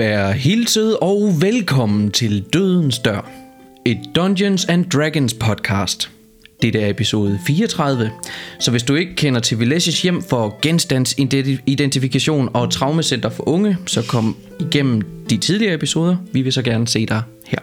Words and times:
Vær 0.00 0.30
hilset 0.30 0.96
og 0.98 1.32
velkommen 1.40 2.10
til 2.10 2.44
Dødens 2.52 2.98
Dør, 2.98 3.30
et 3.84 3.98
Dungeons 4.14 4.64
and 4.64 4.84
Dragons 4.84 5.34
podcast. 5.34 6.10
Dette 6.62 6.80
er 6.80 6.90
episode 6.90 7.38
34, 7.46 8.10
så 8.60 8.70
hvis 8.70 8.82
du 8.82 8.94
ikke 8.94 9.14
kender 9.14 9.40
til 9.40 9.58
Villages 9.58 10.02
hjem 10.02 10.22
for 10.22 10.58
genstandsidentifikation 10.62 12.48
og 12.54 12.70
traumacenter 12.70 13.28
for 13.28 13.48
unge, 13.48 13.76
så 13.86 14.06
kom 14.08 14.36
igennem 14.60 15.02
de 15.30 15.36
tidligere 15.36 15.74
episoder. 15.74 16.16
Vi 16.32 16.42
vil 16.42 16.52
så 16.52 16.62
gerne 16.62 16.88
se 16.88 17.06
dig 17.06 17.22
her. 17.46 17.60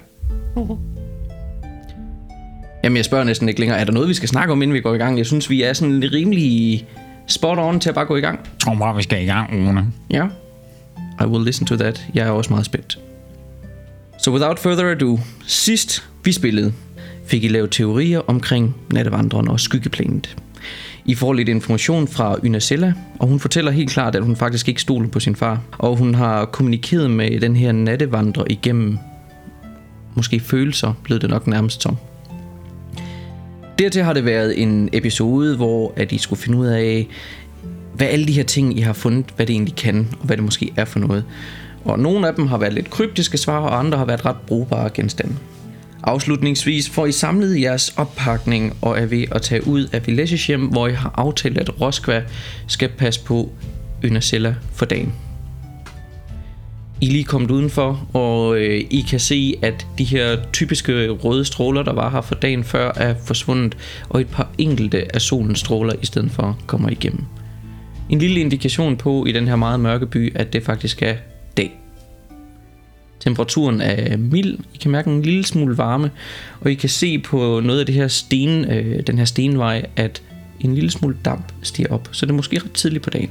Jamen 2.88 2.98
jeg 2.98 3.06
spørger 3.06 3.24
næsten 3.24 3.50
ikke 3.50 3.60
længere, 3.60 3.80
er 3.80 3.84
der 3.84 3.92
noget 3.92 4.10
vi 4.10 4.14
skal 4.14 4.30
snakke 4.30 4.52
om 4.52 4.62
inden 4.62 4.76
vi 4.76 4.82
går 4.82 4.94
i 4.94 4.98
gang? 4.98 5.18
Jeg 5.18 5.26
synes 5.26 5.50
vi 5.50 5.62
er 5.62 5.74
sådan 5.74 6.10
rimelig 6.14 6.86
spot 7.28 7.58
on 7.58 7.80
til 7.80 7.90
at 7.90 7.96
bare 7.96 8.06
gå 8.06 8.16
i 8.16 8.22
gang. 8.22 8.40
Jeg 8.40 8.60
tror 8.60 8.76
bare, 8.76 8.96
vi 8.96 9.04
skal 9.04 9.24
i 9.24 9.26
gang, 9.26 9.54
Rune. 9.54 9.88
Ja. 10.10 10.26
I 11.22 11.26
will 11.26 11.46
listen 11.46 11.68
to 11.68 11.76
that. 11.76 12.06
Jeg 12.14 12.28
er 12.28 12.32
også 12.32 12.50
meget 12.50 12.66
spændt. 12.66 13.00
So 14.20 14.32
without 14.32 14.60
further 14.60 14.92
ado, 14.92 15.20
sidst 15.46 16.10
vi 16.24 16.32
spillede, 16.32 16.74
fik 17.26 17.44
I 17.44 17.48
lavet 17.48 17.72
teorier 17.72 18.22
omkring 18.28 18.76
nattevandrene 18.92 19.52
og 19.52 19.60
skyggeplanet. 19.60 20.36
I 21.06 21.16
får 21.16 21.34
lidt 21.34 21.50
information 21.50 22.08
fra 22.08 22.36
Ynacella, 22.44 22.94
og 23.20 23.28
hun 23.28 23.40
fortæller 23.40 23.72
helt 23.72 23.90
klart, 23.90 24.16
at 24.16 24.24
hun 24.24 24.36
faktisk 24.36 24.68
ikke 24.70 24.82
stoler 24.82 25.10
på 25.10 25.20
sin 25.20 25.36
far. 25.36 25.62
Og 25.78 25.96
hun 25.96 26.16
har 26.16 26.46
kommunikeret 26.46 27.12
med 27.12 27.40
den 27.40 27.56
her 27.56 27.72
nattevandrer 27.72 28.44
igennem 28.50 28.98
måske 30.16 30.40
følelser, 30.40 30.94
blev 31.04 31.20
det 31.20 31.30
nok 31.30 31.48
nærmest 31.48 31.82
som. 31.82 31.98
Dertil 33.80 34.04
har 34.04 34.14
det 34.14 34.26
været 34.26 34.62
en 34.62 34.90
episode, 34.94 35.56
hvor 35.56 35.94
at 35.96 36.12
I 36.12 36.18
skulle 36.18 36.42
finde 36.42 36.58
ud 36.58 36.68
af, 36.68 37.08
hvad 37.94 38.08
alle 38.08 38.28
de 38.28 38.34
her 38.34 38.44
ting, 38.44 38.78
I 38.78 38.82
har 38.82 38.94
fundet, 38.94 39.26
hvad 39.36 39.46
det 39.46 39.54
egentlig 39.54 39.76
kan, 39.76 40.08
og 40.20 40.26
hvad 40.26 40.38
det 40.38 40.44
måske 40.44 40.74
er 40.76 40.86
for 40.86 41.00
noget. 41.00 41.24
Og 41.86 42.00
nogle 42.00 42.28
af 42.28 42.36
dem 42.36 42.48
har 42.48 42.58
været 42.58 42.74
lidt 42.74 42.90
kryptiske 42.90 43.38
svar, 43.38 43.60
og 43.60 43.80
andre 43.80 43.98
har 43.98 44.06
været 44.06 44.26
ret 44.26 44.38
brugbare 44.48 44.90
genstande. 44.94 45.36
Afslutningsvis 46.04 46.90
får 46.90 47.06
I 47.06 47.12
samlet 47.12 47.62
jeres 47.62 47.94
oppakning 47.98 48.78
og 48.82 49.00
er 49.00 49.06
ved 49.06 49.26
at 49.32 49.42
tage 49.42 49.68
ud 49.68 49.88
af 49.94 50.08
Villages 50.08 50.48
hjem, 50.48 50.66
hvor 50.66 50.88
I 50.88 50.94
har 50.94 51.14
aftalt, 51.16 51.58
at 51.58 51.82
Roskva 51.82 52.24
skal 52.68 52.90
passe 52.90 53.24
på 53.24 53.50
Ynacella 54.04 54.56
for 54.74 54.86
dagen. 54.86 55.14
I 57.02 57.08
er 57.08 57.12
lige 57.12 57.24
kommet 57.24 57.52
udenfor, 57.52 58.08
og 58.14 58.58
øh, 58.58 58.84
I 58.90 59.06
kan 59.10 59.20
se, 59.20 59.56
at 59.62 59.88
de 59.98 60.04
her 60.04 60.38
typiske 60.54 61.10
røde 61.10 61.46
stråler, 61.46 61.84
der 61.84 61.94
var 61.94 62.10
her 62.10 62.22
for 62.22 62.36
dagen 62.36 62.64
før, 62.64 62.92
er 62.96 63.16
forsvundet, 63.26 63.78
og 64.10 64.22
et 64.22 64.28
par 64.28 64.50
enkelte 64.58 65.16
af 65.16 65.22
solens 65.22 65.60
stråler 65.60 65.94
i 66.02 66.06
stedet 66.06 66.32
for 66.32 66.60
kommer 66.68 66.90
igennem. 66.90 67.24
En 68.10 68.20
lille 68.20 68.40
indikation 68.40 68.98
på 68.98 69.26
i 69.26 69.32
den 69.32 69.48
her 69.48 69.56
meget 69.56 69.80
mørke 69.80 70.06
by, 70.06 70.36
at 70.36 70.54
det 70.54 70.64
faktisk 70.64 71.02
er 71.02 71.16
dag. 71.58 71.80
Temperaturen 73.20 73.82
er 73.82 74.18
mild, 74.18 74.58
I 74.74 74.78
kan 74.78 74.92
mærke 74.92 75.10
en 75.10 75.22
lille 75.22 75.46
smule 75.46 75.78
varme, 75.78 76.12
og 76.62 76.72
I 76.72 76.74
kan 76.74 76.90
se 76.90 77.20
på 77.20 77.62
noget 77.64 77.80
af 77.80 77.86
det 77.86 77.96
her 77.96 78.08
sten, 78.08 78.72
øh, 78.72 79.08
den 79.08 79.18
her 79.18 79.26
stenvej, 79.26 79.86
at 79.96 80.22
en 80.60 80.76
lille 80.76 80.92
smule 80.92 81.18
damp 81.26 81.52
stiger 81.62 81.90
op, 81.90 82.10
så 82.12 82.26
det 82.26 82.32
er 82.32 82.36
måske 82.36 82.60
ret 82.60 82.72
tidligt 82.72 83.04
på 83.04 83.10
dagen. 83.10 83.30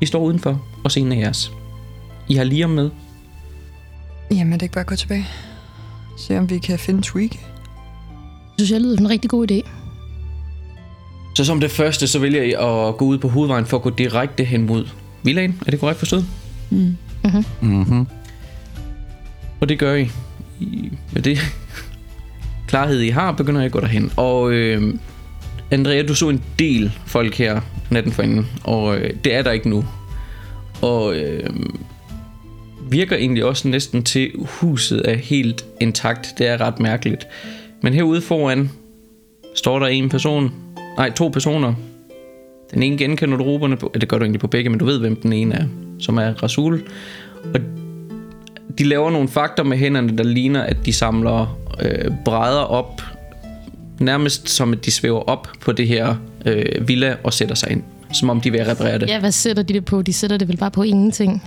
I 0.00 0.06
står 0.06 0.20
udenfor, 0.20 0.62
og 0.84 0.90
scenen 0.90 1.12
er 1.12 1.16
jeres. 1.16 1.52
I 2.28 2.34
har 2.34 2.44
lige 2.44 2.64
om 2.64 2.70
med. 2.70 2.90
Jamen, 4.30 4.52
er 4.52 4.56
det 4.56 4.62
ikke 4.62 4.72
bare 4.72 4.80
at 4.80 4.86
gå 4.86 4.96
tilbage? 4.96 5.26
Se 6.18 6.38
om 6.38 6.50
vi 6.50 6.58
kan 6.58 6.78
finde 6.78 7.02
Tweak. 7.02 7.30
Det 7.30 7.38
synes 8.58 8.70
jeg 8.70 8.80
lyder 8.80 8.96
som 8.96 9.04
en 9.04 9.10
rigtig 9.10 9.30
god 9.30 9.50
idé. 9.50 9.68
Så 11.36 11.44
som 11.44 11.60
det 11.60 11.70
første, 11.70 12.06
så 12.06 12.18
vælger 12.18 12.42
I 12.42 12.52
at 12.52 12.96
gå 12.96 13.04
ud 13.04 13.18
på 13.18 13.28
hovedvejen 13.28 13.66
for 13.66 13.76
at 13.76 13.82
gå 13.82 13.90
direkte 13.90 14.44
hen 14.44 14.66
mod 14.66 14.86
villaen. 15.22 15.62
Er 15.66 15.70
det 15.70 15.80
korrekt 15.80 15.98
forstået? 15.98 16.26
Mm. 16.70 16.96
Mm-hmm. 17.60 18.06
Og 19.60 19.68
det 19.68 19.78
gør 19.78 19.94
I. 19.94 20.10
I 20.60 20.92
med 21.12 21.22
det 21.22 21.38
klarhed, 22.68 23.00
I 23.00 23.08
har, 23.08 23.32
begynder 23.32 23.62
I 23.62 23.64
at 23.64 23.72
gå 23.72 23.80
derhen. 23.80 24.12
Og 24.16 24.52
øh, 24.52 24.94
Andrea, 25.70 26.02
du 26.02 26.14
så 26.14 26.28
en 26.28 26.42
del 26.58 26.92
folk 27.06 27.34
her 27.34 27.60
natten 27.90 28.12
forinden, 28.12 28.46
og 28.64 28.96
øh, 28.96 29.10
det 29.24 29.34
er 29.34 29.42
der 29.42 29.50
ikke 29.50 29.68
nu. 29.68 29.84
Og 30.82 31.16
øh, 31.16 31.50
virker 32.90 33.16
egentlig 33.16 33.44
også 33.44 33.68
næsten 33.68 34.02
til 34.02 34.30
huset 34.38 35.02
er 35.04 35.16
helt 35.16 35.64
intakt. 35.80 36.34
Det 36.38 36.46
er 36.46 36.60
ret 36.60 36.80
mærkeligt. 36.80 37.26
Men 37.82 37.94
herude 37.94 38.20
foran 38.20 38.70
står 39.54 39.78
der 39.78 39.86
en 39.86 40.08
person, 40.08 40.52
nej 40.96 41.10
to 41.10 41.28
personer. 41.28 41.74
Den 42.74 42.82
ene 42.82 42.98
genkender 42.98 43.36
du 43.36 43.44
roberne 43.44 43.76
på, 43.76 43.92
det 43.94 44.08
gør 44.08 44.18
du 44.18 44.24
egentlig 44.24 44.40
på 44.40 44.46
begge, 44.46 44.70
men 44.70 44.78
du 44.78 44.84
ved 44.84 44.98
hvem 44.98 45.16
den 45.16 45.32
ene 45.32 45.54
er, 45.54 45.64
som 45.98 46.18
er 46.18 46.42
Rasul. 46.42 46.82
Og 47.54 47.60
de 48.78 48.84
laver 48.84 49.10
nogle 49.10 49.28
fakter 49.28 49.62
med 49.62 49.76
hænderne, 49.76 50.18
der 50.18 50.24
ligner, 50.24 50.62
at 50.62 50.76
de 50.86 50.92
samler 50.92 51.58
øh, 51.82 52.10
brædder 52.24 52.62
op, 52.62 53.02
nærmest 54.00 54.48
som 54.48 54.72
at 54.72 54.84
de 54.84 54.90
svæver 54.90 55.20
op 55.20 55.48
på 55.60 55.72
det 55.72 55.88
her 55.88 56.16
øh, 56.44 56.88
villa 56.88 57.16
og 57.24 57.32
sætter 57.32 57.54
sig 57.54 57.70
ind. 57.70 57.82
Som 58.12 58.30
om 58.30 58.40
de 58.40 58.50
vil 58.50 58.64
reparere 58.64 58.98
det. 58.98 59.08
Ja, 59.08 59.20
hvad 59.20 59.32
sætter 59.32 59.62
de 59.62 59.74
det 59.74 59.84
på? 59.84 60.02
De 60.02 60.12
sætter 60.12 60.36
det 60.36 60.48
vel 60.48 60.56
bare 60.56 60.70
på 60.70 60.82
ingenting. 60.82 61.42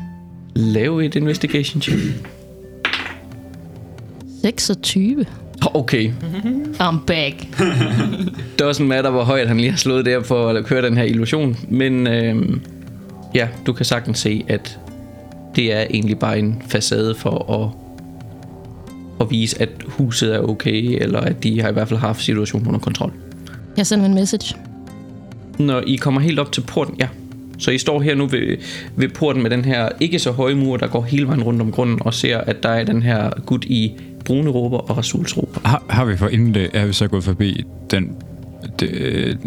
Lav 0.55 0.97
et 0.97 1.15
investigation 1.15 1.81
check. 1.81 1.99
26. 4.41 5.25
Okay, 5.73 6.11
I'm 6.81 7.05
back. 7.07 7.35
doesn't 8.61 8.83
matter, 8.83 9.09
hvor 9.09 9.23
højt 9.23 9.47
han 9.47 9.57
lige 9.57 9.69
har 9.69 9.77
slået 9.77 10.05
der 10.05 10.23
for 10.23 10.49
at 10.49 10.65
køre 10.65 10.81
den 10.81 10.97
her 10.97 11.03
illusion. 11.03 11.57
Men 11.69 12.07
øh, 12.07 12.35
ja, 13.35 13.47
du 13.65 13.73
kan 13.73 13.85
sagtens 13.85 14.19
se, 14.19 14.45
at 14.47 14.79
det 15.55 15.73
er 15.73 15.81
egentlig 15.89 16.19
bare 16.19 16.39
en 16.39 16.61
facade 16.67 17.15
for 17.15 17.53
at, 17.53 17.69
at 19.21 19.31
vise, 19.31 19.61
at 19.61 19.69
huset 19.87 20.35
er 20.35 20.39
okay, 20.39 21.01
eller 21.01 21.19
at 21.19 21.43
de 21.43 21.61
har 21.61 21.69
i 21.69 21.73
hvert 21.73 21.87
fald 21.87 21.99
haft 21.99 22.21
situationen 22.21 22.67
under 22.67 22.79
kontrol. 22.79 23.13
Jeg 23.77 23.87
sender 23.87 24.05
en 24.05 24.13
message. 24.13 24.55
Når 25.59 25.83
I 25.87 25.95
kommer 25.95 26.21
helt 26.21 26.39
op 26.39 26.51
til 26.51 26.61
porten, 26.61 26.95
ja. 26.99 27.07
Så 27.57 27.71
I 27.71 27.77
står 27.77 28.01
her 28.01 28.15
nu 28.15 28.25
ved, 28.25 28.57
ved 28.95 29.09
porten 29.09 29.41
med 29.41 29.49
den 29.49 29.65
her 29.65 29.89
ikke 29.99 30.19
så 30.19 30.31
høje 30.31 30.55
mur, 30.55 30.77
der 30.77 30.87
går 30.87 31.01
hele 31.01 31.27
vejen 31.27 31.43
rundt 31.43 31.61
om 31.61 31.71
grunden, 31.71 31.97
og 32.01 32.13
ser, 32.13 32.37
at 32.37 32.63
der 32.63 32.69
er 32.69 32.83
den 32.83 33.01
her 33.01 33.29
gut 33.45 33.65
i 33.65 33.91
brune 34.25 34.49
råber 34.49 34.77
og 34.77 34.97
Rasuls 34.97 35.37
råber. 35.37 35.59
Har, 35.65 35.83
har 35.89 36.05
vi 36.05 36.17
for 36.17 36.27
inden 36.27 36.53
det, 36.53 36.69
er 36.73 36.85
vi 36.85 36.93
så 36.93 37.07
gået 37.07 37.23
forbi 37.23 37.63
den, 37.91 38.11
det, 38.79 39.37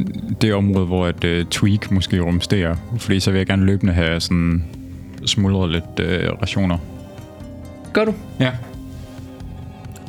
det 0.40 0.54
område, 0.54 0.86
hvor 0.86 1.08
et 1.08 1.24
uh, 1.24 1.48
tweak 1.50 1.90
måske 1.90 2.20
rumsterer? 2.20 2.76
Fordi 2.98 3.20
så 3.20 3.30
vil 3.30 3.38
jeg 3.38 3.46
gerne 3.46 3.64
løbende 3.64 3.92
have 3.92 4.20
sådan 4.20 4.64
smuldret 5.26 5.70
lidt 5.70 6.00
uh, 6.00 6.40
rationer. 6.42 6.78
Gør 7.92 8.04
du? 8.04 8.14
Ja. 8.40 8.50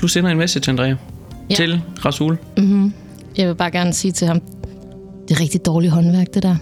Du 0.01 0.07
sender 0.07 0.29
en 0.29 0.37
message, 0.37 0.71
Andrea, 0.71 0.87
ja. 0.87 0.95
Ja. 1.49 1.55
til 1.55 1.81
Rasul. 2.05 2.37
Mm-hmm. 2.57 2.93
Jeg 3.37 3.47
vil 3.47 3.55
bare 3.55 3.71
gerne 3.71 3.93
sige 3.93 4.11
til 4.11 4.27
ham, 4.27 4.41
det 5.31 5.37
er 5.37 5.41
rigtig 5.41 5.65
dårligt 5.65 5.93
håndværk, 5.93 6.33
det 6.33 6.43
der. 6.43 6.55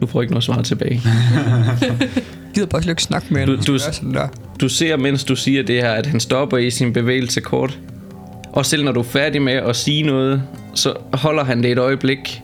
Du 0.00 0.06
får 0.06 0.22
ikke 0.22 0.32
noget 0.32 0.44
svar 0.44 0.62
tilbage. 0.62 1.00
Gider 2.54 2.66
bare 2.66 2.82
ikke 2.90 3.02
snakke 3.02 3.34
med 3.34 3.46
Du- 3.46 3.56
du- 3.56 3.72
Det 3.74 3.86
er 3.88 3.92
sådan 3.92 4.14
der. 4.14 4.28
du 4.60 4.68
ser, 4.68 4.96
mens 4.96 5.24
du 5.24 5.36
siger 5.36 5.62
det 5.62 5.82
her, 5.82 5.90
at 5.90 6.06
han 6.06 6.20
stopper 6.20 6.56
i 6.58 6.70
sin 6.70 6.92
bevægelse 6.92 7.40
kort. 7.40 7.78
Og 8.52 8.66
selv 8.66 8.84
når 8.84 8.92
du 8.92 9.00
er 9.00 9.04
færdig 9.04 9.42
med 9.42 9.52
at 9.52 9.76
sige 9.76 10.02
noget, 10.02 10.42
så 10.74 10.94
holder 11.12 11.44
han 11.44 11.62
det 11.62 11.72
et 11.72 11.78
øjeblik. 11.78 12.42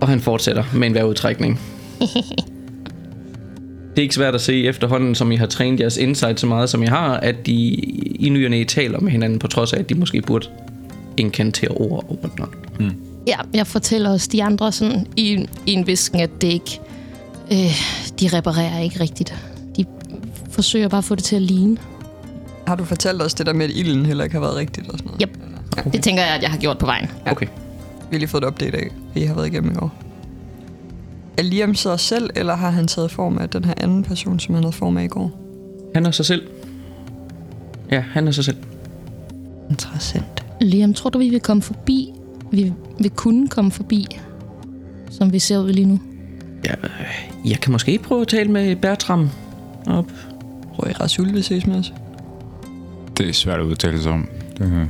Og 0.00 0.08
han 0.08 0.20
fortsætter 0.20 0.64
med 0.74 0.88
en 0.88 0.94
vejrudtrækning. 0.94 1.60
Det 3.90 3.98
er 3.98 4.02
ikke 4.02 4.14
svært 4.14 4.34
at 4.34 4.40
se 4.40 4.64
efterhånden, 4.64 5.14
som 5.14 5.32
I 5.32 5.36
har 5.36 5.46
trænet 5.46 5.80
jeres 5.80 5.96
insight 5.96 6.40
så 6.40 6.46
meget, 6.46 6.70
som 6.70 6.82
I 6.82 6.86
har, 6.86 7.16
at 7.16 7.46
de 7.46 7.52
i 7.52 8.28
ny 8.28 8.44
og 8.44 8.50
næ 8.50 8.64
taler 8.64 9.00
med 9.00 9.12
hinanden, 9.12 9.38
på 9.38 9.46
trods 9.46 9.72
af, 9.72 9.78
at 9.78 9.88
de 9.88 9.94
måske 9.94 10.22
burde 10.22 10.46
inkantere 11.20 11.70
ord 11.70 12.04
og 12.08 12.18
whatnot. 12.22 12.48
Ja, 13.26 13.36
jeg 13.54 13.66
fortæller 13.66 14.10
også 14.10 14.28
de 14.32 14.44
andre 14.44 14.72
sådan 14.72 15.06
i, 15.16 15.46
i 15.66 15.72
en 15.72 15.86
visken, 15.86 16.20
at 16.20 16.30
det 16.40 16.48
ikke... 16.48 16.80
Øh, 17.52 17.58
de 18.20 18.28
reparerer 18.28 18.78
ikke 18.78 19.00
rigtigt. 19.00 19.34
De 19.76 19.84
forsøger 20.50 20.88
bare 20.88 20.98
at 20.98 21.04
få 21.04 21.14
det 21.14 21.24
til 21.24 21.36
at 21.36 21.42
ligne. 21.42 21.76
Har 22.66 22.76
du 22.76 22.84
fortalt 22.84 23.22
os 23.22 23.34
det 23.34 23.46
der 23.46 23.52
med, 23.52 23.64
at 23.64 23.70
ilden 23.74 24.06
heller 24.06 24.24
ikke 24.24 24.34
har 24.34 24.40
været 24.40 24.56
rigtigt 24.56 24.88
og 24.88 24.98
sådan 24.98 25.06
noget? 25.06 25.22
Yep. 25.22 25.38
Ja. 25.76 25.90
Det 25.90 26.02
tænker 26.02 26.22
jeg, 26.22 26.34
at 26.34 26.42
jeg 26.42 26.50
har 26.50 26.58
gjort 26.58 26.78
på 26.78 26.86
vejen. 26.86 27.10
Okay. 27.26 27.46
Vi 28.10 28.16
har 28.16 28.18
lige 28.18 28.28
fået 28.28 28.42
et 28.44 28.48
update 28.48 28.78
af, 28.78 28.88
vi 29.14 29.22
har 29.22 29.34
været 29.34 29.46
igennem 29.46 29.70
i 29.70 29.74
går. 29.74 29.94
Er 31.38 31.42
Liam 31.42 31.74
så 31.74 31.96
selv, 31.96 32.30
eller 32.36 32.54
har 32.54 32.70
han 32.70 32.86
taget 32.86 33.10
form 33.10 33.38
af 33.38 33.48
den 33.48 33.64
her 33.64 33.74
anden 33.76 34.02
person, 34.02 34.40
som 34.40 34.54
han 34.54 34.64
havde 34.64 34.72
form 34.72 34.96
af 34.96 35.04
i 35.04 35.08
går? 35.08 35.30
Han 35.94 36.06
er 36.06 36.10
sig 36.10 36.26
selv. 36.26 36.42
Ja, 37.90 38.00
han 38.00 38.28
er 38.28 38.32
sig 38.32 38.44
selv. 38.44 38.56
Interessant. 39.70 40.39
Liam, 40.60 40.94
tror 40.94 41.10
du, 41.10 41.18
vi 41.18 41.28
vil 41.28 41.40
komme 41.40 41.62
forbi? 41.62 42.12
Vi 42.52 42.72
vil 42.98 43.10
kunne 43.10 43.48
komme 43.48 43.70
forbi, 43.70 44.06
som 45.10 45.32
vi 45.32 45.38
ser 45.38 45.58
ud 45.58 45.72
lige 45.72 45.86
nu. 45.86 46.00
Ja, 46.64 46.74
jeg 47.44 47.60
kan 47.60 47.72
måske 47.72 47.98
prøve 47.98 48.20
at 48.20 48.28
tale 48.28 48.50
med 48.50 48.76
Bertram 48.76 49.28
op. 49.86 50.12
Tror 50.76 50.88
I, 50.88 50.92
Rasul 50.92 51.32
vil 51.32 51.44
ses 51.44 51.66
med 51.66 51.76
os? 51.76 51.92
Det 53.18 53.28
er 53.28 53.32
svært 53.32 53.60
at 53.60 53.64
udtale 53.66 54.02
sig 54.02 54.12
om. 54.12 54.28
Det, 54.58 54.88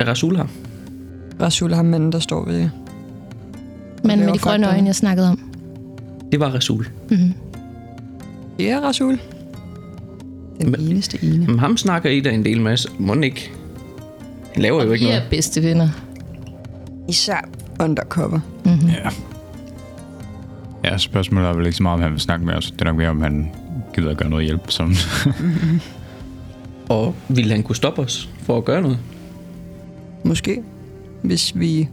Er 0.00 0.04
Rasul 0.08 0.36
her? 0.36 0.46
Rasul 1.40 1.72
er 1.72 1.76
ham 1.76 1.86
manden, 1.86 2.12
der 2.12 2.18
står 2.18 2.44
ved 2.46 2.68
Men 4.04 4.18
med 4.18 4.32
de 4.32 4.38
grønne 4.38 4.66
øjne, 4.68 4.86
jeg 4.86 4.94
snakkede 4.94 5.28
om. 5.30 5.40
Det 6.32 6.40
var 6.40 6.48
Rasul. 6.54 6.88
Ja, 8.58 8.80
Rasul. 8.82 9.18
Den 10.60 10.70
Men- 10.70 10.80
eneste 10.80 11.18
ene. 11.24 11.46
Men 11.46 11.58
ham 11.58 11.76
snakker 11.76 12.10
I 12.10 12.20
da 12.20 12.30
en 12.30 12.44
del 12.44 12.60
med, 12.60 12.76
må 12.98 13.14
ikke? 13.14 13.52
Han 14.54 14.62
laver 14.62 14.82
jo 14.82 14.88
Og 14.88 14.94
ikke 14.94 15.04
vi 15.06 15.10
er 15.10 15.14
noget. 15.16 15.30
bedste 15.30 15.62
venner. 15.62 15.88
Især 17.08 17.48
undercover. 17.80 18.40
ja. 18.66 19.10
Ja, 20.84 20.98
spørgsmålet 20.98 21.48
er 21.48 21.52
vel 21.52 21.66
ikke 21.66 21.76
så 21.76 21.82
meget, 21.82 21.94
om 21.94 22.02
han 22.02 22.12
vil 22.12 22.20
snakke 22.20 22.46
med 22.46 22.54
os. 22.54 22.70
Det 22.70 22.80
er 22.80 22.84
nok 22.84 22.96
mere, 22.96 23.08
om 23.08 23.22
han 23.22 23.50
gider 23.94 24.10
at 24.10 24.16
gøre 24.16 24.28
noget 24.30 24.44
hjælp. 24.44 24.70
Som 24.70 24.94
Og 26.88 27.14
ville 27.28 27.50
han 27.50 27.62
kunne 27.62 27.76
stoppe 27.76 28.02
os 28.02 28.28
for 28.38 28.56
at 28.56 28.64
gøre 28.64 28.82
noget? 28.82 28.98
Måske. 30.24 30.62
Hvis 31.22 31.58
vi 31.58 31.88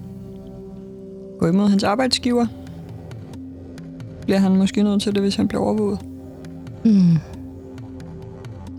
går 1.39 1.47
imod 1.47 1.69
hans 1.69 1.83
arbejdsgiver, 1.83 2.45
bliver 4.25 4.39
han 4.39 4.55
måske 4.55 4.83
nødt 4.83 5.01
til 5.01 5.13
det, 5.15 5.21
hvis 5.21 5.35
han 5.35 5.47
bliver 5.47 5.61
overvåget. 5.63 5.99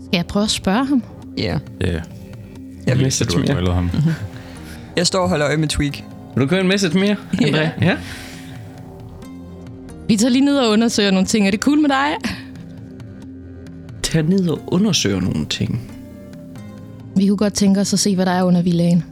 Skal 0.05 0.17
jeg 0.17 0.25
prøve 0.25 0.43
at 0.43 0.49
spørge 0.49 0.85
ham? 0.85 1.03
Ja. 1.37 1.59
Ja, 1.81 2.01
Jeg, 2.87 2.97
vil, 2.97 3.03
Message 3.03 3.39
mere. 3.39 3.73
ham. 3.73 3.89
jeg 4.97 5.07
står 5.07 5.19
og 5.19 5.29
holder 5.29 5.47
øje 5.47 5.57
med 5.57 5.67
Tweak. 5.67 5.97
Vil 6.35 6.43
du 6.43 6.47
køre 6.47 6.61
en 6.61 6.67
message 6.67 6.99
mere, 6.99 7.15
André? 7.33 7.85
Ja. 7.85 7.97
Vi 10.07 10.15
tager 10.15 10.31
lige 10.31 10.45
ned 10.45 10.57
og 10.57 10.69
undersøger 10.69 11.11
nogle 11.11 11.27
ting. 11.27 11.47
Er 11.47 11.51
det 11.51 11.59
cool 11.59 11.79
med 11.81 11.89
dig? 11.89 12.31
Tag 14.03 14.23
ned 14.23 14.49
og 14.49 14.59
undersøge 14.67 15.21
nogle 15.21 15.45
ting. 15.45 15.81
Vi 17.15 17.27
kunne 17.27 17.37
godt 17.37 17.53
tænke 17.53 17.79
os 17.81 17.93
at 17.93 17.99
se, 17.99 18.15
hvad 18.15 18.25
der 18.25 18.31
er 18.31 18.43
under 18.43 18.61
villagen. 18.61 19.03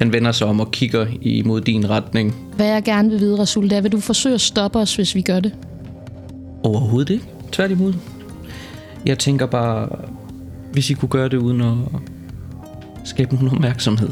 Han 0.00 0.12
vender 0.12 0.32
sig 0.32 0.46
om 0.46 0.60
og 0.60 0.70
kigger 0.70 1.06
imod 1.22 1.60
din 1.60 1.90
retning. 1.90 2.34
Hvad 2.56 2.66
jeg 2.66 2.82
gerne 2.82 3.10
vil 3.10 3.20
vide, 3.20 3.38
Rasul, 3.38 3.70
det 3.70 3.76
er, 3.76 3.80
vil 3.80 3.92
du 3.92 4.00
forsøge 4.00 4.34
at 4.34 4.40
stoppe 4.40 4.78
os, 4.78 4.96
hvis 4.96 5.14
vi 5.14 5.22
gør 5.22 5.40
det? 5.40 5.52
Overhovedet 6.62 7.10
ikke. 7.10 7.24
Tværtimod. 7.52 7.94
Jeg 9.06 9.18
tænker 9.18 9.46
bare, 9.46 9.88
hvis 10.72 10.90
I 10.90 10.94
kunne 10.94 11.08
gøre 11.08 11.28
det 11.28 11.36
uden 11.36 11.60
at 11.60 12.00
skabe 13.04 13.34
nogen 13.34 13.50
opmærksomhed, 13.50 14.08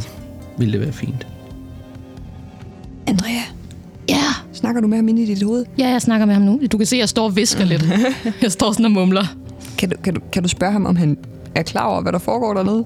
ville 0.59 0.73
det 0.73 0.81
være 0.81 0.93
fint. 0.93 1.27
Andrea, 3.07 3.31
Ja, 4.09 4.23
snakker 4.53 4.81
du 4.81 4.87
med 4.87 4.97
ham 4.99 5.09
inde 5.09 5.23
i 5.23 5.27
dit 5.27 5.43
hoved? 5.43 5.65
ja, 5.79 5.89
jeg 5.89 6.03
snakker 6.03 6.27
med 6.27 6.35
ham 6.35 6.43
nu. 6.43 6.61
Du 6.73 6.77
kan 6.79 6.87
se, 6.87 6.97
at 6.97 7.01
jeg 7.01 7.09
står 7.09 7.25
og 7.25 7.37
visker 7.37 7.65
lidt. 7.65 7.85
Jeg 8.43 8.53
står 8.53 8.73
sådan 8.73 8.85
og 8.85 8.91
mumler. 8.93 9.25
Kan 9.79 9.91
du, 9.91 9.97
kan, 10.05 10.15
du, 10.15 10.21
kan 10.33 10.43
du 10.43 10.49
spørge 10.49 10.73
ham, 10.73 10.87
om 10.87 10.97
han 10.97 11.19
er 11.55 11.63
klar 11.63 11.85
over, 11.87 12.03
hvad 12.03 12.13
der 12.13 12.19
foregår 12.19 12.55
dernede? 12.55 12.85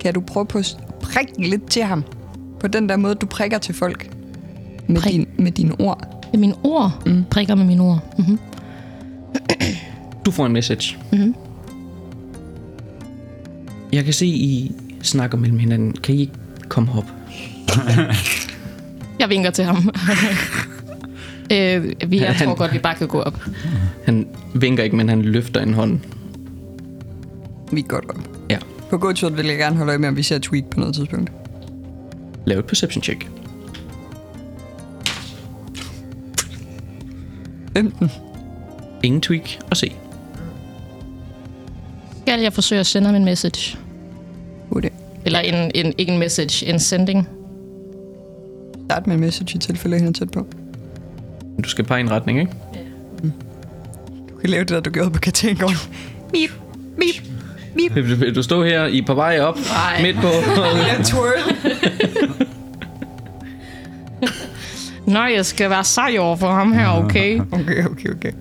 Kan 0.00 0.14
du 0.14 0.20
prøve 0.20 0.46
på 0.46 0.58
at 0.58 0.76
prikke 1.02 1.48
lidt 1.48 1.66
til 1.70 1.82
ham? 1.82 2.04
På 2.60 2.68
den 2.68 2.88
der 2.88 2.96
måde, 2.96 3.14
du 3.14 3.26
prikker 3.26 3.58
til 3.58 3.74
folk. 3.74 4.10
Med, 4.86 5.00
Prik. 5.00 5.12
din, 5.12 5.26
med 5.38 5.52
dine 5.52 5.80
ord. 5.80 6.24
Med 6.32 6.40
mine 6.40 6.54
ord. 6.64 7.02
Mm. 7.06 7.24
Prikker 7.30 7.54
med 7.54 7.64
mine 7.64 7.82
ord. 7.82 7.98
Mm-hmm. 8.18 8.38
Du 10.26 10.30
får 10.30 10.46
en 10.46 10.52
message. 10.52 10.98
Mhm. 11.12 11.34
Jeg 13.92 14.04
kan 14.04 14.12
se, 14.12 14.26
I 14.26 14.72
snakker 15.02 15.38
mellem 15.38 15.58
hinanden. 15.58 15.92
Kan 15.92 16.14
I 16.14 16.20
ikke 16.20 16.32
komme 16.68 16.92
op? 16.92 17.04
Jeg 19.18 19.28
vinker 19.28 19.50
til 19.50 19.64
ham. 19.64 19.76
øh, 21.52 21.84
vi, 22.10 22.20
jeg 22.20 22.34
Han- 22.34 22.46
tror 22.46 22.54
godt, 22.54 22.72
vi 22.72 22.78
bare 22.78 22.94
kan 22.94 23.08
gå 23.08 23.20
op. 23.20 23.40
Han 24.04 24.26
vinker 24.54 24.84
ikke, 24.84 24.96
men 24.96 25.08
han 25.08 25.22
løfter 25.22 25.60
en 25.60 25.74
hånd. 25.74 26.00
Vi 27.72 27.84
godt 27.88 28.04
op. 28.10 28.28
Ja. 28.50 28.58
På 28.90 28.98
gåturen 28.98 29.36
vil 29.36 29.46
jeg 29.46 29.58
gerne 29.58 29.76
holde 29.76 29.90
øje 29.90 29.98
med, 29.98 30.08
om 30.08 30.16
vi 30.16 30.22
ser 30.22 30.38
Tweak 30.38 30.64
på 30.70 30.80
noget 30.80 30.94
tidspunkt. 30.94 31.32
Lav 32.46 32.58
et 32.58 32.64
perception 32.66 33.02
check. 33.02 33.28
15. 37.76 38.10
Ingen 39.02 39.20
tweak 39.20 39.48
at 39.70 39.76
se. 39.76 39.92
Skal 42.26 42.40
jeg 42.40 42.52
forsøge 42.52 42.80
at 42.80 42.86
sende 42.86 43.06
ham 43.06 43.16
en 43.16 43.24
message? 43.24 43.78
Ude. 44.70 44.88
Eller 45.24 45.38
en, 45.38 45.70
en, 45.74 45.92
ikke 45.98 46.12
en 46.12 46.18
message, 46.18 46.66
en 46.66 46.78
sending. 46.80 47.28
Start 48.86 49.06
med 49.06 49.14
en 49.14 49.20
message 49.20 49.56
i 49.56 49.58
tilfælde, 49.58 49.98
han 49.98 50.08
er 50.08 50.12
tæt 50.12 50.30
på. 50.30 50.46
Du 51.64 51.68
skal 51.68 51.84
bare 51.84 51.98
i 51.98 52.02
en 52.02 52.10
retning, 52.10 52.40
ikke? 52.40 52.52
Du 54.30 54.36
kan 54.40 54.50
lave 54.50 54.60
det, 54.60 54.68
der 54.68 54.80
du 54.80 54.90
gjorde 54.90 55.10
på 55.10 55.18
Katangården. 55.20 55.76
Mip, 56.32 56.50
mip, 56.98 57.22
mip. 57.74 57.94
Vil- 57.94 58.20
Vil 58.20 58.34
du 58.34 58.42
stå 58.42 58.64
her 58.64 58.86
i 58.86 59.02
på 59.06 59.14
vej 59.14 59.40
op 59.40 59.58
Nej. 59.72 60.02
midt 60.02 60.16
på? 60.16 60.28
Jeg 60.88 61.00
twirl. 61.04 61.52
Nå, 65.06 65.24
jeg 65.24 65.46
skal 65.46 65.70
være 65.70 65.84
sej 65.84 66.16
over 66.18 66.36
for 66.36 66.50
ham 66.52 66.72
her, 66.72 66.88
okay? 66.88 67.40
Okay, 67.52 67.84
okay, 67.84 68.08
okay. 68.10 68.32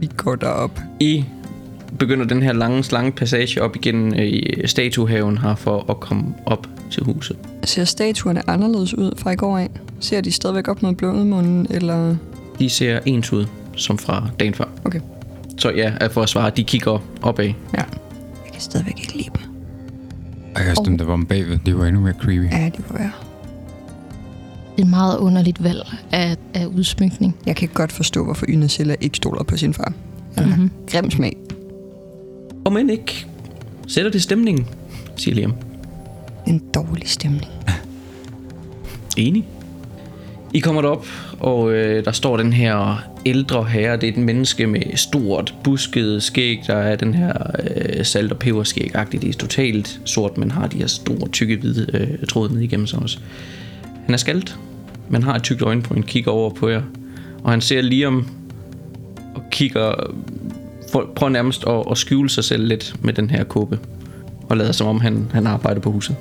Vi 0.00 0.10
går 0.16 0.34
derop. 0.34 0.80
I 1.00 1.24
begynder 2.06 2.26
den 2.26 2.42
her 2.42 2.52
lange 2.52 2.82
slange 2.84 3.12
passage 3.12 3.62
op 3.62 3.76
igennem 3.76 4.14
øh, 4.18 4.42
statuehaven 4.64 5.38
her 5.38 5.54
for 5.54 5.90
at 5.90 6.00
komme 6.00 6.24
op 6.46 6.66
til 6.90 7.02
huset. 7.04 7.36
Ser 7.64 7.84
statuerne 7.84 8.50
anderledes 8.50 8.94
ud 8.94 9.12
fra 9.18 9.30
i 9.30 9.36
går 9.36 9.58
af? 9.58 9.70
Ser 10.00 10.20
de 10.20 10.32
stadigvæk 10.32 10.68
op 10.68 10.82
mod 10.82 10.94
blodmunden, 10.94 11.66
eller... 11.70 12.16
De 12.58 12.70
ser 12.70 13.00
ens 13.06 13.32
ud, 13.32 13.46
som 13.76 13.98
fra 13.98 14.28
dagen 14.40 14.54
før. 14.54 14.64
Okay. 14.84 15.00
Så 15.58 15.70
ja, 15.70 15.92
at 16.00 16.12
for 16.12 16.22
at 16.22 16.28
svare, 16.28 16.50
de 16.50 16.64
kigger 16.64 16.98
opad. 17.22 17.44
Ja. 17.44 17.52
Jeg 17.74 18.52
kan 18.52 18.60
stadigvæk 18.60 18.98
ikke 18.98 19.16
lide 19.16 19.28
dem. 19.34 19.42
Jeg 20.56 20.76
dem, 20.84 20.98
der 20.98 21.04
var 21.04 21.12
om 21.12 21.26
bagved, 21.26 21.58
det 21.66 21.78
var 21.78 21.86
endnu 21.86 22.00
mere 22.00 22.14
creepy. 22.20 22.52
Ja, 22.52 22.70
de 22.76 22.82
må 22.90 22.96
være. 22.98 23.12
Det 24.76 24.82
er 24.82 24.82
et 24.82 24.90
meget 24.90 25.18
underligt 25.18 25.64
valg 25.64 25.94
af, 26.12 26.36
af 26.54 26.66
udsmykning. 26.66 27.36
Jeg 27.46 27.56
kan 27.56 27.68
godt 27.74 27.92
forstå, 27.92 28.24
hvorfor 28.24 28.46
Ynasilla 28.48 28.94
ikke 29.00 29.16
stoler 29.16 29.42
på 29.44 29.56
sin 29.56 29.74
far. 29.74 29.92
Han 30.36 30.44
har 30.48 30.56
Mhm. 30.56 30.70
grim 30.90 31.10
smag. 31.10 31.36
Og 32.64 32.72
men 32.72 32.90
ikke 32.90 33.26
sætter 33.86 34.10
det 34.10 34.22
stemningen, 34.22 34.66
siger 35.16 35.34
Liam. 35.34 35.54
En 36.46 36.62
dårlig 36.74 37.08
stemning. 37.08 37.52
Enig. 39.16 39.44
I 40.54 40.58
kommer 40.58 40.82
derop, 40.82 41.06
og 41.40 41.72
øh, 41.72 42.04
der 42.04 42.12
står 42.12 42.36
den 42.36 42.52
her 42.52 43.04
ældre 43.26 43.64
herre. 43.64 43.96
Det 43.96 44.08
er 44.08 44.12
et 44.12 44.18
menneske 44.18 44.66
med 44.66 44.96
stort, 44.96 45.54
busket 45.64 46.22
skæg. 46.22 46.62
Der 46.66 46.74
er 46.74 46.96
den 46.96 47.14
her 47.14 47.32
øh, 47.76 48.04
salt- 48.04 48.32
og 48.32 48.38
peberskæg-agtigt. 48.38 49.22
Det 49.22 49.28
er 49.28 49.38
totalt 49.38 50.00
sort, 50.04 50.38
men 50.38 50.50
har 50.50 50.66
de 50.66 50.78
her 50.78 50.86
store, 50.86 51.28
tykke, 51.28 51.56
hvide 51.56 51.86
øh, 51.94 52.26
tråde 52.28 52.54
ned 52.54 52.62
igennem 52.62 52.86
sig 52.86 52.98
også. 52.98 53.18
Han 54.04 54.14
er 54.14 54.18
skalt, 54.18 54.56
men 55.08 55.22
har 55.22 55.34
et 55.34 55.42
tykt 55.42 55.62
øjenbryn, 55.62 56.02
kigger 56.02 56.30
over 56.30 56.50
på 56.50 56.68
jer. 56.68 56.82
Og 57.44 57.50
han 57.50 57.60
ser 57.60 57.80
Liam 57.80 58.28
og 59.34 59.42
kigger... 59.50 60.14
Prøver 60.92 61.28
nærmest 61.28 61.64
at, 61.66 61.84
at 61.90 61.98
skjule 61.98 62.30
sig 62.30 62.44
selv 62.44 62.66
lidt 62.66 62.94
med 63.00 63.12
den 63.12 63.30
her 63.30 63.44
kåbe. 63.44 63.78
Og 64.48 64.56
lader 64.56 64.72
som 64.72 64.86
om, 64.86 65.00
han, 65.00 65.30
han 65.32 65.46
arbejder 65.46 65.80
på 65.80 65.90
huset. 65.90 66.16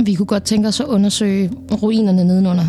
Vi 0.00 0.14
kunne 0.14 0.26
godt 0.26 0.42
tænke 0.42 0.68
os 0.68 0.80
at 0.80 0.86
undersøge 0.86 1.50
ruinerne 1.82 2.24
nedenunder. 2.24 2.64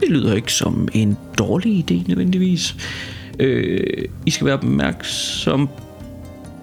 Det 0.00 0.08
lyder 0.08 0.34
ikke 0.34 0.52
som 0.52 0.88
en 0.92 1.16
dårlig 1.38 1.90
idé 1.90 2.08
nødvendigvis. 2.08 2.76
Øh, 3.38 4.04
I 4.26 4.30
skal 4.30 4.44
være 4.44 4.54
opmærksom 4.54 5.68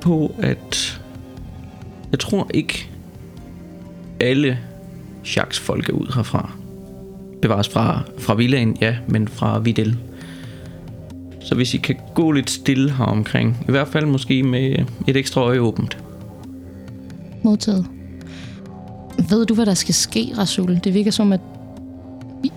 på, 0.02 0.36
at 0.40 1.02
jeg 2.12 2.20
tror 2.20 2.50
ikke 2.54 2.90
alle 4.20 4.60
Jacques 5.36 5.60
folk 5.60 5.90
er 5.90 5.94
ud 5.94 6.16
herfra. 6.16 6.52
Bevares 7.42 7.70
fra, 7.70 8.02
fra 8.18 8.36
villaen, 8.36 8.78
ja, 8.82 8.96
men 9.08 9.28
fra 9.28 9.60
Videl. 9.60 9.98
Så 11.40 11.56
hvis 11.56 11.74
I 11.74 11.78
kan 11.78 11.96
gå 12.14 12.32
lidt 12.32 12.50
stille 12.50 12.92
her 12.92 13.06
omkring, 13.06 13.66
i 13.68 13.72
hvert 13.72 13.88
fald 13.88 14.06
måske 14.06 14.44
med 14.44 14.86
et 15.08 15.18
ekstra 15.18 15.42
øje 15.42 15.60
åbent. 15.60 15.98
Modtaget. 17.44 17.86
Ved 19.30 19.46
du, 19.46 19.54
hvad 19.54 19.66
der 19.66 19.74
skal 19.74 19.94
ske, 19.94 20.34
Rasul? 20.38 20.80
Det 20.84 20.94
virker 20.94 21.12
som, 21.12 21.34
at 21.34 21.40
vi, 22.44 22.52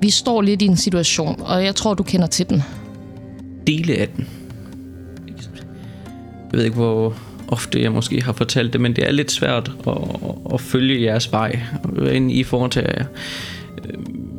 vi 0.00 0.10
står 0.10 0.42
lidt 0.42 0.62
i 0.62 0.66
en 0.66 0.76
situation, 0.76 1.40
og 1.40 1.64
jeg 1.64 1.74
tror, 1.74 1.94
du 1.94 2.02
kender 2.02 2.26
til 2.26 2.48
den. 2.48 2.62
Dele 3.66 3.94
af 3.94 4.08
den. 4.08 4.28
Jeg 6.52 6.58
ved 6.58 6.64
ikke, 6.64 6.76
hvor 6.76 7.14
ofte 7.48 7.82
jeg 7.82 7.92
måske 7.92 8.22
har 8.22 8.32
fortalt 8.32 8.72
det, 8.72 8.80
men 8.80 8.96
det 8.96 9.06
er 9.06 9.10
lidt 9.10 9.30
svært 9.30 9.72
at, 9.86 9.98
at 10.54 10.60
følge 10.60 11.02
jeres 11.02 11.32
vej, 11.32 11.60
hvad 11.84 12.12
I 12.14 12.44
foretager 12.44 12.92
jer. 12.96 13.04
Øhm, 13.84 14.30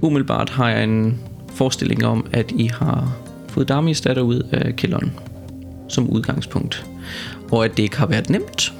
Umiddelbart 0.00 0.50
har 0.50 0.68
jeg 0.68 0.84
en 0.84 1.18
forestilling 1.54 2.04
om, 2.04 2.26
at 2.32 2.52
I 2.56 2.70
har 2.72 3.16
fået 3.48 3.68
Damis 3.68 4.00
datter 4.00 4.22
ud 4.22 4.48
af 4.52 4.76
kælderen 4.76 5.12
som 5.88 6.10
udgangspunkt. 6.10 6.86
Og 7.52 7.64
at 7.64 7.76
det 7.76 7.82
ikke 7.82 7.98
har 7.98 8.06
været 8.06 8.30
nemt. 8.30 8.74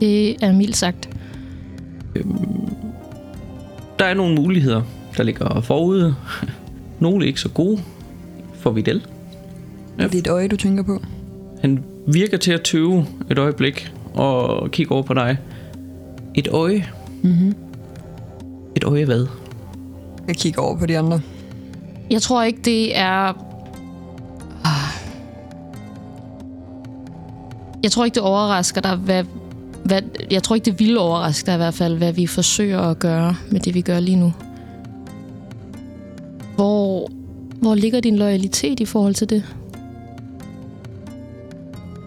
Det 0.00 0.44
er 0.44 0.52
mildt 0.52 0.76
sagt. 0.76 1.08
Der 3.98 4.04
er 4.04 4.14
nogle 4.14 4.34
muligheder, 4.34 4.82
der 5.16 5.22
ligger 5.22 5.60
forude. 5.60 6.14
Nogle 7.00 7.26
ikke 7.26 7.40
så 7.40 7.48
gode 7.48 7.80
for 8.54 8.70
Videl. 8.70 9.06
Er 9.98 10.08
det 10.08 10.18
et 10.18 10.26
øje, 10.26 10.48
du 10.48 10.56
tænker 10.56 10.82
på? 10.82 11.02
Han 11.60 11.84
virker 12.06 12.38
til 12.38 12.52
at 12.52 12.62
tøve 12.62 13.06
et 13.30 13.38
øjeblik 13.38 13.92
og 14.14 14.70
kigge 14.70 14.92
over 14.92 15.02
på 15.02 15.14
dig. 15.14 15.38
Et 16.34 16.48
øje? 16.48 16.86
Mm-hmm. 17.22 17.54
Et 18.76 18.84
øje 18.84 19.04
hvad? 19.04 19.26
Jeg 20.28 20.36
kigger 20.36 20.62
over 20.62 20.78
på 20.78 20.86
de 20.86 20.98
andre. 20.98 21.20
Jeg 22.10 22.22
tror 22.22 22.42
ikke, 22.42 22.60
det 22.64 22.96
er... 22.98 23.32
Ah. 24.64 24.92
Jeg 27.82 27.92
tror 27.92 28.04
ikke, 28.04 28.14
det 28.14 28.22
overrasker 28.22 28.80
dig, 28.80 28.96
hvad, 28.96 29.24
hvad... 29.84 30.02
Jeg 30.30 30.42
tror 30.42 30.54
ikke, 30.54 30.64
det 30.64 30.78
vil 30.78 30.98
overraske 30.98 31.46
dig 31.46 31.54
i 31.54 31.56
hvert 31.56 31.74
fald, 31.74 31.96
hvad 31.96 32.12
vi 32.12 32.26
forsøger 32.26 32.80
at 32.80 32.98
gøre 32.98 33.34
med 33.50 33.60
det, 33.60 33.74
vi 33.74 33.80
gør 33.80 34.00
lige 34.00 34.16
nu. 34.16 34.32
Hvor, 36.54 37.10
hvor 37.60 37.74
ligger 37.74 38.00
din 38.00 38.16
loyalitet 38.16 38.80
i 38.80 38.84
forhold 38.84 39.14
til 39.14 39.30
det? 39.30 39.44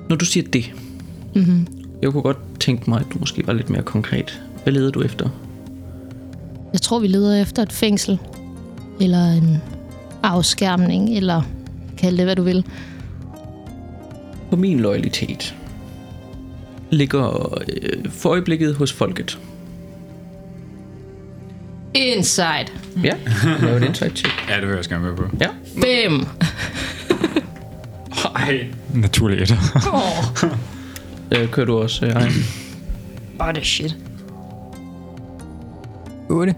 Når 0.09 0.15
du 0.15 0.25
siger 0.25 0.47
det, 0.53 0.73
Mm-hmm. 1.35 1.67
jeg 2.01 2.11
kunne 2.11 2.23
godt 2.23 2.37
tænke 2.59 2.89
mig, 2.89 2.99
at 2.99 3.05
du 3.13 3.19
måske 3.19 3.47
var 3.47 3.53
lidt 3.53 3.69
mere 3.69 3.81
konkret. 3.81 4.41
Hvad 4.63 4.73
leder 4.73 4.91
du 4.91 5.01
efter? 5.01 5.29
Jeg 6.73 6.81
tror, 6.81 6.99
vi 6.99 7.07
leder 7.07 7.41
efter 7.41 7.63
et 7.63 7.71
fængsel. 7.73 8.19
Eller 9.01 9.25
en 9.31 9.57
afskærmning, 10.23 11.17
eller 11.17 11.41
kald 11.97 12.17
det, 12.17 12.25
hvad 12.25 12.35
du 12.35 12.43
vil. 12.43 12.65
På 14.49 14.55
min 14.55 14.79
loyalitet 14.79 15.55
ligger 16.91 17.53
øh, 17.69 18.11
for 18.11 18.29
øjeblikket 18.29 18.75
hos 18.75 18.93
folket. 18.93 19.39
Inside. 21.93 22.67
Ja, 23.03 23.13
lave 23.61 23.77
et 23.77 23.83
insight 23.83 24.17
check. 24.17 24.33
Ja, 24.49 24.59
det 24.59 24.67
vil 24.67 24.75
jeg 24.75 24.85
gerne 24.85 25.03
med 25.05 25.15
på. 25.15 25.23
Ja. 25.41 25.47
Bim! 25.75 26.25
Ej. 28.35 28.67
Naturligt 28.93 29.41
et. 29.41 29.57
Øh, 31.31 31.51
kører 31.51 31.65
du 31.65 31.77
også, 31.77 32.05
øh? 32.05 32.31
Bare 33.39 33.53
det 33.53 33.65
shit. 33.65 33.97
8. 36.29 36.55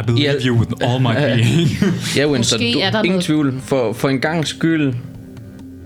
I 0.00 0.02
believe 0.06 0.30
Ja. 0.30 0.46
you 0.46 0.56
with 0.58 0.70
all 0.80 1.00
my 1.02 1.14
being. 1.14 1.68
Ja, 2.16 2.28
Winston, 2.30 2.60
Måske 2.60 2.72
du, 2.74 2.78
er 2.78 2.90
der 2.90 2.98
ingen 2.98 3.10
noget- 3.12 3.24
tvivl. 3.24 3.60
For, 3.60 3.92
for 3.92 4.08
en 4.08 4.20
gang 4.20 4.46
skyld 4.46 4.94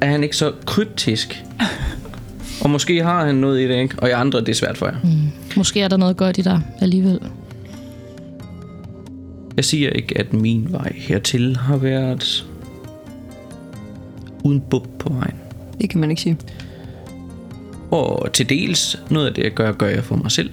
er 0.00 0.06
han 0.10 0.22
ikke 0.22 0.36
så 0.36 0.52
kryptisk. 0.66 1.44
Og 2.60 2.70
måske 2.70 3.02
har 3.02 3.26
han 3.26 3.34
noget 3.34 3.60
i 3.60 3.68
det, 3.68 3.74
ikke? 3.82 3.94
Og 3.98 4.08
I 4.08 4.12
andre, 4.12 4.40
det 4.40 4.48
er 4.48 4.54
svært 4.54 4.78
for 4.78 4.86
jer. 4.86 4.94
Måske 5.56 5.80
er 5.80 5.88
der 5.88 5.96
noget 5.96 6.16
godt 6.16 6.38
i 6.38 6.42
dig 6.42 6.60
alligevel. 6.80 7.20
Jeg 9.56 9.64
siger 9.64 9.90
ikke, 9.90 10.18
at 10.18 10.32
min 10.32 10.66
vej 10.70 10.92
hertil 10.96 11.56
har 11.56 11.76
været 11.76 12.46
uden 14.44 14.60
bub 14.70 14.86
på 14.98 15.12
vejen. 15.12 15.34
Det 15.80 15.90
kan 15.90 16.00
man 16.00 16.10
ikke 16.10 16.22
sige. 16.22 16.36
Og 17.90 18.32
til 18.32 18.48
dels, 18.48 18.98
noget 19.10 19.26
af 19.26 19.34
det, 19.34 19.42
jeg 19.44 19.52
gør, 19.52 19.72
gør 19.72 19.86
jeg 19.88 20.04
for 20.04 20.16
mig 20.16 20.30
selv. 20.30 20.50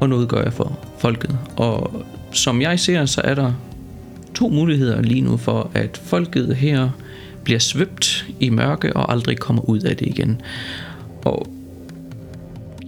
Og 0.00 0.08
noget 0.08 0.28
gør 0.28 0.42
jeg 0.42 0.52
for 0.52 0.78
folket. 0.98 1.38
Og 1.56 2.02
som 2.32 2.62
jeg 2.62 2.80
ser, 2.80 3.06
så 3.06 3.20
er 3.24 3.34
der 3.34 3.52
to 4.34 4.48
muligheder 4.48 5.02
lige 5.02 5.20
nu 5.20 5.36
for, 5.36 5.70
at 5.74 6.00
folket 6.04 6.56
her 6.56 6.90
bliver 7.44 7.58
svøbt 7.58 8.26
i 8.40 8.50
mørke 8.50 8.96
og 8.96 9.12
aldrig 9.12 9.38
kommer 9.38 9.68
ud 9.68 9.80
af 9.80 9.96
det 9.96 10.06
igen. 10.06 10.40
Og 11.24 11.46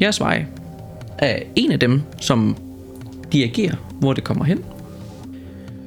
jeres 0.01 0.21
vej 0.21 0.45
er 1.19 1.39
en 1.57 1.73
af 1.73 1.81
dem, 1.81 2.03
som 2.21 2.57
dirigerer, 3.33 3.75
hvor 4.01 4.13
det 4.13 4.25
kommer 4.25 4.45
hen. 4.45 4.65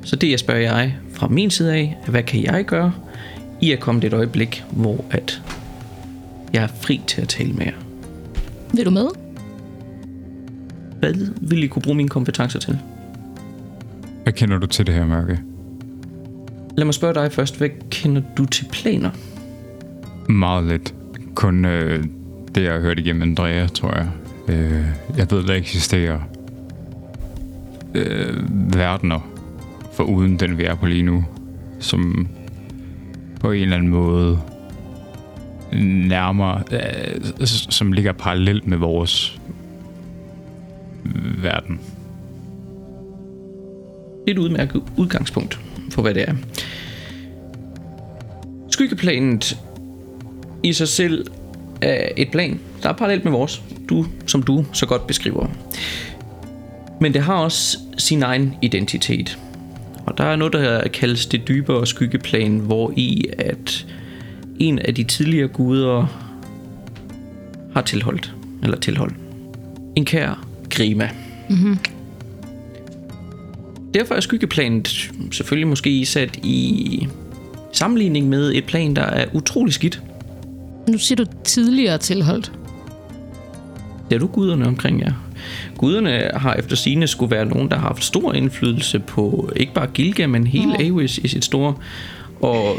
Så 0.04 0.16
det 0.16 0.32
jeg 0.32 0.40
spørger 0.40 0.62
jeg 0.62 0.96
fra 1.14 1.28
min 1.28 1.50
side 1.50 1.74
af, 1.74 1.98
hvad 2.08 2.24
kan 2.24 2.44
jeg 2.44 2.66
gøre? 2.66 2.94
I 3.62 3.72
er 3.72 3.78
kommet 3.78 4.04
et 4.04 4.14
øjeblik, 4.14 4.64
hvor 4.72 5.06
at 5.12 5.42
jeg 6.54 6.64
er 6.64 6.68
fri 6.82 7.02
til 7.08 7.22
at 7.22 7.30
tale 7.30 7.54
med 7.54 7.66
jer. 7.66 7.74
Vil 8.74 8.86
du 8.86 8.92
med? 8.92 9.23
Hvad 11.04 11.14
vil 11.42 11.64
I 11.64 11.68
kunne 11.68 11.82
bruge 11.82 11.98
mine 11.98 12.10
kompetencer 12.10 12.60
til? 12.60 12.80
Hvad 14.24 14.34
kender 14.34 14.58
du 14.58 14.68
til 14.68 14.88
det 14.88 14.96
her 14.96 15.06
mørke? 15.06 15.40
Lad 16.78 16.86
mig 16.86 16.94
spørge 16.94 17.14
dig 17.14 17.32
først. 17.32 17.58
Hvad 17.58 17.70
kender 17.92 18.22
du 18.38 18.46
til 18.46 18.66
planer? 18.72 19.10
Meget 20.30 20.68
lidt. 20.68 20.94
Kun 21.36 21.66
øh, 21.66 22.04
det, 22.56 22.64
jeg 22.64 22.74
har 22.74 22.80
hørt 22.80 23.00
igennem 23.00 23.22
Andrea, 23.22 23.68
tror 23.68 23.96
jeg. 23.96 24.08
Øh, 24.48 24.86
jeg 25.18 25.32
ved, 25.32 25.44
der 25.44 25.54
eksisterer 25.54 26.20
øh, 27.96 28.44
verdener 28.76 29.20
for 29.94 30.04
uden 30.04 30.40
den, 30.40 30.58
vi 30.58 30.64
er 30.64 30.76
på 30.76 30.86
lige 30.86 31.04
nu, 31.04 31.26
som 31.80 32.28
på 33.40 33.52
en 33.52 33.62
eller 33.62 33.76
anden 33.76 33.90
måde 33.90 34.40
nærmere, 36.08 36.64
øh, 36.72 37.46
som 37.48 37.92
ligger 37.92 38.12
parallelt 38.12 38.68
med 38.68 38.78
vores 38.78 39.40
verden. 41.42 41.80
Det 44.26 44.32
er 44.32 44.32
et 44.32 44.38
udmærket 44.38 44.84
udgangspunkt 44.98 45.60
for, 45.92 46.02
hvad 46.02 46.14
det 46.14 46.30
er. 46.30 46.34
Skyggeplanet 48.70 49.58
i 50.64 50.74
sig 50.74 50.88
selv 50.88 51.28
er 51.82 52.10
et 52.18 52.32
plan, 52.32 52.60
der 52.84 52.90
er 52.90 52.94
parallelt 52.94 53.24
med 53.24 53.32
vores, 53.32 53.64
du, 53.90 54.06
som 54.28 54.44
du 54.44 54.66
så 54.74 54.86
godt 54.86 55.08
beskriver. 55.08 55.48
Men 57.02 57.14
det 57.14 57.22
har 57.22 57.36
også 57.36 57.78
sin 57.98 58.24
egen 58.24 58.56
identitet. 58.62 59.40
Og 60.06 60.18
der 60.18 60.24
er 60.24 60.36
noget, 60.36 60.54
der 60.54 60.88
kaldes 60.88 61.26
det 61.26 61.48
dybere 61.48 61.88
skyggeplan, 61.88 62.58
hvor 62.58 62.94
i 62.96 63.26
at 63.38 63.86
en 64.60 64.80
af 64.80 64.96
de 64.96 65.04
tidligere 65.04 65.48
guder 65.48 66.06
har 67.74 67.82
tilholdt, 67.82 68.34
eller 68.64 68.80
tilhold. 68.80 69.12
En 69.96 70.06
kær 70.06 70.48
Grima. 70.74 71.10
Derfor 73.94 74.16
er 74.16 74.20
skyggeplanet 74.20 75.12
selvfølgelig 75.32 75.68
måske 75.68 76.06
sat 76.06 76.40
i 76.44 77.08
sammenligning 77.72 78.30
med 78.30 78.54
et 78.54 78.66
plan, 78.66 78.96
der 78.96 79.02
er 79.02 79.26
utrolig 79.34 79.74
skidt. 79.74 80.02
Nu 80.90 80.98
siger 80.98 81.26
du 81.26 81.32
tidligere 81.44 81.98
tilholdt. 81.98 82.52
Det 84.10 84.16
er 84.16 84.20
du 84.20 84.28
guderne 84.28 84.68
omkring 84.68 85.02
jer. 85.02 85.14
Guderne 85.78 86.30
har 86.34 86.54
efter 86.54 86.76
sine 86.76 87.08
skulle 87.08 87.32
være 87.32 87.46
nogen, 87.46 87.70
der 87.70 87.78
har 87.78 87.88
haft 87.88 88.04
stor 88.04 88.34
indflydelse 88.34 89.00
på 89.00 89.50
ikke 89.56 89.74
bare 89.74 89.88
Gilga, 89.88 90.28
men 90.28 90.48
hele 90.48 90.68
Nå. 90.68 90.76
Avis 90.80 91.18
i 91.18 91.28
sit 91.28 91.46
store. 91.46 91.76
Og 92.42 92.76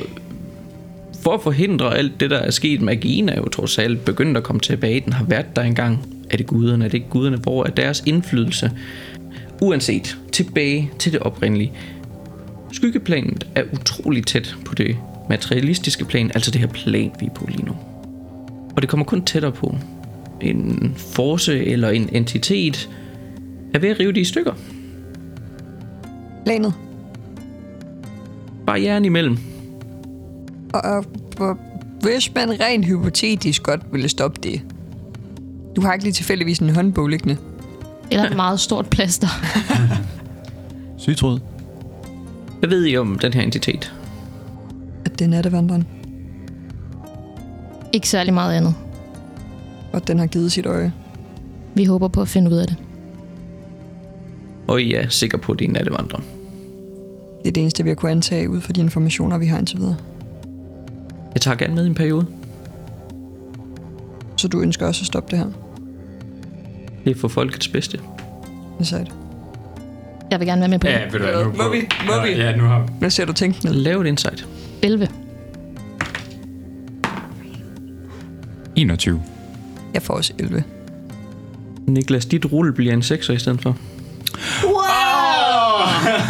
for 1.23 1.35
at 1.35 1.43
forhindre 1.43 1.97
alt 1.97 2.21
det, 2.21 2.31
der 2.31 2.39
er 2.39 2.51
sket, 2.51 2.81
magien 2.81 3.29
er 3.29 3.37
jo 3.37 3.49
trods 3.49 3.79
alt 3.79 4.05
begyndt 4.05 4.37
at 4.37 4.43
komme 4.43 4.61
tilbage. 4.61 5.01
Den 5.01 5.13
har 5.13 5.25
været 5.25 5.57
der 5.57 5.63
engang. 5.63 6.13
Er 6.35 6.37
det 6.37 6.47
guderne? 6.47 6.85
Er 6.85 6.88
det 6.88 6.95
ikke 6.95 7.11
guderne? 7.11 7.37
Hvor 7.37 7.64
er 7.64 7.71
deres 7.71 8.03
indflydelse? 8.07 8.71
Uanset, 9.62 10.19
tilbage 10.33 10.91
til 10.99 11.12
det 11.12 11.21
oprindelige. 11.21 11.73
Skyggeplanet 12.73 13.47
er 13.55 13.62
utrolig 13.73 14.26
tæt 14.26 14.57
på 14.64 14.75
det 14.75 14.97
materialistiske 15.29 16.05
plan, 16.05 16.31
altså 16.35 16.50
det 16.50 16.61
her 16.61 16.69
plan, 16.69 17.11
vi 17.21 17.26
er 17.26 17.31
på 17.35 17.47
lige 17.49 17.64
nu. 17.64 17.76
Og 18.76 18.83
det 18.83 18.88
kommer 18.88 19.07
kun 19.07 19.25
tættere 19.25 19.53
på. 19.53 19.76
En 20.41 20.95
force 20.97 21.64
eller 21.64 21.91
en 21.91 22.09
entitet 22.12 22.91
er 23.75 23.79
ved 23.79 23.88
at 23.88 24.00
rive 24.00 24.12
det 24.12 24.21
i 24.21 24.25
stykker. 24.25 24.53
Planet. 26.45 26.75
Barrieren 28.67 29.05
imellem. 29.05 29.38
Og, 30.73 30.81
og, 30.81 31.05
og 31.38 31.59
hvis 32.00 32.35
man 32.35 32.61
rent 32.61 32.87
hypotetisk 32.87 33.62
godt 33.62 33.81
ville 33.93 34.09
stoppe 34.09 34.41
det. 34.43 34.74
Du 35.76 35.81
har 35.81 35.93
ikke 35.93 36.04
lige 36.04 36.12
tilfældigvis 36.12 36.59
en 36.59 36.71
håndbog 36.71 37.09
liggende. 37.09 37.37
Eller 38.11 38.25
et 38.31 38.37
meget 38.37 38.61
stort 38.61 38.87
plaster. 38.90 39.28
Sygtråd. 40.99 41.40
Hvad 42.59 42.69
ved 42.69 42.87
I 42.87 42.97
om 42.97 43.19
den 43.19 43.33
her 43.33 43.43
entitet? 43.43 43.95
At 45.04 45.19
det 45.19 45.25
er 45.25 45.28
nattevandren, 45.28 45.87
Ikke 47.93 48.09
særlig 48.09 48.35
meget 48.35 48.54
andet. 48.57 48.75
og 49.93 50.07
den 50.07 50.19
har 50.19 50.26
givet 50.26 50.52
sit 50.52 50.66
øje. 50.66 50.93
Vi 51.75 51.85
håber 51.85 52.09
på 52.09 52.21
at 52.23 52.28
finde 52.28 52.50
ud 52.50 52.57
af 52.57 52.66
det. 52.66 52.76
Og 54.69 54.83
I 54.83 54.95
er 54.95 55.09
sikre 55.09 55.38
på, 55.38 55.52
at 55.52 55.59
det 55.59 55.64
er 55.64 55.69
en 55.69 55.73
nattevandrer. 55.73 56.21
Det 57.43 57.49
er 57.49 57.52
det 57.52 57.61
eneste, 57.61 57.83
vi 57.83 57.90
har 57.90 57.95
kunnet 57.95 58.12
antage 58.12 58.50
ud 58.50 58.61
fra 58.61 58.73
de 58.73 58.81
informationer, 58.81 59.38
vi 59.38 59.47
har 59.47 59.59
indtil 59.59 59.78
videre. 59.78 59.97
Jeg 61.35 61.40
tager 61.40 61.57
gerne 61.57 61.75
med 61.75 61.85
i 61.85 61.87
en 61.87 61.95
periode. 61.95 62.26
Så 64.37 64.49
du 64.49 64.61
ønsker 64.61 64.87
også 64.87 65.02
at 65.02 65.07
stoppe 65.07 65.31
det 65.37 65.38
her? 65.38 65.50
Det 67.04 67.16
er 67.16 67.20
for 67.20 67.28
folkets 67.28 67.68
bedste. 67.68 67.96
Det 67.96 68.04
er 68.80 68.84
sejt. 68.84 69.12
Jeg 70.30 70.40
vil 70.40 70.49
gerne 70.49 70.61
være 70.61 70.68
med 70.68 70.78
på 70.78 70.87
det. 70.87 71.12
ved 71.12 71.20
du 71.20 71.25
hvad, 71.26 71.44
nu 71.44 71.52
Må 71.52 71.68
vi? 71.73 71.88
Må 72.06 72.12
vi? 72.26 72.30
Ja, 72.30 72.56
nu 72.56 72.64
har 72.64 72.88
Hvad 72.99 73.11
ser 73.11 73.25
du 73.25 73.32
tænkt 73.32 73.64
ned? 73.64 73.73
Lav 73.75 74.00
et 74.00 74.06
insight. 74.06 74.46
11. 74.82 75.08
21. 78.76 79.23
Jeg 79.94 80.02
får 80.02 80.14
også 80.14 80.32
11. 80.38 80.64
Niklas, 81.87 82.26
dit 82.26 82.52
rulle 82.52 82.73
bliver 82.73 82.92
en 82.92 83.00
6'er 83.00 83.32
i 83.32 83.38
stedet 83.38 83.62
for. 83.62 83.76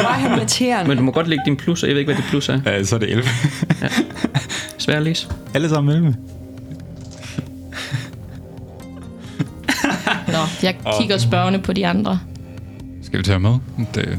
Han 0.04 0.38
irriterende? 0.38 0.88
Men 0.88 0.98
du 0.98 1.04
må 1.04 1.12
godt 1.12 1.28
lægge 1.28 1.42
din 1.46 1.56
plus, 1.56 1.82
og 1.82 1.88
jeg 1.88 1.94
ved 1.94 2.00
ikke, 2.00 2.12
hvad 2.12 2.22
dit 2.22 2.30
plus 2.30 2.48
er. 2.48 2.60
Ja, 2.66 2.84
så 2.84 2.94
er 2.94 2.98
det 2.98 3.10
11. 3.10 3.28
Svær 4.78 4.96
at 4.96 5.02
læse. 5.02 5.28
Alle 5.54 5.68
sammen 5.68 5.96
11. 5.96 6.16
jeg 10.64 10.76
kigger 10.98 11.18
spørgende 11.18 11.58
på 11.58 11.72
de 11.72 11.86
andre. 11.86 12.20
Skal 13.02 13.18
vi 13.18 13.24
tage 13.24 13.40
med? 13.40 13.54
Det, 13.94 14.18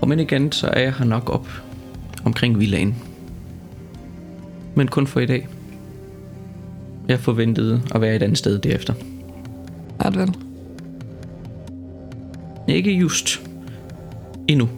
Og 0.00 0.08
men 0.08 0.20
igen, 0.20 0.52
så 0.52 0.66
er 0.66 0.80
jeg 0.80 0.94
her 0.94 1.04
nok 1.04 1.30
op 1.30 1.48
omkring 2.24 2.60
villaen. 2.60 2.94
Men 4.74 4.88
kun 4.88 5.06
for 5.06 5.20
i 5.20 5.26
dag. 5.26 5.48
Jeg 7.08 7.20
forventede 7.20 7.82
at 7.94 8.00
være 8.00 8.16
et 8.16 8.22
andet 8.22 8.38
sted 8.38 8.58
derefter. 8.58 8.94
Ret 10.04 10.18
vel. 10.18 10.34
Ikke 12.68 12.92
just 12.92 13.42
endnu. 14.48 14.68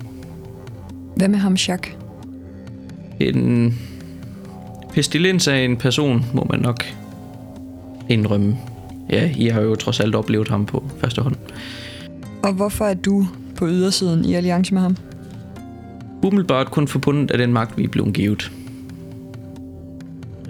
Hvad 1.17 1.29
med 1.29 1.39
ham, 1.39 1.55
Jacques? 1.55 1.97
En 3.21 3.79
pestilens 4.93 5.49
af 5.49 5.57
en 5.59 5.77
person, 5.77 6.25
må 6.35 6.47
man 6.51 6.61
nok 6.61 6.85
indrømme. 8.09 8.57
Ja, 9.11 9.31
I 9.37 9.47
har 9.47 9.61
jo 9.61 9.75
trods 9.75 10.01
alt 10.01 10.15
oplevet 10.15 10.49
ham 10.49 10.67
på 10.67 10.85
første 10.99 11.23
hånd. 11.23 11.37
Og 12.43 12.53
hvorfor 12.53 12.85
er 12.85 12.95
du 12.95 13.27
på 13.57 13.69
ydersiden 13.69 14.25
i 14.25 14.35
alliance 14.35 14.75
med 14.75 14.83
ham? 14.83 14.97
Umiddelbart 16.23 16.71
kun 16.71 16.89
forbundet 16.89 17.31
af 17.31 17.39
den 17.39 17.53
magt, 17.53 17.79
vi 17.79 17.85
er 17.85 17.89
blevet 17.89 18.15
givet. 18.15 18.53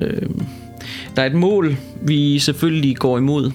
Øhm, 0.01 0.43
der 1.17 1.23
er 1.23 1.27
et 1.27 1.35
mål, 1.35 1.77
vi 2.03 2.39
selvfølgelig 2.39 2.97
går 2.97 3.19
imod. 3.19 3.51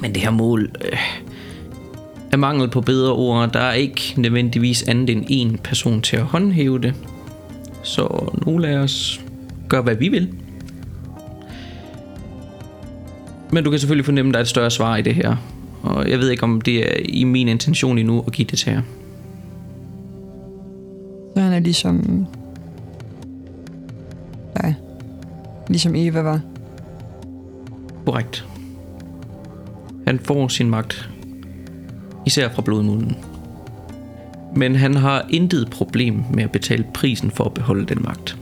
Men 0.00 0.14
det 0.14 0.22
her 0.22 0.30
mål 0.30 0.70
øh, 0.84 0.98
er 2.32 2.36
mangel 2.36 2.68
på 2.68 2.80
bedre 2.80 3.12
ord. 3.12 3.52
Der 3.52 3.60
er 3.60 3.72
ikke 3.72 4.14
nødvendigvis 4.16 4.82
andet 4.82 5.10
end 5.10 5.24
en 5.28 5.58
person 5.64 6.02
til 6.02 6.16
at 6.16 6.22
håndhæve 6.22 6.78
det. 6.78 6.94
Så 7.82 8.32
nogle 8.46 8.68
af 8.68 8.78
os 8.78 9.20
gør, 9.68 9.82
hvad 9.82 9.94
vi 9.94 10.08
vil. 10.08 10.28
Men 13.54 13.64
du 13.64 13.70
kan 13.70 13.78
selvfølgelig 13.78 14.04
fornemme, 14.04 14.28
at 14.28 14.32
der 14.32 14.38
er 14.38 14.42
et 14.42 14.48
større 14.48 14.70
svar 14.70 14.96
i 14.96 15.02
det 15.02 15.14
her. 15.14 15.36
Og 15.82 16.10
jeg 16.10 16.18
ved 16.18 16.30
ikke, 16.30 16.42
om 16.42 16.60
det 16.60 16.88
er 16.88 17.02
i 17.08 17.24
min 17.24 17.48
intention 17.48 17.98
endnu 17.98 18.24
at 18.26 18.32
give 18.32 18.48
det 18.50 18.58
til 18.58 18.72
jer. 18.72 18.82
Så 21.34 21.40
han 21.40 21.52
er 21.52 21.58
ligesom... 21.58 22.26
Nej. 24.62 24.74
Ligesom 25.68 25.94
Eva 25.94 26.20
var. 26.20 26.40
Korrekt. 28.04 28.46
Han 30.06 30.18
får 30.18 30.48
sin 30.48 30.70
magt, 30.70 31.10
især 32.26 32.48
fra 32.48 32.62
blodmunden. 32.62 33.16
Men 34.56 34.76
han 34.76 34.94
har 34.94 35.26
intet 35.30 35.70
problem 35.70 36.22
med 36.32 36.44
at 36.44 36.52
betale 36.52 36.86
prisen 36.94 37.30
for 37.30 37.44
at 37.44 37.54
beholde 37.54 37.86
den 37.86 38.02
magt. 38.02 38.38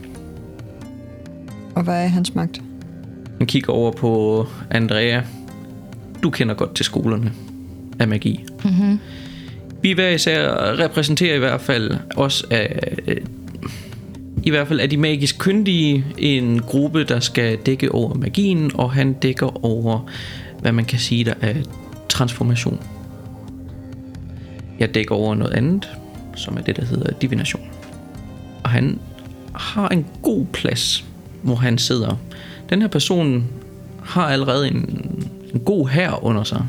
Og 1.75 1.83
hvad 1.83 2.03
er 2.03 2.07
hans 2.07 2.35
magt? 2.35 2.61
Han 3.43 3.47
kigger 3.47 3.73
over 3.73 3.91
på 3.91 4.47
Andrea. 4.71 5.21
Du 6.23 6.29
kender 6.29 6.55
godt 6.55 6.75
til 6.75 6.85
skolerne 6.85 7.31
af 7.99 8.07
magi. 8.07 8.45
Mm-hmm. 8.63 8.99
Vi 9.81 9.91
hver 9.91 10.09
især 10.09 10.49
repræsenterer 10.79 11.35
i 11.35 11.39
hvert 11.39 11.61
fald 11.61 11.91
os 12.15 12.45
af 12.49 12.79
i 14.43 14.49
hvert 14.49 14.67
fald 14.67 14.79
er 14.79 14.87
de 14.87 14.97
magisk 14.97 15.39
kyndige 15.39 16.05
en 16.17 16.59
gruppe, 16.59 17.03
der 17.03 17.19
skal 17.19 17.57
dække 17.57 17.91
over 17.91 18.13
magien, 18.13 18.71
og 18.73 18.91
han 18.91 19.13
dækker 19.13 19.65
over, 19.65 20.09
hvad 20.59 20.71
man 20.71 20.85
kan 20.85 20.99
sige, 20.99 21.23
der 21.23 21.33
er 21.41 21.53
transformation. 22.09 22.79
Jeg 24.79 24.95
dækker 24.95 25.15
over 25.15 25.35
noget 25.35 25.53
andet, 25.53 25.89
som 26.35 26.57
er 26.57 26.61
det, 26.61 26.75
der 26.75 26.85
hedder 26.85 27.13
divination. 27.13 27.69
Og 28.63 28.69
han 28.69 28.99
har 29.55 29.89
en 29.89 30.05
god 30.21 30.45
plads, 30.45 31.05
hvor 31.41 31.55
han 31.55 31.77
sidder. 31.77 32.17
Den 32.69 32.81
her 32.81 32.87
person 32.87 33.43
har 34.03 34.25
allerede 34.25 34.67
en, 34.67 35.03
en 35.53 35.59
god 35.59 35.87
hær 35.87 36.23
under 36.23 36.43
sig. 36.43 36.65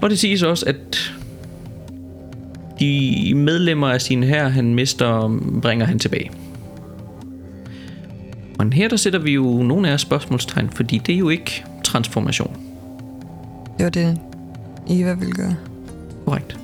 Og 0.00 0.10
det 0.10 0.18
siges 0.18 0.42
også, 0.42 0.66
at 0.66 1.12
de 2.80 3.32
medlemmer 3.36 3.88
af 3.88 4.00
sin 4.00 4.22
hær, 4.22 4.48
han 4.48 4.74
mister, 4.74 5.40
bringer 5.62 5.86
han 5.86 5.98
tilbage. 5.98 6.30
Og 8.58 8.72
her 8.72 8.88
der 8.88 8.96
sætter 8.96 9.18
vi 9.18 9.32
jo 9.32 9.62
nogle 9.62 9.88
af 9.88 10.00
spørgsmålstegn, 10.00 10.70
fordi 10.70 10.98
det 11.06 11.14
er 11.14 11.18
jo 11.18 11.28
ikke 11.28 11.64
transformation. 11.84 12.56
Det 13.78 13.84
var 13.84 13.90
det, 13.90 14.18
Eva 14.88 15.14
ville 15.14 15.32
gøre. 15.32 15.56
Korrekt. 16.24 16.58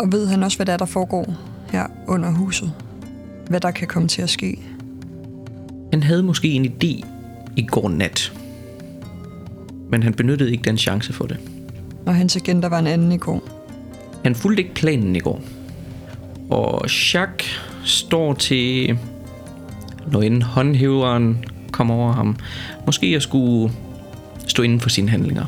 Og 0.00 0.12
ved 0.12 0.26
han 0.26 0.42
også, 0.42 0.58
hvad 0.58 0.66
der 0.66 0.72
er, 0.72 0.76
der 0.76 0.84
foregår 0.84 1.34
her 1.70 1.86
under 2.08 2.30
huset? 2.30 2.72
Hvad 3.48 3.60
der 3.60 3.70
kan 3.70 3.88
komme 3.88 4.08
til 4.08 4.22
at 4.22 4.30
ske? 4.30 4.58
Han 5.94 6.02
havde 6.02 6.22
måske 6.22 6.48
en 6.48 6.64
idé 6.64 7.06
i 7.56 7.66
går 7.66 7.88
nat. 7.88 8.32
Men 9.90 10.02
han 10.02 10.14
benyttede 10.14 10.52
ikke 10.52 10.62
den 10.64 10.78
chance 10.78 11.12
for 11.12 11.26
det. 11.26 11.36
Og 12.06 12.14
hans 12.14 12.36
agenda 12.36 12.68
var 12.68 12.78
en 12.78 12.86
anden 12.86 13.12
i 13.12 13.16
går. 13.16 13.42
Han 14.24 14.34
fulgte 14.34 14.62
ikke 14.62 14.74
planen 14.74 15.16
i 15.16 15.18
går. 15.18 15.42
Og 16.50 16.82
Jacques 16.82 17.60
står 17.84 18.34
til, 18.34 18.98
når 20.12 20.22
inden 20.22 20.42
håndhæveren 20.42 21.44
kommer 21.70 21.94
over 21.94 22.12
ham, 22.12 22.36
måske 22.86 23.06
at 23.06 23.22
skulle 23.22 23.72
stå 24.46 24.62
inden 24.62 24.80
for 24.80 24.88
sine 24.88 25.08
handlinger. 25.08 25.44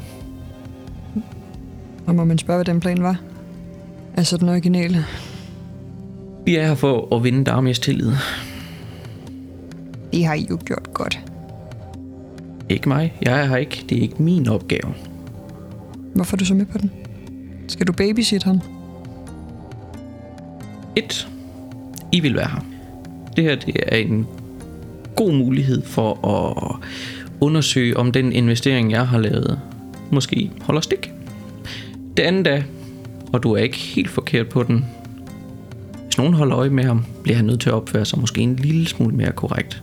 Og 2.07 2.15
må 2.15 2.25
man 2.25 2.39
spørge, 2.39 2.57
hvad 2.57 2.75
den 2.75 2.81
plan 2.81 3.03
var? 3.03 3.21
Altså 4.17 4.37
den 4.37 4.49
originale. 4.49 5.05
Vi 6.45 6.57
er 6.57 6.67
her 6.67 6.75
for 6.75 7.17
at 7.17 7.25
vinde 7.25 7.45
Darmies 7.45 7.79
tillid. 7.79 8.13
Det 10.17 10.25
har 10.25 10.35
I 10.35 10.47
jo 10.51 10.59
gjort 10.65 10.95
godt. 10.95 11.21
Ikke 12.69 12.89
mig. 12.89 13.15
Jeg 13.23 13.41
er 13.41 13.45
her 13.45 13.57
ikke. 13.57 13.85
Det 13.89 13.99
er 13.99 14.03
ikke 14.03 14.23
min 14.23 14.49
opgave. 14.49 14.95
Hvorfor 16.15 16.37
er 16.37 16.39
du 16.39 16.45
så 16.45 16.55
med 16.55 16.67
på 16.67 16.79
den? 16.79 16.91
Skal 17.69 17.87
du 17.87 17.93
babysit 17.93 18.43
ham? 18.43 18.61
Et. 20.97 21.29
I 22.13 22.21
vil 22.21 22.35
være 22.35 22.49
her. 22.49 22.65
Det 23.37 23.45
her 23.45 23.57
det 23.57 23.77
er 23.87 23.97
en 23.97 24.27
god 25.17 25.33
mulighed 25.33 25.83
for 25.83 26.27
at 26.27 26.77
undersøge, 27.41 27.97
om 27.97 28.13
den 28.13 28.33
investering, 28.33 28.91
jeg 28.91 29.09
har 29.09 29.19
lavet, 29.19 29.61
måske 30.11 30.51
holder 30.61 30.81
stik. 30.81 31.13
Det 32.17 32.23
andet 32.23 32.47
er, 32.47 32.63
og 33.33 33.43
du 33.43 33.53
er 33.53 33.63
ikke 33.63 33.77
helt 33.77 34.11
forkert 34.11 34.49
på 34.49 34.63
den, 34.63 34.85
hvis 36.17 36.21
nogen 36.21 36.35
holder 36.35 36.59
øje 36.59 36.71
med 36.71 36.85
ham, 36.85 37.05
bliver 37.23 37.37
han 37.37 37.45
nødt 37.45 37.61
til 37.61 37.69
at 37.69 37.75
opføre 37.75 38.05
sig 38.05 38.19
måske 38.19 38.41
en 38.41 38.57
lille 38.57 38.89
smule 38.89 39.17
mere 39.17 39.33
korrekt. 39.33 39.83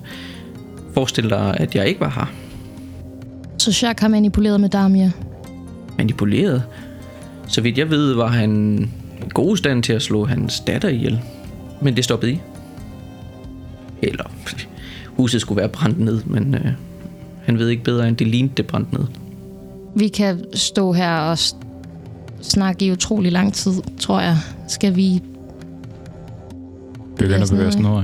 Forestil 0.94 1.30
dig, 1.30 1.58
at 1.60 1.76
jeg 1.76 1.88
ikke 1.88 2.00
var 2.00 2.10
her. 2.10 2.34
Så 3.58 3.70
Jacques 3.82 4.02
har 4.02 4.08
manipuleret 4.08 4.62
med 4.62 4.70
Damia. 4.70 5.12
Manipuleret. 5.98 6.64
Så 7.48 7.62
vidt 7.62 7.78
jeg 7.78 7.90
ved, 7.90 8.14
var 8.14 8.28
han 8.28 8.92
god 9.30 9.58
stand 9.58 9.84
til 9.84 9.94
at 9.94 10.02
slå 10.02 10.26
hans 10.26 10.60
datter 10.60 10.90
ihjel. 10.90 11.20
Men 11.82 11.96
det 11.96 12.04
stoppede 12.04 12.32
I. 12.32 12.40
Eller 14.02 14.32
huset 15.18 15.42
skulle 15.42 15.60
være 15.60 15.70
brændt 15.70 16.00
ned, 16.00 16.24
men 16.26 16.56
øh, 16.56 16.72
han 17.46 17.60
ved 17.60 17.70
ikke 17.70 17.84
bedre, 17.84 18.08
end 18.08 18.18
det 18.18 18.28
lignede 18.28 18.54
det 18.58 18.68
brændt 18.68 18.94
ned. 18.94 19.06
Vi 19.96 20.08
kan 20.08 20.46
stå 20.54 20.94
her 20.94 21.18
og 21.18 21.38
snakke 22.42 22.86
i 22.86 22.92
utrolig 22.92 23.32
lang 23.32 23.54
tid, 23.54 23.74
tror 24.00 24.22
jeg. 24.22 24.38
Skal 24.68 24.96
vi 24.96 25.22
begynder 27.28 27.44
at 27.44 27.50
bevæge 27.50 27.68
os 27.68 27.76
nedad. 27.76 28.04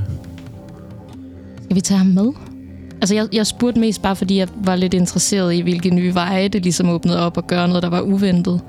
Skal 1.64 1.76
vi 1.76 1.82
tage 1.82 1.98
ham 1.98 2.08
med? 2.08 2.32
Altså, 3.02 3.16
jeg, 3.16 3.28
jeg 3.34 3.48
spurgte 3.48 3.80
mest 3.80 4.02
bare, 4.02 4.16
fordi 4.16 4.38
jeg 4.38 4.48
var 4.56 4.76
lidt 4.76 4.94
interesseret 4.94 5.54
i, 5.54 5.62
hvilke 5.62 5.90
nye 5.90 6.14
veje 6.14 6.48
det 6.48 6.64
ligesom 6.64 6.90
åbnede 6.90 7.20
op 7.26 7.38
og 7.38 7.48
gøre 7.48 7.68
noget, 7.68 7.84
der 7.84 7.90
var 7.90 8.02
uventet. 8.02 8.62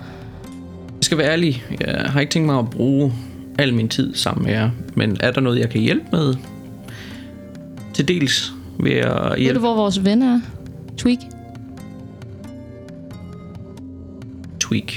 Jeg 0.89 1.05
skal 1.05 1.19
være 1.19 1.33
ærlig. 1.33 1.65
Jeg 1.81 2.05
har 2.07 2.21
ikke 2.21 2.33
tænkt 2.33 2.47
mig 2.47 2.59
at 2.59 2.71
bruge 2.71 3.13
al 3.59 3.75
min 3.75 3.89
tid 3.89 4.15
sammen 4.15 4.45
med 4.45 4.53
jer. 4.53 4.71
Men 4.95 5.17
er 5.21 5.31
der 5.31 5.41
noget, 5.41 5.59
jeg 5.59 5.71
kan 5.71 5.81
hjælpe 5.81 6.07
med? 6.13 6.35
Til 7.95 8.09
dels 8.09 8.53
ved 8.79 8.93
at 8.93 9.15
Ved 9.15 9.31
du, 9.31 9.37
hjælpe 9.37 9.61
hvor 9.61 9.75
vores 9.75 10.05
ven 10.05 10.23
er? 10.23 10.41
Tweak? 10.97 11.19
Tweak. 14.61 14.93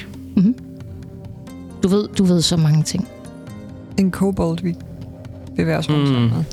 Du 1.84 1.88
ved, 1.88 2.08
du 2.18 2.24
ved 2.24 2.42
så 2.42 2.58
mange 2.58 2.84
ting. 2.84 3.08
En 4.00 4.12
kobold, 4.12 4.64
vi 4.64 4.76
bevæger 5.56 5.78
os 5.78 5.90
rundt 5.90 6.02
Mm. 6.02 6.08
sammen 6.08 6.30
med. 6.30 6.44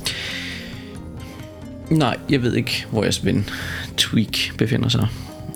Nej, 1.97 2.17
jeg 2.29 2.41
ved 2.41 2.55
ikke, 2.55 2.85
hvor 2.91 3.03
jeres 3.03 3.25
ven 3.25 3.49
Tweak 3.97 4.37
befinder 4.57 4.89
sig. 4.89 5.07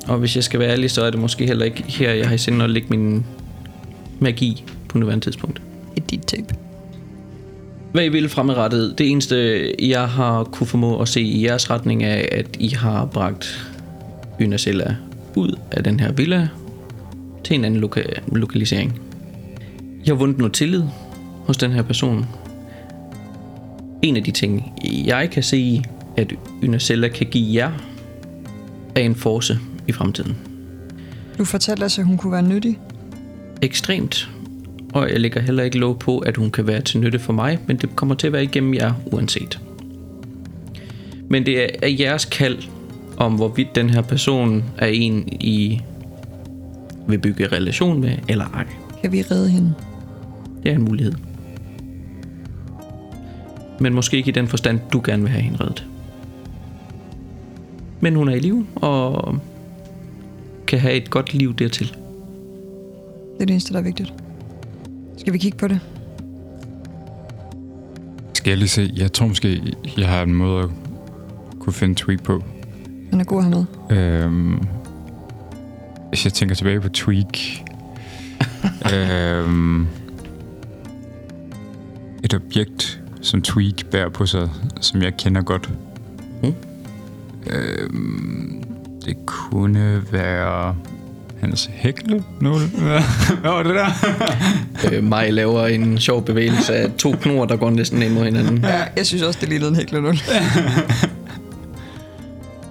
Og 0.07 0.17
hvis 0.17 0.35
jeg 0.35 0.43
skal 0.43 0.59
være 0.59 0.69
ærlig, 0.71 0.91
så 0.91 1.03
er 1.03 1.09
det 1.09 1.19
måske 1.19 1.45
heller 1.47 1.65
ikke 1.65 1.83
her, 1.87 2.11
jeg 2.13 2.27
har 2.27 2.35
i 2.35 2.37
sinde 2.37 2.63
at 2.63 2.69
lægge 2.69 2.87
min 2.89 3.25
magi 4.19 4.63
på 4.89 4.97
nuværende 4.97 5.25
tidspunkt. 5.25 5.61
Et 5.95 6.11
dit 6.11 6.21
tape. 6.27 6.55
Hvad 7.91 8.05
I 8.05 8.09
vil 8.09 8.29
fremadrettet, 8.29 8.97
det 8.97 9.09
eneste, 9.11 9.71
jeg 9.85 10.09
har 10.09 10.43
kunne 10.43 10.67
formå 10.67 10.99
at 11.01 11.07
se 11.07 11.21
i 11.21 11.45
jeres 11.45 11.69
retning, 11.69 12.03
er, 12.03 12.25
at 12.31 12.47
I 12.59 12.67
har 12.69 13.05
bragt 13.05 13.67
Ynasella 14.41 14.95
ud 15.35 15.55
af 15.71 15.83
den 15.83 15.99
her 15.99 16.11
villa 16.11 16.47
til 17.43 17.55
en 17.55 17.65
anden 17.65 17.83
loka- 17.83 18.21
lokalisering. 18.35 18.99
Jeg 20.05 20.11
har 20.13 20.17
vundet 20.19 20.37
noget 20.37 20.53
tillid 20.53 20.83
hos 21.45 21.57
den 21.57 21.71
her 21.71 21.81
person. 21.81 22.25
En 24.05 24.17
af 24.17 24.23
de 24.23 24.31
ting, 24.31 24.73
jeg 25.05 25.29
kan 25.29 25.43
se, 25.43 25.83
at 26.17 26.33
Ynasella 26.63 27.07
kan 27.07 27.27
give 27.27 27.55
jer, 27.55 27.71
er 28.95 29.01
en 29.01 29.15
force 29.15 29.59
i 29.87 29.91
fremtiden. 29.91 30.37
Du 31.37 31.45
fortalte 31.45 31.83
os, 31.83 31.99
at 31.99 32.05
hun 32.05 32.17
kunne 32.17 32.31
være 32.31 32.41
nyttig. 32.41 32.79
Ekstremt. 33.61 34.29
Og 34.93 35.09
jeg 35.09 35.19
lægger 35.19 35.41
heller 35.41 35.63
ikke 35.63 35.77
lov 35.77 35.99
på, 35.99 36.19
at 36.19 36.37
hun 36.37 36.51
kan 36.51 36.67
være 36.67 36.81
til 36.81 36.99
nytte 36.99 37.19
for 37.19 37.33
mig, 37.33 37.59
men 37.67 37.77
det 37.77 37.95
kommer 37.95 38.15
til 38.15 38.27
at 38.27 38.33
være 38.33 38.43
igennem 38.43 38.73
jer 38.73 38.93
uanset. 39.05 39.59
Men 41.29 41.45
det 41.45 41.63
er, 41.63 41.67
er 41.81 41.95
jeres 41.99 42.25
kald 42.25 42.57
om, 43.17 43.35
hvorvidt 43.35 43.75
den 43.75 43.89
her 43.89 44.01
person 44.01 44.63
er 44.77 44.87
en, 44.87 45.27
I 45.27 45.81
vil 47.07 47.17
bygge 47.17 47.47
relation 47.47 48.01
med, 48.01 48.17
eller 48.27 48.45
ej. 48.45 48.65
Kan 49.01 49.11
vi 49.11 49.21
redde 49.21 49.49
hende? 49.49 49.73
Det 50.63 50.71
er 50.71 50.75
en 50.75 50.83
mulighed. 50.83 51.13
Men 53.79 53.93
måske 53.93 54.17
ikke 54.17 54.29
i 54.29 54.31
den 54.31 54.47
forstand, 54.47 54.79
du 54.93 55.01
gerne 55.05 55.23
vil 55.23 55.31
have 55.31 55.41
hende 55.41 55.57
reddet. 55.61 55.87
Men 57.99 58.15
hun 58.15 58.29
er 58.29 58.33
i 58.33 58.39
live, 58.39 58.67
og 58.75 59.39
kan 60.67 60.79
have 60.79 60.93
et 60.93 61.09
godt 61.09 61.33
liv 61.33 61.55
dertil. 61.55 61.87
Det 61.87 63.41
er 63.41 63.45
det 63.45 63.49
eneste, 63.49 63.73
der 63.73 63.79
er 63.79 63.83
vigtigt. 63.83 64.13
Skal 65.17 65.33
vi 65.33 65.37
kigge 65.37 65.57
på 65.57 65.67
det? 65.67 65.79
Skal 68.33 68.51
jeg 68.51 68.57
lige 68.57 68.69
se? 68.69 68.91
Jeg 68.95 69.13
tror 69.13 69.27
måske, 69.27 69.73
jeg 69.97 70.07
har 70.09 70.23
en 70.23 70.33
måde 70.33 70.63
at 70.63 70.69
kunne 71.59 71.73
finde 71.73 71.95
Tweak 71.95 72.23
på. 72.23 72.43
Han 73.09 73.19
er 73.19 73.23
god 73.23 73.43
med. 73.43 73.65
Øhm, 73.97 74.67
hvis 76.09 76.25
jeg 76.25 76.33
tænker 76.33 76.55
tilbage 76.55 76.81
på 76.81 76.89
Tweak. 76.89 77.37
øhm, 78.93 79.87
et 82.23 82.33
objekt, 82.33 83.01
som 83.25 83.41
Tweak 83.41 83.85
bærer 83.91 84.09
på 84.09 84.25
sig, 84.25 84.49
som 84.81 85.01
jeg 85.01 85.17
kender 85.17 85.41
godt. 85.41 85.69
Mm. 86.43 86.53
Øhm, 87.49 88.63
det 89.05 89.15
kunne 89.25 90.01
være 90.11 90.75
hans 91.39 91.69
hækle. 91.73 92.23
Hvad 92.39 93.51
var 93.51 93.63
det 93.63 93.75
der? 93.75 93.87
Øh, 94.91 95.03
Maj 95.03 95.29
laver 95.29 95.67
en 95.67 95.99
sjov 95.99 96.25
bevægelse 96.25 96.75
af 96.75 96.91
to 96.97 97.11
knor, 97.21 97.45
der 97.45 97.55
går 97.55 97.69
næsten 97.69 98.01
ind 98.01 98.13
mod 98.13 98.23
hinanden. 98.23 98.57
Ja, 98.57 98.83
jeg 98.97 99.05
synes 99.05 99.23
også, 99.23 99.39
det 99.41 99.49
lignede 99.49 99.69
en 99.69 99.75
hæklenul. 99.75 100.15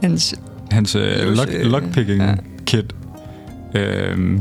Hans, 0.03 0.35
Hans 0.71 0.97
uh, 0.97 1.03
Vores, 1.03 1.39
lock, 1.39 1.51
øh, 1.53 1.67
lockpicking 1.67 2.23
ja. 2.23 2.35
kit. 2.67 2.95
Øhm, 3.75 4.41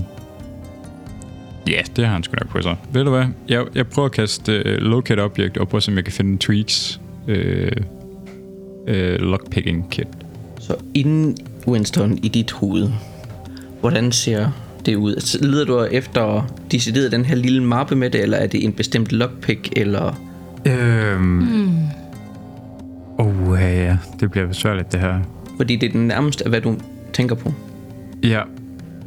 ja, 1.67 1.81
det 1.95 2.05
har 2.05 2.13
han 2.13 2.23
sgu 2.23 2.33
nok 2.41 2.49
på 2.49 2.61
sig. 2.61 2.75
Ved 2.93 3.03
du 3.03 3.09
hvad? 3.09 3.25
Jeg, 3.49 3.65
jeg 3.75 3.87
prøver 3.87 4.05
at 4.05 4.11
kaste 4.11 4.63
uh, 4.65 4.71
locate 4.71 5.19
object 5.19 5.57
og 5.57 5.69
prøve 5.69 5.79
at 5.79 5.83
se, 5.83 5.91
om 5.91 5.95
jeg 5.95 6.03
kan 6.03 6.13
finde 6.13 6.37
tweaks 6.37 7.01
uh, 7.27 7.33
uh, 8.87 9.15
lockpicking 9.19 9.89
kit. 9.91 10.07
Så 10.59 10.75
inden 10.93 11.37
Winston 11.67 12.17
i 12.23 12.27
dit 12.27 12.51
hoved, 12.51 12.89
hvordan 13.79 14.11
ser 14.11 14.49
det 14.85 14.95
ud? 14.95 15.13
Altså, 15.13 15.45
leder 15.45 15.65
du 15.65 15.83
efter 15.83 16.53
decideret 16.71 17.11
den 17.11 17.25
her 17.25 17.35
lille 17.35 17.63
mappe 17.63 17.95
med 17.95 18.09
det, 18.09 18.21
eller 18.21 18.37
er 18.37 18.47
det 18.47 18.63
en 18.63 18.73
bestemt 18.73 19.11
lockpick, 19.11 19.69
eller... 19.75 20.21
Øhm, 20.65 21.21
mm. 21.21 21.77
Oh, 23.17 23.59
ja, 23.59 23.85
ja. 23.85 23.97
Det 24.19 24.31
bliver 24.31 24.47
besværligt, 24.47 24.91
det 24.91 24.99
her. 24.99 25.19
Fordi 25.57 25.75
det 25.75 25.87
er 25.87 25.91
den 25.91 26.07
nærmeste 26.07 26.43
af, 26.43 26.51
hvad 26.51 26.61
du 26.61 26.75
tænker 27.13 27.35
på. 27.35 27.53
Ja. 28.23 28.41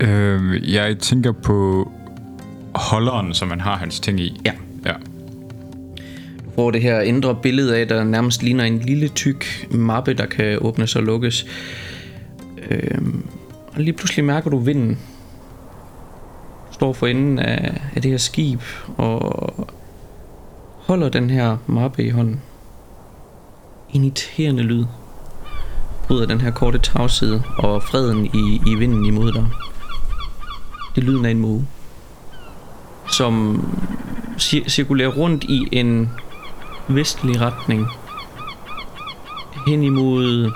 Øhm, 0.00 0.52
jeg 0.68 0.98
tænker 0.98 1.32
på 1.32 1.90
holderen, 2.78 3.34
som 3.34 3.48
man 3.48 3.60
har 3.60 3.76
hans 3.76 4.00
ting 4.00 4.20
i. 4.20 4.40
Ja. 4.44 4.52
Ja. 4.86 4.92
Du 6.44 6.50
får 6.54 6.70
det 6.70 6.82
her 6.82 7.00
indre 7.00 7.34
billede 7.34 7.76
af, 7.76 7.88
der 7.88 8.04
nærmest 8.04 8.42
ligner 8.42 8.64
en 8.64 8.78
lille 8.78 9.08
tyk 9.08 9.68
mappe, 9.70 10.14
der 10.14 10.26
kan 10.26 10.58
åbnes 10.60 10.96
og 10.96 11.02
lukkes. 11.02 11.46
Øhm, 12.70 13.26
og 13.74 13.80
lige 13.80 13.92
pludselig 13.92 14.24
mærker 14.24 14.50
du 14.50 14.58
vinden. 14.58 14.98
Du 16.68 16.72
står 16.72 16.92
for 16.92 17.06
enden 17.06 17.38
af, 17.38 17.80
af 17.94 18.02
det 18.02 18.10
her 18.10 18.18
skib 18.18 18.60
og 18.96 19.68
holder 20.86 21.08
den 21.08 21.30
her 21.30 21.56
mappe 21.66 22.04
i 22.04 22.10
hånden. 22.10 22.40
En 23.92 24.04
irriterende 24.04 24.62
lyd 24.62 24.84
bryder 26.06 26.26
den 26.26 26.40
her 26.40 26.50
korte 26.50 26.78
tavshed 26.78 27.40
og 27.58 27.82
freden 27.82 28.26
i, 28.26 28.60
i 28.66 28.74
vinden 28.74 29.06
imod 29.06 29.32
dig. 29.32 29.46
Det 30.94 31.04
lyden 31.04 31.24
af 31.24 31.30
en 31.30 31.38
måge, 31.38 31.66
som 33.16 33.64
cir- 34.38 34.68
cirkulerer 34.68 35.08
rundt 35.08 35.44
i 35.44 35.68
en 35.72 36.10
vestlig 36.88 37.40
retning 37.40 37.86
hen 39.66 39.82
imod 39.82 40.52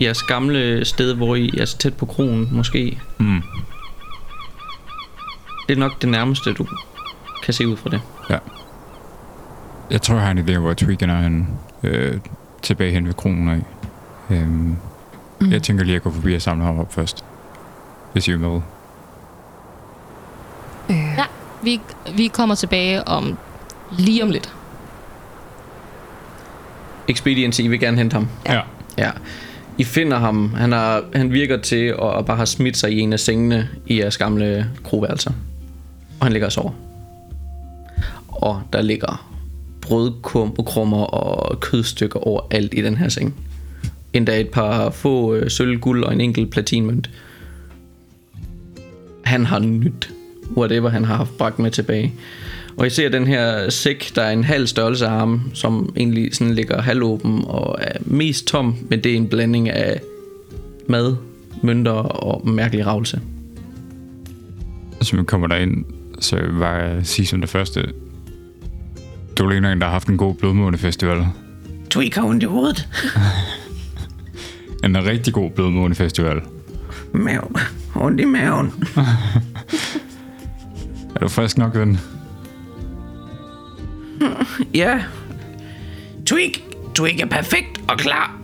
jeres 0.00 0.22
gamle 0.22 0.84
sted, 0.84 1.14
hvor 1.14 1.34
I 1.34 1.50
er 1.58 1.64
så 1.64 1.78
tæt 1.78 1.96
på 1.96 2.06
kronen, 2.06 2.48
måske. 2.52 3.00
Mm. 3.18 3.42
Det 5.68 5.74
er 5.74 5.80
nok 5.80 6.02
det 6.02 6.08
nærmeste, 6.08 6.52
du 6.52 6.66
kan 7.44 7.54
se 7.54 7.68
ud 7.68 7.76
fra 7.76 7.90
det. 7.90 8.00
Ja. 8.30 8.38
Jeg 9.90 10.02
tror, 10.02 10.14
jeg 10.14 10.24
har 10.24 10.30
en 10.30 10.38
idé, 10.38 10.58
hvor 10.58 10.74
Tweaken 10.74 11.10
er 11.10 11.14
han, 11.16 11.48
øh, 11.82 12.18
tilbage 12.62 12.92
hen 12.92 13.06
ved 13.06 13.14
kronen 13.14 13.48
af. 13.48 13.62
Øhm, 14.30 14.76
mm. 15.40 15.50
Jeg 15.50 15.62
tænker 15.62 15.84
lige 15.84 15.96
at 15.96 16.02
gå 16.02 16.10
forbi 16.10 16.34
og 16.34 16.42
samle 16.42 16.64
ham 16.64 16.78
op 16.78 16.94
først. 16.94 17.24
Hvis 18.12 18.28
I 18.28 18.30
er 18.32 18.38
med. 18.38 18.60
Vi, 21.62 21.80
vi 22.16 22.28
kommer 22.28 22.54
tilbage 22.54 23.08
om 23.08 23.38
lige 23.98 24.22
om 24.22 24.30
lidt. 24.30 24.54
Expediency, 27.08 27.60
I 27.60 27.68
vil 27.68 27.80
gerne 27.80 27.96
hente 27.96 28.14
ham. 28.14 28.28
Ja. 28.46 28.60
Ja. 28.98 29.10
I 29.78 29.84
finder 29.84 30.18
ham. 30.18 30.54
Han, 30.54 30.72
har, 30.72 31.04
han 31.14 31.32
virker 31.32 31.56
til 31.56 31.84
at, 32.02 32.18
at 32.18 32.26
bare 32.26 32.36
have 32.36 32.46
smidt 32.46 32.76
sig 32.76 32.92
i 32.92 33.00
en 33.00 33.12
af 33.12 33.20
sengene 33.20 33.68
i 33.86 33.98
jeres 33.98 34.18
gamle 34.18 34.70
kroværelser. 34.84 35.32
Og 36.20 36.26
han 36.26 36.32
ligger 36.32 36.46
og 36.46 36.52
sover. 36.52 36.72
Og 38.28 38.62
der 38.72 38.82
ligger 38.82 39.28
brødkrummer 39.80 41.04
og 41.04 41.60
kødstykker 41.60 42.20
overalt 42.20 42.74
i 42.74 42.82
den 42.82 42.96
her 42.96 43.08
seng. 43.08 43.34
Endda 44.12 44.40
et 44.40 44.48
par 44.48 44.90
få 44.90 45.34
øh, 45.34 45.50
sølv, 45.50 45.78
guld 45.78 46.04
og 46.04 46.12
en 46.12 46.20
enkelt 46.20 46.50
platinmønt. 46.50 47.10
Han 49.24 49.46
har 49.46 49.58
nyt 49.58 50.12
whatever 50.56 50.88
han 50.88 51.04
har 51.04 51.16
haft 51.16 51.38
bragt 51.38 51.58
med 51.58 51.70
tilbage. 51.70 52.14
Og 52.76 52.86
I 52.86 52.90
ser 52.90 53.08
den 53.08 53.26
her 53.26 53.70
sæk, 53.70 54.12
der 54.14 54.22
er 54.22 54.30
en 54.30 54.44
halv 54.44 54.66
størrelse 54.66 55.06
af 55.06 55.10
ham, 55.10 55.50
som 55.54 55.92
egentlig 55.96 56.34
sådan 56.34 56.54
ligger 56.54 56.82
halvåben 56.82 57.44
og 57.46 57.78
er 57.80 57.98
mest 58.00 58.46
tom, 58.46 58.74
men 58.90 59.04
det 59.04 59.12
er 59.12 59.16
en 59.16 59.28
blanding 59.28 59.68
af 59.70 60.00
mad, 60.86 61.16
mønter 61.62 61.92
og 61.92 62.48
mærkelig 62.48 62.86
ravelse. 62.86 63.20
Hvis 64.96 65.12
man 65.12 65.24
kommer 65.24 65.46
derind, 65.46 65.84
så 66.20 66.36
vil 66.36 66.60
jeg 66.60 67.00
sige 67.02 67.26
som 67.26 67.40
det 67.40 67.50
første. 67.50 67.92
Du 69.38 69.48
ligner 69.48 69.72
en, 69.72 69.80
der 69.80 69.86
har 69.86 69.92
haft 69.92 70.08
en 70.08 70.16
god 70.16 70.34
blodmånefestival. 70.34 71.26
Tweak 71.90 72.14
har 72.14 72.22
ondt 72.22 72.42
i 72.42 72.46
hovedet. 72.46 72.88
En 74.84 75.04
rigtig 75.04 75.34
god 75.34 75.50
blodmånefestival. 75.50 76.40
Mav. 77.12 77.56
Ondt 77.94 78.20
i 78.20 78.24
maven. 78.24 78.72
Du 81.22 81.28
frisk 81.28 81.58
nok, 81.58 81.74
ven? 81.74 81.98
Ja. 84.74 85.02
Twig, 86.26 86.52
Twig 86.94 87.20
er 87.20 87.26
perfekt 87.26 87.80
og 87.88 87.98
klar. 87.98 88.38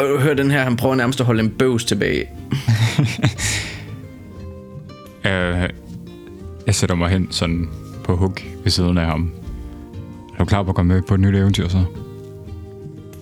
Og 0.00 0.06
du 0.08 0.18
hører 0.18 0.34
den 0.34 0.50
her, 0.50 0.62
han 0.62 0.76
prøver 0.76 0.94
nærmest 0.94 1.20
at 1.20 1.26
holde 1.26 1.42
en 1.42 1.50
bøvs 1.50 1.84
tilbage. 1.84 2.24
Øh, 5.24 5.68
jeg 6.66 6.74
sætter 6.74 6.94
mig 6.94 7.10
hen 7.10 7.28
sådan 7.30 7.68
på 8.04 8.16
hug 8.16 8.36
ved 8.62 8.70
siden 8.70 8.98
af 8.98 9.06
ham. 9.06 9.32
Er 10.34 10.38
du 10.38 10.44
klar 10.44 10.62
på 10.62 10.68
at 10.68 10.76
komme 10.76 10.94
med 10.94 11.02
på 11.02 11.14
et 11.14 11.20
nyt 11.20 11.36
eventyr 11.36 11.68
så? 11.68 11.84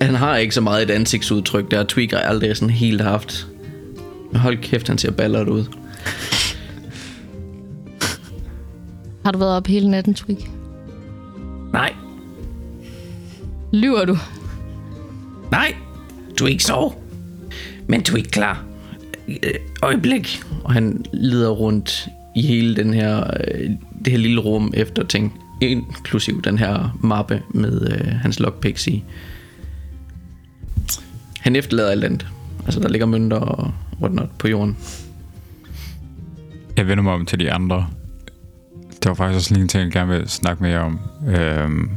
Han 0.00 0.14
har 0.14 0.36
ikke 0.36 0.54
så 0.54 0.60
meget 0.60 0.82
et 0.82 0.90
ansigtsudtryk, 0.90 1.70
der 1.70 1.84
Twig 1.84 2.10
har 2.12 2.18
aldrig 2.18 2.56
sådan 2.56 2.74
helt 2.74 3.00
haft. 3.00 3.46
Men 4.32 4.40
hold 4.40 4.58
kæft, 4.58 4.88
han 4.88 4.98
ser 4.98 5.10
ballert 5.10 5.48
ud. 5.48 5.64
Har 9.28 9.32
du 9.32 9.38
været 9.38 9.56
op 9.56 9.66
hele 9.66 9.90
natten, 9.90 10.14
Twig? 10.14 10.38
Nej, 11.72 11.94
Lyver 13.72 14.04
du? 14.04 14.16
nej, 15.50 15.74
Twig 16.36 16.60
sov. 16.60 17.02
Men 17.88 18.02
Twig 18.02 18.24
klar. 18.30 18.64
Øh, 19.28 19.36
øjeblik. 19.82 20.42
Og 20.64 20.72
han 20.72 21.04
leder 21.12 21.50
rundt 21.50 22.08
i 22.36 22.42
hele 22.42 22.76
den 22.76 22.94
her, 22.94 23.24
øh, 23.24 23.70
det 24.04 24.12
her 24.12 24.18
lille 24.18 24.40
rum 24.40 24.72
efter 24.76 25.04
ting. 25.04 25.40
Inklusiv 25.60 26.42
den 26.42 26.58
her 26.58 26.98
mappe 27.02 27.42
med 27.50 27.92
øh, 27.92 28.06
hans 28.06 28.40
lockpicks 28.40 28.86
i. 28.86 29.04
Han 31.40 31.56
efterlader 31.56 31.90
alt 31.90 32.04
andet. 32.04 32.26
Altså, 32.64 32.80
der 32.80 32.88
ligger 32.88 33.06
mønter 33.06 33.36
og 33.36 33.72
whatnot 34.00 34.30
på 34.38 34.48
jorden. 34.48 34.76
Jeg 36.76 36.88
vender 36.88 37.04
mig 37.04 37.12
om 37.12 37.26
til 37.26 37.40
de 37.40 37.52
andre. 37.52 37.86
Det 39.02 39.08
var 39.08 39.14
faktisk 39.14 39.36
også 39.36 39.54
lige 39.54 39.62
en 39.62 39.68
ting, 39.68 39.84
jeg 39.84 39.92
gerne 39.92 40.12
vil 40.12 40.28
snakke 40.28 40.62
med 40.62 40.70
jer 40.70 40.80
om. 40.80 40.98
Øhm, 41.28 41.90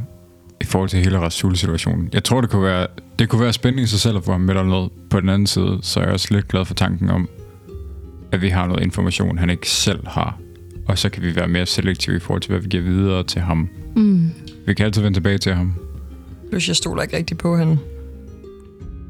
I 0.60 0.64
forhold 0.64 0.88
til 0.88 0.98
hele 0.98 1.20
Rasul-situationen. 1.20 2.10
Jeg 2.12 2.24
tror, 2.24 2.40
det 2.40 2.50
kunne 2.50 2.62
være, 2.62 2.86
det 3.18 3.28
kunne 3.28 3.42
være 3.42 3.52
spændende 3.52 3.82
i 3.82 3.86
sig 3.86 4.00
selv 4.00 4.16
at 4.16 4.24
få 4.24 4.32
ham 4.32 4.40
med 4.40 4.48
eller 4.48 4.62
noget. 4.62 4.90
På 5.10 5.20
den 5.20 5.28
anden 5.28 5.46
side, 5.46 5.78
så 5.82 6.00
er 6.00 6.04
jeg 6.04 6.12
også 6.12 6.28
lidt 6.30 6.48
glad 6.48 6.64
for 6.64 6.74
tanken 6.74 7.10
om, 7.10 7.28
at 8.32 8.42
vi 8.42 8.48
har 8.48 8.66
noget 8.66 8.82
information, 8.82 9.38
han 9.38 9.50
ikke 9.50 9.70
selv 9.70 10.06
har. 10.06 10.38
Og 10.88 10.98
så 10.98 11.08
kan 11.08 11.22
vi 11.22 11.36
være 11.36 11.48
mere 11.48 11.66
selektive 11.66 12.16
i 12.16 12.18
forhold 12.18 12.40
til, 12.40 12.50
hvad 12.50 12.60
vi 12.60 12.68
giver 12.68 12.82
videre 12.82 13.24
til 13.24 13.40
ham. 13.40 13.68
Mm. 13.96 14.30
Vi 14.66 14.74
kan 14.74 14.86
altid 14.86 15.02
vende 15.02 15.16
tilbage 15.16 15.38
til 15.38 15.54
ham. 15.54 15.74
Plus, 16.50 16.68
jeg 16.68 16.76
stoler 16.76 17.02
ikke 17.02 17.16
rigtig 17.16 17.38
på, 17.38 17.56
han... 17.56 17.78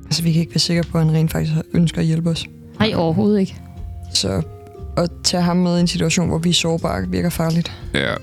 Altså, 0.04 0.22
vi 0.22 0.32
kan 0.32 0.40
ikke 0.40 0.52
være 0.52 0.58
sikre 0.58 0.82
på, 0.82 0.98
at 0.98 1.04
han 1.04 1.14
rent 1.14 1.32
faktisk 1.32 1.52
ønsker 1.74 1.98
at 1.98 2.06
hjælpe 2.06 2.30
os. 2.30 2.46
Nej, 2.78 2.92
overhovedet 2.94 3.40
ikke. 3.40 3.56
Så 4.14 4.42
at 4.96 5.10
tage 5.24 5.42
ham 5.42 5.56
med 5.56 5.76
i 5.76 5.80
en 5.80 5.86
situation, 5.86 6.28
hvor 6.28 6.38
vi 6.38 6.48
er 6.48 6.54
sårbare, 6.54 7.08
virker 7.08 7.30
farligt. 7.30 7.72
Ja. 7.94 8.14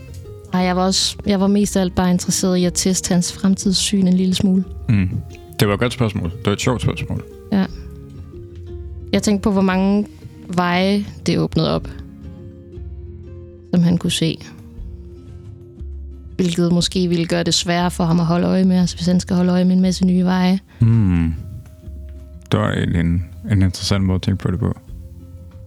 Ej, 0.53 0.61
jeg 0.61 0.75
var, 0.75 0.85
også, 0.85 1.17
jeg 1.25 1.39
var 1.39 1.47
mest 1.47 1.77
af 1.77 1.81
alt 1.81 1.95
bare 1.95 2.11
interesseret 2.11 2.57
i 2.57 2.65
at 2.65 2.73
teste 2.73 3.13
hans 3.13 3.33
fremtidssyn 3.33 4.07
en 4.07 4.13
lille 4.13 4.35
smule. 4.35 4.63
Mm. 4.89 5.09
Det 5.59 5.67
var 5.67 5.73
et 5.73 5.79
godt 5.79 5.93
spørgsmål. 5.93 6.29
Det 6.29 6.45
var 6.45 6.51
et 6.51 6.61
sjovt 6.61 6.81
spørgsmål. 6.81 7.23
Ja. 7.51 7.65
Jeg 9.13 9.23
tænkte 9.23 9.43
på, 9.43 9.51
hvor 9.51 9.61
mange 9.61 10.07
veje 10.47 11.05
det 11.25 11.39
åbnede 11.39 11.75
op, 11.75 11.87
som 13.73 13.83
han 13.83 13.97
kunne 13.97 14.11
se. 14.11 14.37
Hvilket 16.35 16.71
måske 16.71 17.07
ville 17.07 17.25
gøre 17.25 17.43
det 17.43 17.53
sværere 17.53 17.91
for 17.91 18.03
ham 18.03 18.19
at 18.19 18.25
holde 18.25 18.47
øje 18.47 18.65
med 18.65 18.79
os, 18.79 18.93
hvis 18.93 19.05
han 19.05 19.19
skal 19.19 19.35
holde 19.35 19.51
øje 19.51 19.65
med 19.65 19.75
en 19.75 19.81
masse 19.81 20.05
nye 20.05 20.25
veje. 20.25 20.59
Hmm. 20.79 21.33
Det 22.51 22.59
var 22.59 22.71
en, 22.71 22.95
en, 22.95 23.25
en 23.51 23.61
interessant 23.61 24.03
måde 24.03 24.15
at 24.15 24.21
tænke 24.21 24.43
på 24.43 24.51
det 24.51 24.59
på. 24.59 24.77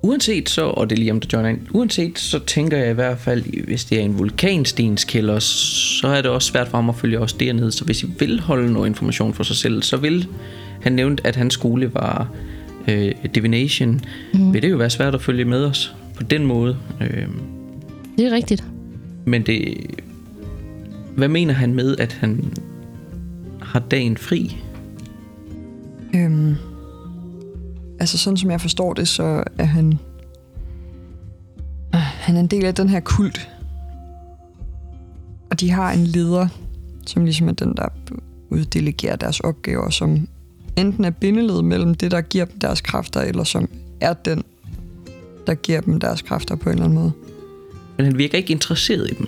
Uanset 0.05 0.49
så, 0.49 0.63
og 0.65 0.91
det 0.91 0.97
er 0.97 1.01
lige 1.01 1.11
om 1.13 1.21
det 1.21 1.33
joiner 1.33 1.49
ind, 1.49 1.59
uanset 1.71 2.19
så 2.19 2.39
tænker 2.39 2.77
jeg 2.77 2.91
i 2.91 2.95
hvert 2.95 3.19
fald, 3.19 3.65
hvis 3.65 3.85
det 3.85 3.99
er 3.99 4.03
en 4.03 4.19
vulkanstenskælder, 4.19 5.39
så 5.39 6.07
er 6.09 6.23
det 6.23 6.31
også 6.31 6.49
svært 6.49 6.69
for 6.69 6.77
ham 6.79 6.89
at 6.89 6.97
følge 6.97 7.19
os 7.19 7.33
dernede. 7.33 7.73
Så 7.73 7.85
hvis 7.85 8.03
I 8.03 8.07
vil 8.19 8.41
holde 8.41 8.73
noget 8.73 8.87
information 8.89 9.35
for 9.35 9.43
sig 9.43 9.57
selv, 9.57 9.83
så 9.83 9.97
vil 9.97 10.27
han 10.83 10.93
nævnt, 10.93 11.21
at 11.25 11.37
hans 11.37 11.55
skole 11.55 11.95
var 11.95 12.29
øh, 12.89 13.13
divination. 13.35 14.01
Mm. 14.35 14.53
Vil 14.53 14.63
det 14.63 14.71
jo 14.71 14.77
være 14.77 14.91
svært 14.91 15.15
at 15.15 15.23
følge 15.23 15.45
med 15.45 15.65
os 15.65 15.95
på 16.17 16.23
den 16.23 16.47
måde. 16.47 16.77
Øh, 17.01 17.27
Det 18.19 18.27
er 18.27 18.31
rigtigt. 18.33 18.65
men 19.25 19.43
det... 19.43 19.75
Hvad 21.17 21.29
mener 21.29 21.55
han 21.55 21.75
med, 21.75 21.97
at 21.99 22.13
han 22.13 22.53
har 23.63 23.81
dagen 23.81 24.17
fri? 24.17 24.57
Øhm, 26.15 26.55
altså 28.03 28.19
sådan 28.19 28.37
som 28.37 28.51
jeg 28.51 28.61
forstår 28.61 28.93
det, 28.93 29.09
så 29.09 29.45
er 29.59 29.65
han... 29.65 29.99
Øh, 31.95 32.01
Han 32.01 32.37
er 32.37 32.41
en 32.41 32.47
del 32.47 32.65
af 32.65 32.75
den 32.75 32.89
her 32.89 33.01
kult. 33.01 33.51
Og 35.51 35.61
de 35.61 35.71
har 35.71 35.93
en 35.93 36.07
leder, 36.07 36.49
som 37.07 37.25
ligesom 37.25 37.49
er 37.49 37.53
den, 37.53 37.77
der 37.77 37.89
uddelegerer 38.51 39.17
deres 39.17 39.41
opgaver, 39.41 39.91
som 39.91 40.29
enten 40.77 41.05
er 41.05 41.11
bindeled 41.11 41.63
mellem 41.63 41.95
det, 41.95 42.11
der 42.11 42.21
giver 42.21 42.45
dem 42.45 42.59
deres 42.59 42.81
kræfter, 42.81 43.21
eller 43.21 43.45
som 43.45 43.69
er 44.01 44.13
den, 44.13 44.43
der 45.47 45.55
giver 45.55 45.81
dem 45.81 46.01
deres 46.01 46.23
kræfter 46.23 46.57
på 46.57 46.69
en 46.69 46.73
eller 46.73 46.85
anden 46.85 46.99
måde. 46.99 47.13
Men 47.97 48.07
han 48.07 48.19
virker 48.19 48.39
ikke 48.39 48.53
interesseret 48.53 49.11
i 49.11 49.15
dem, 49.15 49.27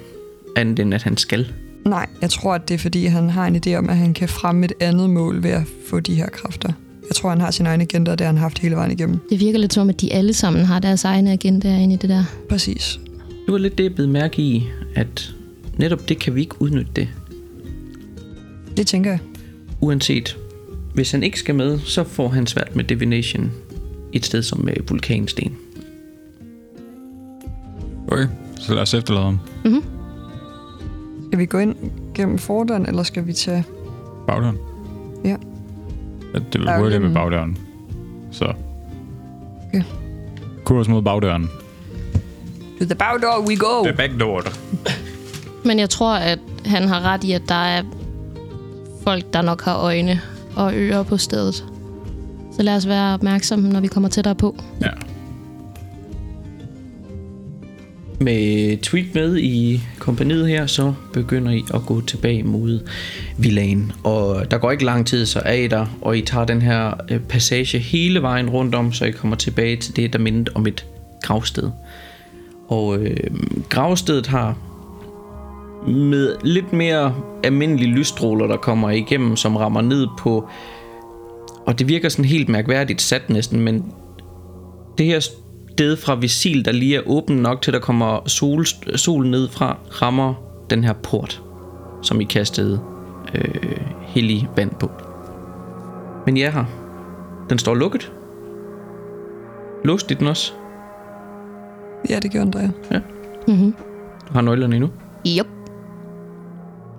andet 0.57 0.79
end 0.79 0.95
at 0.95 1.03
han 1.03 1.17
skal. 1.17 1.53
Nej, 1.87 2.07
jeg 2.21 2.31
tror, 2.31 2.55
at 2.55 2.69
det 2.69 2.75
er 2.75 2.79
fordi, 2.79 3.07
han 3.07 3.31
har 3.31 3.47
en 3.47 3.57
idé 3.67 3.75
om, 3.75 3.91
at 3.91 3.97
han 3.97 4.15
kan 4.15 4.29
fremme 4.29 4.65
et 4.65 4.73
andet 4.81 5.11
mål 5.11 5.43
ved 5.43 5.51
at 5.51 5.63
få 5.89 6.01
de 6.01 6.15
her 6.15 6.29
kræfter. 6.29 6.73
Jeg 7.09 7.17
tror, 7.17 7.29
han 7.29 7.40
har 7.40 7.51
sin 7.51 7.67
egen 7.67 7.81
agenda, 7.81 8.11
og 8.11 8.19
det 8.19 8.25
har 8.27 8.33
han 8.33 8.40
haft 8.40 8.59
hele 8.59 8.77
vejen 8.77 8.90
igennem. 8.90 9.21
Det 9.31 9.40
virker 9.40 9.59
lidt 9.59 9.75
som 9.75 9.81
om, 9.81 9.88
at 9.88 10.01
de 10.01 10.12
alle 10.12 10.33
sammen 10.33 10.64
har 10.64 10.79
deres 10.79 11.05
egne 11.05 11.33
agendaer 11.33 11.77
inde 11.77 11.95
i 11.95 11.97
det 11.97 12.11
der. 12.11 12.25
Præcis. 12.49 13.01
Det 13.47 13.53
var 13.53 13.59
lidt 13.59 13.79
det, 13.79 13.85
jeg 13.85 13.95
blev 13.95 14.09
mærke 14.09 14.43
i, 14.43 14.69
at 14.95 15.35
netop 15.77 16.09
det 16.09 16.19
kan 16.19 16.35
vi 16.35 16.40
ikke 16.40 16.62
udnytte 16.62 16.90
det. 16.97 17.09
Det 18.77 18.87
tænker 18.87 19.11
jeg. 19.11 19.19
Uanset, 19.81 20.37
hvis 20.95 21.11
han 21.11 21.23
ikke 21.23 21.38
skal 21.38 21.55
med, 21.55 21.79
så 21.79 22.05
får 22.05 22.29
han 22.29 22.47
svært 22.47 22.77
med 22.77 22.85
divination 22.85 23.53
et 24.12 24.25
sted 24.25 24.43
som 24.43 24.61
med 24.61 24.75
vulkansten. 24.88 25.57
Okay, 28.09 28.27
så 28.61 28.75
lad 28.75 28.83
os 28.83 28.95
efterlade 28.95 29.25
ham. 29.25 29.38
Skal 31.29 31.38
vi 31.38 31.47
gå 31.47 31.59
ind 31.59 31.75
gennem 32.14 32.38
fordøren, 32.38 32.87
eller 32.87 33.03
skal 33.03 33.27
vi 33.27 33.33
tage... 33.33 33.64
Bagdøren. 34.27 34.57
Ja, 36.35 36.38
det 36.53 36.61
vil 36.61 36.68
er 36.68 36.79
hurtigt 36.79 37.01
med 37.01 37.09
en- 37.09 37.14
bagdøren. 37.14 37.59
Så. 38.33 38.53
Okay. 39.68 39.83
Kurs 40.64 40.88
mod 40.88 41.03
bagdøren. 41.03 41.51
To 42.79 42.85
the 42.85 42.94
back 42.94 43.23
door 43.23 43.49
we 43.49 43.57
go! 43.57 43.97
back 43.97 44.20
door. 44.20 44.42
Men 45.66 45.79
jeg 45.79 45.90
tror, 45.90 46.14
at 46.14 46.38
han 46.66 46.88
har 46.88 47.01
ret 47.01 47.25
i, 47.25 47.33
at 47.33 47.42
der 47.49 47.55
er 47.64 47.83
folk, 49.05 49.33
der 49.33 49.42
nok 49.42 49.62
har 49.62 49.77
øjne 49.77 50.20
og 50.57 50.73
ører 50.75 51.03
på 51.03 51.16
stedet. 51.16 51.64
Så 52.57 52.62
lad 52.62 52.77
os 52.77 52.88
være 52.88 53.14
opmærksomme, 53.14 53.68
når 53.68 53.81
vi 53.81 53.87
kommer 53.87 54.09
tættere 54.09 54.35
på. 54.35 54.57
Ja. 54.81 54.88
Med 58.25 58.77
Tweak 58.83 59.05
med 59.15 59.37
i 59.37 59.81
kompaniet 59.99 60.49
her, 60.49 60.67
så 60.67 60.95
begynder 61.13 61.53
I 61.53 61.63
at 61.75 61.81
gå 61.87 62.01
tilbage 62.01 62.43
mod 62.43 62.89
villagen. 63.39 63.93
Og 64.05 64.51
der 64.51 64.59
går 64.59 64.71
ikke 64.71 64.85
lang 64.85 65.07
tid, 65.07 65.27
så 65.27 65.41
er 65.45 65.53
I 65.53 65.67
der, 65.67 65.87
og 66.01 66.19
I 66.19 66.23
tager 66.23 66.47
den 66.47 66.63
her 66.63 66.93
øh, 67.11 67.21
passage 67.21 67.79
hele 67.79 68.23
vejen 68.23 68.51
rundt 68.51 68.75
om, 68.75 68.93
så 68.93 69.05
I 69.05 69.11
kommer 69.11 69.37
tilbage 69.37 69.77
til 69.77 69.97
det, 69.97 70.13
der 70.13 70.19
mindede 70.19 70.51
om 70.55 70.67
et 70.67 70.87
gravsted. 71.23 71.71
Og 72.69 72.99
øh, 72.99 73.17
gravstedet 73.69 74.27
har 74.27 74.57
med 75.89 76.37
lidt 76.45 76.73
mere 76.73 77.15
almindelige 77.43 77.91
lysstråler, 77.91 78.47
der 78.47 78.57
kommer 78.57 78.91
igennem, 78.91 79.37
som 79.37 79.57
rammer 79.57 79.81
ned 79.81 80.07
på... 80.19 80.49
Og 81.67 81.79
det 81.79 81.89
virker 81.89 82.09
sådan 82.09 82.25
helt 82.25 82.49
mærkværdigt 82.49 83.03
sat 83.03 83.31
næsten, 83.31 83.61
men 83.61 83.85
det 84.99 85.07
her 85.07 85.21
sted 85.75 85.97
fra 85.97 86.15
visil, 86.15 86.65
der 86.65 86.73
lige 86.73 86.97
er 86.97 87.03
åben 87.07 87.37
nok 87.37 87.63
til, 87.63 87.73
der 87.73 87.79
kommer 87.79 88.29
sol, 88.29 88.67
sol 88.97 89.27
ned 89.27 89.49
fra, 89.49 89.79
rammer 90.03 90.35
den 90.71 90.85
her 90.85 90.93
port, 90.93 91.43
som 92.03 92.21
I 92.21 92.25
kastede 92.25 92.81
øh, 93.35 93.81
hellig 94.03 94.49
vand 94.57 94.71
på. 94.71 94.91
Men 96.27 96.37
ja 96.37 96.51
her. 96.51 96.65
Den 97.51 97.59
står 97.59 97.75
lukket. 97.75 98.13
Låst 99.85 100.11
i 100.11 100.15
den 100.15 100.27
også. 100.27 100.53
Ja, 102.11 102.19
det 102.19 102.33
gør 102.33 102.41
Andrea. 102.41 102.69
Du 104.29 104.33
har 104.33 104.41
nøglerne 104.41 104.77
endnu. 104.77 104.91
Yep. 105.27 105.47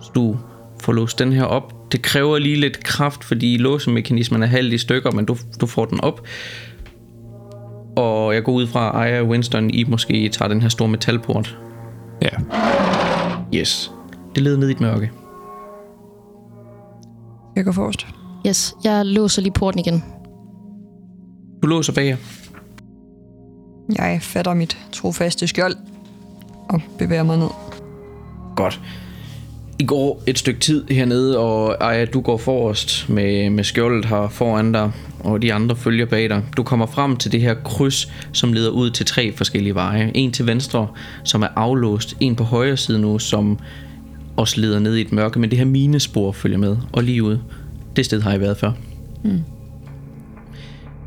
Så 0.00 0.10
du 0.14 0.36
får 0.82 0.92
låst 0.92 1.18
den 1.18 1.32
her 1.32 1.44
op. 1.44 1.92
Det 1.92 2.02
kræver 2.02 2.38
lige 2.38 2.56
lidt 2.56 2.84
kraft, 2.84 3.24
fordi 3.24 3.56
låsemekanismen 3.56 4.42
er 4.42 4.46
halvt 4.46 4.72
i 4.72 4.78
stykker, 4.78 5.10
men 5.10 5.24
du, 5.24 5.36
du 5.60 5.66
får 5.66 5.84
den 5.84 6.00
op. 6.00 6.26
Og 7.96 8.34
jeg 8.34 8.44
går 8.44 8.52
ud 8.52 8.66
fra, 8.66 9.04
Aya 9.04 9.20
og 9.20 9.26
Winston, 9.26 9.70
I 9.70 9.84
måske 9.84 10.28
tager 10.28 10.48
den 10.48 10.62
her 10.62 10.68
store 10.68 10.88
metalport. 10.88 11.58
Ja. 12.22 12.28
Yes. 13.54 13.92
Det 14.34 14.42
leder 14.42 14.58
ned 14.58 14.68
i 14.68 14.72
et 14.72 14.80
mørke. 14.80 15.10
Jeg 17.56 17.64
går 17.64 17.72
forrest. 17.72 18.06
Yes, 18.46 18.74
jeg 18.84 19.06
låser 19.06 19.42
lige 19.42 19.52
porten 19.52 19.78
igen. 19.78 20.04
Du 21.62 21.66
låser 21.66 21.92
bag 21.92 22.06
jer. 22.06 22.16
Jeg 23.98 24.18
fatter 24.22 24.54
mit 24.54 24.78
trofaste 24.92 25.46
skjold 25.46 25.74
og 26.68 26.80
bevæger 26.98 27.22
mig 27.22 27.38
ned. 27.38 27.48
Godt. 28.56 28.80
I 29.78 29.84
går 29.84 30.22
et 30.26 30.38
stykke 30.38 30.60
tid 30.60 30.84
hernede, 30.90 31.38
og 31.38 31.84
Aja, 31.92 32.04
du 32.04 32.20
går 32.20 32.36
forrest 32.36 33.08
med, 33.08 33.50
med 33.50 33.64
skjoldet 33.64 34.04
her 34.04 34.28
foran 34.28 34.72
dig, 34.72 34.92
og 35.20 35.42
de 35.42 35.54
andre 35.54 35.76
følger 35.76 36.06
bag 36.06 36.28
dig. 36.28 36.42
Du 36.56 36.62
kommer 36.62 36.86
frem 36.86 37.16
til 37.16 37.32
det 37.32 37.40
her 37.40 37.54
kryds, 37.54 38.12
som 38.32 38.52
leder 38.52 38.70
ud 38.70 38.90
til 38.90 39.06
tre 39.06 39.32
forskellige 39.32 39.74
veje. 39.74 40.10
En 40.14 40.32
til 40.32 40.46
venstre, 40.46 40.88
som 41.24 41.42
er 41.42 41.48
aflåst. 41.56 42.16
En 42.20 42.36
på 42.36 42.44
højre 42.44 42.76
side 42.76 42.98
nu, 42.98 43.18
som 43.18 43.58
også 44.36 44.60
leder 44.60 44.78
ned 44.78 44.96
i 44.96 45.00
et 45.00 45.12
mørke, 45.12 45.38
men 45.38 45.50
det 45.50 45.58
her 45.58 45.66
minespor 45.66 46.32
følger 46.32 46.58
med. 46.58 46.76
Og 46.92 47.02
lige 47.02 47.22
ud. 47.22 47.38
Det 47.96 48.04
sted 48.04 48.20
har 48.20 48.34
I 48.34 48.40
været 48.40 48.56
før. 48.56 48.72
Mm. 49.24 49.40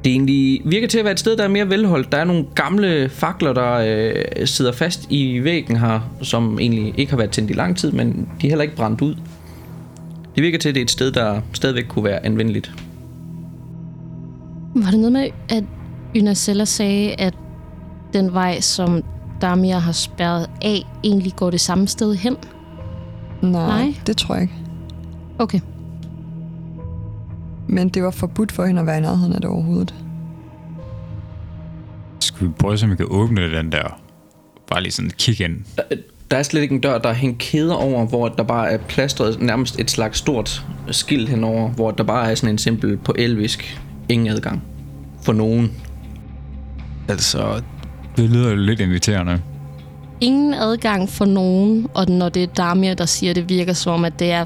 Det 0.04 0.12
egentlig 0.12 0.62
virker 0.66 0.88
til 0.88 1.00
at 1.00 1.06
være 1.06 1.12
et 1.14 1.20
sted, 1.20 1.38
der 1.38 1.44
er 1.44 1.48
mere 1.48 1.70
velholdt. 1.70 2.12
Der 2.12 2.18
er 2.18 2.24
nogle 2.24 2.46
gamle 2.56 3.10
fakler, 3.10 3.54
der 3.54 3.74
øh, 3.74 4.48
sidder 4.48 4.72
fast 4.72 5.08
i 5.10 5.44
væggen 5.44 5.78
her, 5.78 6.00
som 6.22 6.60
egentlig 6.60 6.94
ikke 6.98 7.10
har 7.10 7.18
været 7.18 7.32
tændt 7.32 7.52
i 7.52 7.54
lang 7.54 7.78
tid, 7.78 7.92
men 7.92 8.30
de 8.42 8.48
er 8.48 8.52
heller 8.52 8.64
ikke 8.64 8.76
brændt 8.76 9.02
ud. 9.02 9.16
Det 10.36 10.44
virker 10.44 10.58
til, 10.58 10.70
at 10.70 10.76
det 10.76 10.82
er 10.82 10.86
et 10.86 10.92
sted, 10.92 11.12
der 11.12 11.42
stadigvæk 11.54 11.86
kunne 11.88 12.06
være 12.06 12.26
anvendeligt. 12.26 12.72
Var 14.76 14.92
det 14.92 15.00
noget 15.00 15.12
med, 15.12 15.28
at 15.50 15.64
Ynacella 16.16 16.66
sagde, 16.66 17.14
at 17.14 17.34
den 18.14 18.34
vej, 18.34 18.60
som 18.60 19.04
Damia 19.42 19.78
har 19.78 19.92
spærret 19.92 20.50
af, 20.62 20.82
egentlig 21.04 21.34
går 21.36 21.50
det 21.50 21.62
samme 21.62 21.88
sted 21.88 22.16
hen? 22.16 22.36
Nej, 23.42 23.52
Nej. 23.52 23.94
det 24.08 24.18
tror 24.18 24.36
jeg 24.36 24.42
ikke. 24.42 24.54
Okay. 25.40 25.60
Men 27.70 27.90
det 27.90 28.04
var 28.04 28.12
forbudt 28.12 28.52
for 28.52 28.66
hende 28.66 28.82
at 28.82 28.88
være 28.88 28.98
i 28.98 29.02
nærheden 29.02 29.34
af 29.34 29.42
det 29.42 29.50
overhovedet. 29.50 29.96
Skal 32.20 32.48
vi 32.48 32.52
prøve, 32.60 32.78
om 32.84 32.92
vi 32.92 32.96
kan 32.96 33.06
åbne 33.10 33.58
den 33.58 33.72
der? 33.72 34.00
Bare 34.68 34.82
lige 34.82 34.92
sådan 34.92 35.12
kigge 35.18 35.44
ind. 35.44 35.58
Der 36.32 36.38
er 36.38 36.44
slet 36.44 36.62
ikke 36.62 36.76
en 36.76 36.82
dør, 36.82 36.98
der 36.98 37.10
er 37.10 37.14
hængt 37.14 37.38
kæder 37.38 37.74
over, 37.74 38.06
hvor 38.06 38.28
der 38.28 38.44
bare 38.44 38.72
er 38.72 38.78
plastret 38.78 39.42
nærmest 39.42 39.80
et 39.80 39.92
slags 39.92 40.18
stort 40.18 40.66
skilt 40.92 41.30
henover, 41.30 41.70
hvor 41.70 41.92
der 41.92 42.04
bare 42.04 42.32
er 42.32 42.36
sådan 42.36 42.56
en 42.56 42.58
simpel 42.58 42.98
på 42.98 43.14
elvisk 43.18 43.82
ingen 44.10 44.28
adgang 44.28 44.64
for 45.22 45.34
nogen. 45.34 45.72
Altså, 47.08 47.62
det 48.18 48.30
lyder 48.30 48.50
jo 48.50 48.56
lidt 48.56 48.80
inviterende. 48.80 49.42
Ingen 50.22 50.54
adgang 50.54 51.10
for 51.10 51.26
nogen, 51.26 51.88
og 51.94 52.08
når 52.08 52.30
det 52.30 52.44
er 52.44 52.48
Damia, 52.48 52.94
der 52.94 53.06
siger, 53.06 53.34
det 53.34 53.50
virker 53.50 53.74
som 53.74 53.94
om, 53.94 54.06
at 54.06 54.20
det 54.20 54.32
er 54.32 54.46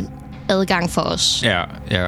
adgang 0.49 0.89
for 0.89 1.01
os. 1.01 1.43
Ja, 1.45 1.63
ja. 1.91 2.07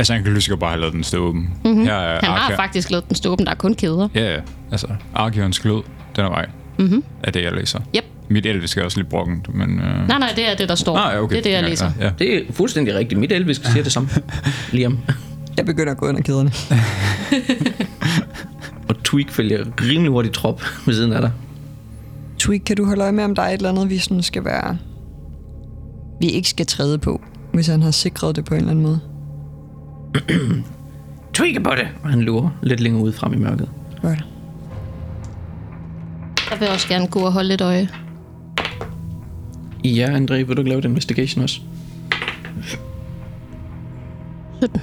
Altså, 0.00 0.12
han 0.12 0.24
kan 0.24 0.34
lige 0.34 0.56
bare 0.56 0.70
have 0.70 0.80
lavet 0.80 0.92
den 0.94 1.04
stå 1.04 1.18
åben. 1.18 1.50
Mm-hmm. 1.64 1.84
Her 1.84 1.92
er 1.94 2.20
Han 2.22 2.30
har 2.30 2.38
Arke- 2.50 2.56
faktisk 2.56 2.90
lavet 2.90 3.08
den 3.08 3.16
stå 3.16 3.32
åben, 3.32 3.46
der 3.46 3.52
er 3.52 3.56
kun 3.56 3.74
kæder. 3.74 4.08
Ja, 4.14 4.34
ja. 4.34 4.40
Altså, 4.70 4.86
Arkeons 5.14 5.60
glød, 5.60 5.82
den 6.16 6.24
er 6.24 6.28
vej. 6.28 6.46
Mhm. 6.78 7.04
Er 7.22 7.30
det, 7.30 7.42
jeg 7.42 7.52
læser. 7.52 7.80
Yep. 7.96 8.04
Mit 8.28 8.46
elvisk 8.46 8.78
er 8.78 8.84
også 8.84 8.98
lidt 8.98 9.08
bruggent, 9.08 9.54
men... 9.54 9.78
Øh... 9.80 10.08
Nej, 10.08 10.18
nej, 10.18 10.32
det 10.36 10.50
er 10.50 10.54
det, 10.56 10.68
der 10.68 10.74
står. 10.74 10.96
Ah, 10.96 11.14
ja, 11.14 11.20
okay. 11.20 11.32
Det 11.32 11.38
er 11.38 11.42
det, 11.42 11.52
jeg 11.52 11.62
læser. 11.62 11.90
Ja, 12.00 12.04
ja. 12.04 12.10
Det 12.18 12.36
er 12.36 12.42
fuldstændig 12.52 12.94
rigtigt. 12.94 13.20
Mit 13.20 13.32
elvisk 13.32 13.64
siger 13.64 13.82
det 13.82 13.92
samme. 13.92 14.08
Liam. 14.72 14.98
Jeg 15.56 15.64
begynder 15.66 15.92
at 15.92 15.98
gå 15.98 16.08
ind 16.08 16.18
ad 16.18 16.22
kæderne. 16.22 16.52
Og 18.88 19.02
Tweak 19.04 19.30
følger 19.30 19.64
rimelig 19.80 20.10
hurtigt 20.10 20.34
trop 20.34 20.62
ved 20.86 20.94
siden 20.94 21.12
af 21.12 21.20
dig. 21.20 21.32
Tweak, 22.38 22.60
kan 22.66 22.76
du 22.76 22.84
holde 22.86 23.02
øje 23.02 23.12
med, 23.12 23.24
om 23.24 23.34
der 23.34 23.42
er 23.42 23.48
et 23.48 23.52
eller 23.52 23.68
andet, 23.68 23.90
vi 23.90 23.98
sådan 23.98 24.22
skal 24.22 24.44
være... 24.44 24.76
Vi 26.20 26.26
ikke 26.26 26.48
skal 26.48 26.66
træde 26.66 26.98
på, 26.98 27.20
hvis 27.52 27.66
han 27.66 27.82
har 27.82 27.90
sikret 27.90 28.36
det 28.36 28.44
på 28.44 28.54
en 28.54 28.58
eller 28.60 28.70
anden 28.70 28.84
måde. 28.84 29.00
Tweak 31.34 31.56
er 31.56 31.60
på 31.60 31.70
det! 31.70 31.88
Og 32.02 32.10
han 32.10 32.20
lurer 32.20 32.50
lidt 32.62 32.80
længere 32.80 33.02
ud 33.02 33.12
frem 33.12 33.32
i 33.32 33.36
mørket. 33.36 33.68
Godt. 34.02 34.24
Jeg 36.50 36.60
vil 36.60 36.68
også 36.68 36.88
gerne 36.88 37.06
gå 37.06 37.20
og 37.20 37.32
holde 37.32 37.48
lidt 37.48 37.60
øje. 37.60 37.88
Ja, 39.84 40.18
André, 40.18 40.34
vil 40.34 40.56
du 40.56 40.62
lave 40.62 40.78
et 40.78 40.84
investigation 40.84 41.42
også? 41.42 41.60
17. 44.60 44.80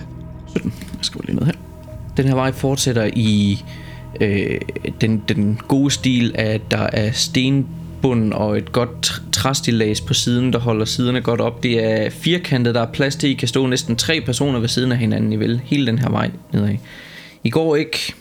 17. 0.48 0.74
Jeg 0.98 1.00
skriver 1.02 1.26
lige 1.26 1.36
noget 1.36 1.56
her. 1.56 1.62
Den 2.18 2.26
her 2.26 2.36
vej 2.36 2.52
fortsætter 2.52 3.10
i 3.14 3.64
øh, 4.22 4.60
den, 5.02 5.24
den 5.28 5.60
gode 5.68 5.92
stil 5.92 6.36
af, 6.36 6.54
at 6.54 6.62
der 6.72 6.88
er 6.94 7.12
stenbund 8.08 8.34
og 8.34 8.58
et 8.58 8.72
godt 8.72 8.90
tr- 9.08 9.32
træstillads 9.32 10.02
på 10.02 10.14
siden, 10.14 10.54
der 10.54 10.60
holder 10.60 10.86
siderne 10.86 11.22
godt 11.22 11.42
op. 11.42 11.64
Det 11.64 11.84
er 11.84 12.10
firkantet, 12.10 12.76
der 12.76 12.82
er 12.82 12.92
plads 12.92 13.16
til, 13.16 13.30
I 13.30 13.34
kan 13.34 13.48
stå 13.48 13.68
næsten 13.68 13.96
tre 13.96 14.22
personer 14.22 14.60
ved 14.60 14.68
siden 14.68 14.92
af 14.92 14.98
hinanden 14.98 15.34
i 15.34 15.36
vel 15.36 15.62
hele 15.64 15.88
den 15.88 16.00
her 16.00 16.10
vej 16.10 16.32
nedad. 16.54 16.78
I 17.44 17.50
går 17.50 17.76
ikke 17.76 18.14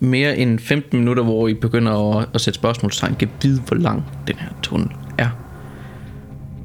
mere 0.00 0.36
end 0.38 0.58
15 0.58 0.98
minutter, 0.98 1.22
hvor 1.22 1.48
I 1.48 1.54
begynder 1.54 2.18
at, 2.18 2.28
at 2.34 2.40
sætte 2.40 2.58
spørgsmålstegn. 2.58 3.14
Kan 3.14 3.28
vide, 3.42 3.60
hvor 3.60 3.76
lang 3.76 4.04
den 4.26 4.36
her 4.36 4.48
tunnel 4.62 4.90
er. 5.18 5.28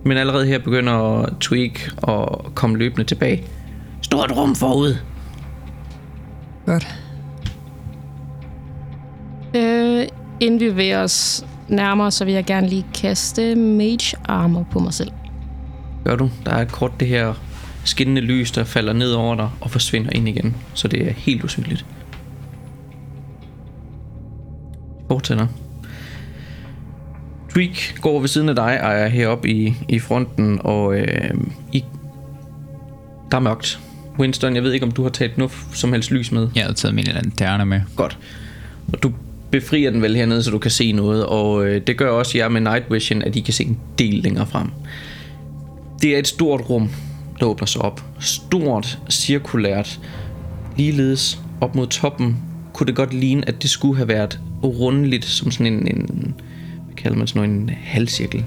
Men 0.05 0.17
allerede 0.17 0.45
her 0.45 0.59
begynder 0.59 1.25
Tweak 1.39 1.79
at 2.07 2.55
komme 2.55 2.77
løbende 2.77 3.03
tilbage. 3.03 3.43
Stort 4.01 4.31
rum 4.31 4.55
forud. 4.55 4.95
Godt. 6.65 6.87
Øh, 9.55 10.07
inden 10.39 10.59
vi 10.59 10.69
bevæger 10.69 11.03
os 11.03 11.45
nærmere, 11.71 12.11
så 12.11 12.25
vil 12.25 12.33
jeg 12.33 12.45
gerne 12.45 12.67
lige 12.67 12.85
kaste 12.93 13.55
Mage 13.55 14.17
Armor 14.25 14.67
på 14.71 14.79
mig 14.79 14.93
selv. 14.93 15.11
Gør 16.05 16.15
du? 16.15 16.29
Der 16.45 16.51
er 16.51 16.65
kort 16.65 16.91
det 16.99 17.07
her 17.07 17.33
skinnende 17.83 18.21
lys, 18.21 18.51
der 18.51 18.63
falder 18.63 18.93
ned 18.93 19.11
over 19.11 19.35
dig 19.35 19.49
og 19.61 19.71
forsvinder 19.71 20.11
ind 20.11 20.29
igen. 20.29 20.55
Så 20.73 20.87
det 20.87 21.07
er 21.07 21.13
helt 21.13 21.43
usynligt. 21.43 21.85
Fortsætter. 25.07 25.47
Tweak 27.49 28.01
går 28.01 28.19
ved 28.19 28.27
siden 28.27 28.49
af 28.49 28.55
dig 28.55 28.83
og 28.83 28.93
er 28.93 29.07
heroppe 29.07 29.49
i, 29.49 29.73
i 29.89 29.99
fronten, 29.99 30.59
og 30.63 30.97
øh, 30.97 31.33
i, 31.71 31.83
der 33.31 33.37
er 33.37 33.41
mørkt. 33.41 33.79
Winston, 34.19 34.55
jeg 34.55 34.63
ved 34.63 34.73
ikke, 34.73 34.85
om 34.85 34.91
du 34.91 35.03
har 35.03 35.09
taget 35.09 35.37
noget 35.37 35.53
som 35.73 35.93
helst 35.93 36.11
lys 36.11 36.31
med. 36.31 36.47
Jeg 36.55 36.63
havde 36.63 36.73
taget 36.73 36.95
min 36.95 37.05
lanterne 37.05 37.65
med. 37.65 37.81
Godt. 37.95 38.17
Og 38.93 39.03
du 39.03 39.11
befrier 39.51 39.91
den 39.91 40.01
vel 40.01 40.15
hernede, 40.15 40.43
så 40.43 40.51
du 40.51 40.57
kan 40.57 40.71
se 40.71 40.91
noget, 40.91 41.25
og 41.25 41.65
øh, 41.65 41.81
det 41.87 41.97
gør 41.97 42.09
også 42.09 42.37
jer 42.37 42.49
med 42.49 42.61
Night 42.61 42.83
Vision, 42.91 43.21
at 43.21 43.35
I 43.35 43.39
kan 43.39 43.53
se 43.53 43.63
en 43.63 43.79
del 43.99 44.13
længere 44.13 44.47
frem. 44.47 44.71
Det 46.01 46.15
er 46.15 46.19
et 46.19 46.27
stort 46.27 46.69
rum, 46.69 46.89
der 47.39 47.45
åbner 47.45 47.65
sig 47.65 47.81
op. 47.81 48.03
Stort, 48.19 48.99
cirkulært. 49.09 49.99
Ligeledes 50.77 51.41
op 51.61 51.75
mod 51.75 51.87
toppen 51.87 52.37
kunne 52.73 52.87
det 52.87 52.95
godt 52.95 53.13
ligne, 53.13 53.47
at 53.47 53.61
det 53.61 53.69
skulle 53.69 53.97
have 53.97 54.07
været 54.07 54.39
rundeligt, 54.63 55.25
som 55.25 55.51
sådan 55.51 55.73
en, 55.73 55.87
en 55.87 56.33
hvad 56.85 56.95
kalder 56.95 57.17
man 57.17 57.27
sådan 57.27 57.49
noget, 57.49 57.61
en 57.61 57.69
halvcirkel 57.83 58.43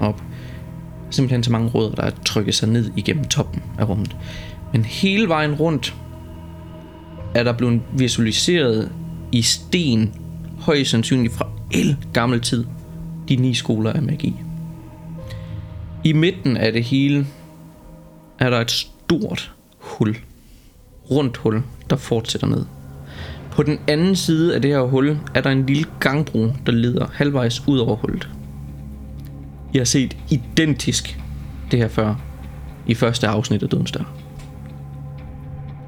op. 0.00 0.22
Simpelthen 1.10 1.42
så 1.42 1.52
mange 1.52 1.68
rødder, 1.68 1.94
der 1.94 2.02
er 2.02 2.10
trykket 2.24 2.54
sig 2.54 2.68
ned 2.68 2.90
igennem 2.96 3.24
toppen 3.24 3.62
af 3.78 3.88
rummet. 3.88 4.16
Men 4.72 4.84
hele 4.84 5.28
vejen 5.28 5.54
rundt 5.54 5.94
er 7.34 7.42
der 7.42 7.52
blevet 7.52 7.80
visualiseret 7.98 8.92
i 9.32 9.42
sten, 9.42 10.14
højst 10.66 10.90
sandsynligt 10.90 11.34
fra 11.34 11.48
el 11.70 11.96
gammel 12.12 12.40
tid, 12.40 12.64
de 13.28 13.36
ni 13.36 13.54
skoler 13.54 13.92
af 13.92 14.02
magi. 14.02 14.34
I 16.04 16.12
midten 16.12 16.56
af 16.56 16.72
det 16.72 16.84
hele 16.84 17.26
er 18.38 18.50
der 18.50 18.60
et 18.60 18.70
stort 18.70 19.52
hul, 19.78 20.16
rundt 21.10 21.36
hul, 21.36 21.62
der 21.90 21.96
fortsætter 21.96 22.46
ned. 22.46 22.64
På 23.50 23.62
den 23.62 23.78
anden 23.88 24.16
side 24.16 24.54
af 24.54 24.62
det 24.62 24.70
her 24.70 24.80
hul 24.80 25.18
er 25.34 25.40
der 25.40 25.50
en 25.50 25.66
lille 25.66 25.84
gangbro, 26.00 26.52
der 26.66 26.72
leder 26.72 27.06
halvvejs 27.12 27.68
ud 27.68 27.78
over 27.78 27.96
hullet. 27.96 28.28
Jeg 29.74 29.80
har 29.80 29.84
set 29.84 30.16
identisk 30.30 31.20
det 31.70 31.78
her 31.78 31.88
før 31.88 32.14
i 32.86 32.94
første 32.94 33.26
afsnit 33.28 33.62
af 33.62 33.68
Dødens 33.68 33.92
Dør. 33.92 34.14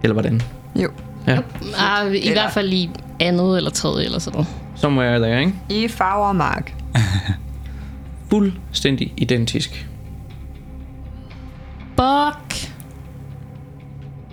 Eller 0.02 0.12
hvordan? 0.12 0.42
Jo. 0.76 0.90
Ja, 1.26 1.38
Ah, 1.78 2.14
I 2.14 2.32
hvert 2.32 2.52
fald 2.52 2.72
i 2.72 2.90
andet 3.20 3.56
eller 3.56 3.70
tredje 3.70 4.04
eller 4.04 4.18
sådan 4.18 4.36
noget. 4.36 4.48
Somewhere 4.80 5.18
there, 5.18 5.40
ikke? 5.40 5.54
I 5.70 5.88
farver 5.88 6.32
mark. 6.32 6.74
Fuldstændig 8.30 9.14
identisk. 9.16 9.88
Fuck! 11.96 12.72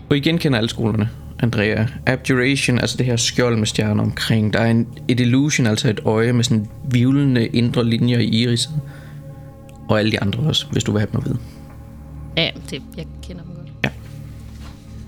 Og 0.10 0.18
I 0.18 0.20
genkender 0.20 0.58
alle 0.58 0.70
skolerne, 0.70 1.10
Andrea. 1.39 1.86
Abjuration, 2.06 2.80
altså 2.80 2.98
det 2.98 3.06
her 3.06 3.16
skjold 3.16 3.58
med 3.58 3.68
stjerner 3.68 4.04
omkring. 4.04 4.54
Der 4.54 4.60
er 4.60 4.72
en, 4.72 4.88
et 5.08 5.20
illusion, 5.20 5.68
altså 5.68 5.89
et 5.89 6.00
øje 6.06 6.34
med 6.34 6.43
sådan 6.43 6.68
vivlende 6.91 7.48
indre 7.48 7.86
linjer 7.86 8.20
i 8.20 8.26
iriset. 8.26 8.72
Og 9.89 10.00
alle 10.00 10.12
de 10.12 10.22
andre 10.22 10.39
også, 10.39 10.66
hvis 10.72 10.84
du 10.84 10.91
vil 10.91 11.00
have 11.00 11.10
dem 11.12 11.20
at 11.20 11.26
vide. 11.26 11.38
Ja, 12.38 12.50
det, 12.70 12.82
jeg 12.98 13.06
kender 13.24 13.43
dem 13.43 13.54
godt. 13.56 13.68
Ja. 13.84 13.89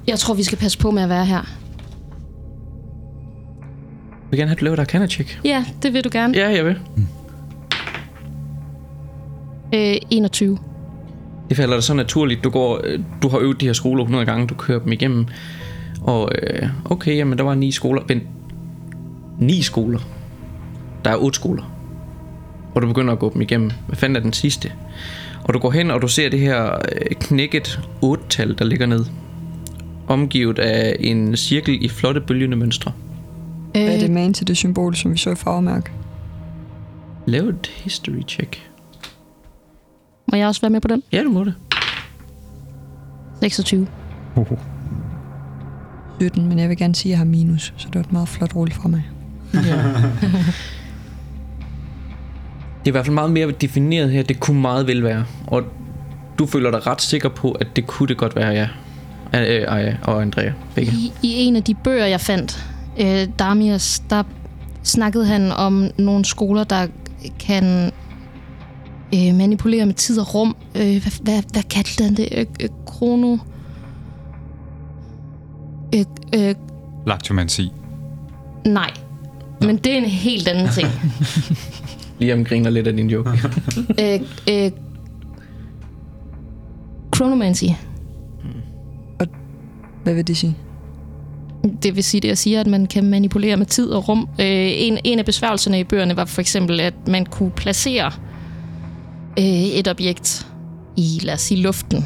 Jeg 0.08 0.20
tror, 0.20 0.34
vi 0.34 0.44
skal 0.44 0.58
passe 0.58 0.78
på 0.78 0.92
med 0.92 1.04
at 1.04 1.10
være 1.10 1.26
her. 1.26 1.42
Jeg 4.28 4.32
vil 4.32 4.40
gerne 4.40 4.50
have, 4.50 4.56
at 4.56 4.60
du 4.60 4.66
laver 4.66 4.76
der 4.76 4.84
arcana 4.84 5.08
check. 5.08 5.40
Ja, 5.44 5.66
det 5.84 5.94
vil 5.94 6.04
du 6.04 6.10
gerne. 6.12 6.38
Ja, 6.38 6.50
jeg 6.50 6.66
vil. 6.66 6.80
Øh, 9.74 9.96
21. 10.12 10.58
Det 11.50 11.58
falder 11.58 11.76
dig 11.76 11.84
så 11.84 11.94
naturligt. 11.94 12.44
Du, 12.44 12.50
går, 12.50 12.82
øh, 12.84 13.00
du 13.22 13.28
har 13.30 13.40
øvet 13.40 13.62
de 13.62 13.66
her 13.66 13.74
skoler 13.74 14.04
100 14.04 14.26
gange, 14.26 14.48
du 14.48 14.56
kører 14.56 14.80
dem 14.80 14.92
igennem. 14.92 15.26
Og 16.02 16.32
øh, 16.42 16.70
okay, 16.86 17.18
jamen 17.18 17.38
der 17.38 17.44
var 17.44 17.56
ni 17.56 17.72
skoler. 17.72 18.02
Men 18.08 18.22
ni 19.40 19.62
skoler? 19.62 20.00
Der 21.06 21.12
er 21.12 21.16
otte 21.16 21.36
skoler. 21.36 21.64
Og 22.76 22.82
du 22.82 22.88
begynder 22.88 23.14
at 23.14 23.20
gå 23.20 23.32
dem 23.34 23.42
igennem. 23.42 23.72
Hvad 23.88 23.98
fanden 23.98 24.16
er 24.16 24.20
den 24.20 24.34
sidste? 24.34 24.72
Og 25.44 25.54
du 25.54 25.60
går 25.60 25.72
hen, 25.72 25.92
og 25.92 26.02
du 26.02 26.08
ser 26.08 26.30
det 26.30 26.40
her 26.40 26.72
øh, 26.74 27.16
knækket 27.20 27.80
8-tal, 28.06 28.58
der 28.58 28.66
ligger 28.66 28.86
ned. 28.86 29.06
Omgivet 30.08 30.60
af 30.60 30.96
en 31.00 31.36
cirkel 31.38 31.86
i 31.86 31.90
flotte 31.90 32.22
bølgende 32.22 32.58
mønstre. 32.58 32.92
Hvad 33.84 33.96
er 33.96 34.00
det 34.00 34.10
Øh, 34.10 34.14
man 34.14 34.34
til 34.34 34.48
det 34.48 34.58
symbol, 34.58 34.96
som 34.96 35.12
vi 35.12 35.18
så 35.18 35.32
i 35.32 35.36
farvemærk? 35.36 35.92
Lav 37.26 37.44
et 37.44 37.68
history 37.68 38.22
check. 38.28 38.70
må 40.32 40.38
jeg 40.38 40.48
også 40.48 40.62
være 40.62 40.70
med 40.70 40.82
på 40.82 40.88
den? 40.88 41.04
Ja, 41.12 41.24
du 41.24 41.30
må 41.30 41.44
det. 41.44 41.54
26. 43.42 43.88
17, 46.20 46.50
men 46.50 46.60
jeg 46.60 46.70
vil 46.70 46.78
gerne 46.78 46.96
sige, 46.96 47.10
at 47.10 47.12
jeg 47.12 47.18
har 47.18 47.26
minus, 47.26 47.74
så 47.78 47.88
det 47.88 47.96
var 47.96 48.02
et 48.02 48.12
meget 48.12 48.28
flot 48.28 48.56
rulle 48.56 48.74
fra 48.74 48.90
mig. 48.90 49.04
Det 52.80 52.92
er 52.92 52.92
i 52.92 52.92
hvert 52.92 53.06
fald 53.06 53.14
meget 53.14 53.32
mere 53.32 53.52
defineret 53.52 54.12
her. 54.12 54.24
Det 54.24 54.40
kunne 54.40 54.62
meget 54.62 54.88
vel 54.88 55.04
være. 55.04 55.26
Og 55.48 55.64
du 56.40 56.46
føler 56.46 56.72
dig 56.72 56.88
ret 56.88 57.02
sikker 57.02 57.30
på, 57.30 57.52
at 57.52 57.68
det 57.76 57.88
kunne 57.88 58.08
det 58.08 58.18
godt 58.18 58.36
være, 58.36 58.50
ja. 58.50 58.68
Aya 59.34 59.96
og 60.04 60.22
Andrea, 60.22 60.52
begge. 60.76 60.92
I, 60.92 61.12
I 61.24 61.34
en 61.34 61.56
af 61.56 61.64
de 61.64 61.74
bøger, 61.74 62.06
jeg 62.06 62.22
fandt, 62.22 62.66
øh, 63.00 63.28
Damias, 63.40 64.04
der 64.10 64.24
snakkede 64.84 65.26
han 65.26 65.52
om 65.52 65.90
nogle 65.98 66.26
skoler, 66.26 66.64
der 66.64 66.88
kan 67.40 67.92
øh, 69.14 69.36
manipulere 69.36 69.86
med 69.86 69.94
tid 69.94 70.20
og 70.20 70.36
rum. 70.36 70.56
Øh, 70.76 70.82
hvad, 70.82 71.24
hvad, 71.24 71.44
hvad 71.52 71.64
kaldte 71.64 72.04
han 72.04 72.16
det? 72.16 72.28
Øh, 72.32 72.46
øh, 72.62 72.70
krono... 72.86 73.38
Øh, 75.96 76.06
øh, 76.36 76.56
Laktomansi. 77.08 77.72
nej. 78.66 78.92
Men 79.62 79.78
det 79.78 79.94
er 79.94 79.98
en 79.98 80.06
helt 80.06 80.48
anden 80.48 80.70
ting. 80.74 80.88
Liam 82.20 82.44
griner 82.44 82.70
lidt 82.70 82.88
af 82.88 82.94
din 82.94 83.10
joke. 83.10 83.30
øh, 84.04 84.22
øh, 84.50 84.72
chronomancy. 87.16 87.66
Hvad 90.04 90.14
vil 90.14 90.28
det 90.28 90.38
sige? 90.38 90.58
Det 91.84 91.96
vil 91.96 92.04
sige, 92.04 92.22
det 92.22 92.28
jeg 92.28 92.38
siger, 92.38 92.60
at 92.60 92.68
man 92.68 92.86
kan 92.86 93.10
manipulere 93.10 93.58
med 93.58 93.66
tid 93.66 93.90
og 93.90 94.10
rum. 94.10 94.30
Øh, 94.40 94.46
en, 94.72 94.98
en 95.04 95.20
af 95.20 95.26
besværgelserne 95.26 95.80
i 95.80 95.84
bøgerne 95.84 96.16
var 96.16 96.26
for 96.26 96.42
eksempel, 96.42 96.80
at 96.80 97.08
man 97.08 97.26
kunne 97.26 97.52
placere 97.52 98.12
øh, 99.40 99.46
et 99.46 99.88
objekt 99.88 100.48
i, 100.98 101.20
lad 101.24 101.34
os 101.34 101.42
sige, 101.42 101.62
luften, 101.62 102.06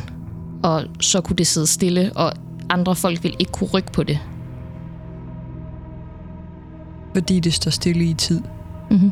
og 0.63 0.83
så 0.99 1.21
kunne 1.21 1.35
det 1.35 1.47
sidde 1.47 1.67
stille, 1.67 2.11
og 2.15 2.33
andre 2.69 2.95
folk 2.95 3.23
ville 3.23 3.35
ikke 3.39 3.51
kunne 3.51 3.69
rykke 3.69 3.91
på 3.91 4.03
det. 4.03 4.19
Fordi 7.13 7.39
det 7.39 7.53
står 7.53 7.71
stille 7.71 8.03
i 8.03 8.13
tid. 8.13 8.41
Mm-hmm. 8.91 9.11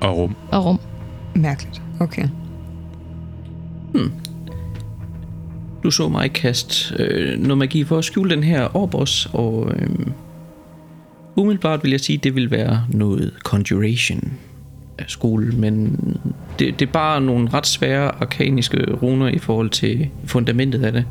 Og 0.00 0.16
rum. 0.16 0.36
Og 0.52 0.64
rum. 0.64 0.80
Mærkeligt. 1.34 1.82
Okay. 2.00 2.28
Du 5.84 5.90
så 5.90 6.08
mig 6.08 6.32
kaste 6.32 6.94
øh, 7.02 7.38
noget 7.38 7.58
magi 7.58 7.84
for 7.84 7.98
at 7.98 8.04
skjule 8.04 8.34
den 8.34 8.42
her 8.42 8.76
Orbos, 8.76 9.28
og 9.32 9.72
øh, 9.76 9.88
umiddelbart 11.36 11.84
vil 11.84 11.90
jeg 11.90 12.00
sige, 12.00 12.16
at 12.16 12.24
det 12.24 12.34
vil 12.34 12.50
være 12.50 12.84
noget 12.88 13.32
Conjuration 13.38 14.32
af 14.98 15.04
skole, 15.08 15.52
men 15.52 15.96
det, 16.58 16.80
det 16.80 16.88
er 16.88 16.92
bare 16.92 17.20
nogle 17.20 17.48
ret 17.54 17.66
svære 17.66 18.22
arkaniske 18.22 18.92
runer 19.02 19.28
i 19.28 19.38
forhold 19.38 19.70
til 19.70 20.08
fundamentet 20.24 20.84
af 20.84 20.92
det, 20.92 21.04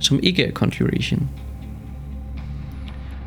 som 0.00 0.20
ikke 0.22 0.44
er 0.44 0.52
Conjuration. 0.52 1.28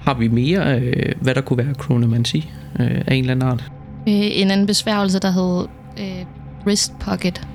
Har 0.02 0.14
vi 0.14 0.28
mere, 0.28 0.80
øh, 0.80 1.14
hvad 1.22 1.36
der 1.36 1.42
kunne 1.42 1.66
være 1.66 1.74
chronomancy 1.74 2.36
øh, 2.80 3.02
af 3.08 3.16
en 3.16 3.24
eller 3.24 3.32
anden 3.32 3.50
art? 3.50 3.64
Øh, 4.08 4.14
en 4.42 4.52
anden 4.52 4.68
besværgelse, 4.68 5.20
der 5.20 5.32
hed 5.32 5.68
øh, 6.00 6.26
wrist 6.66 7.00
pocket, 7.00 7.48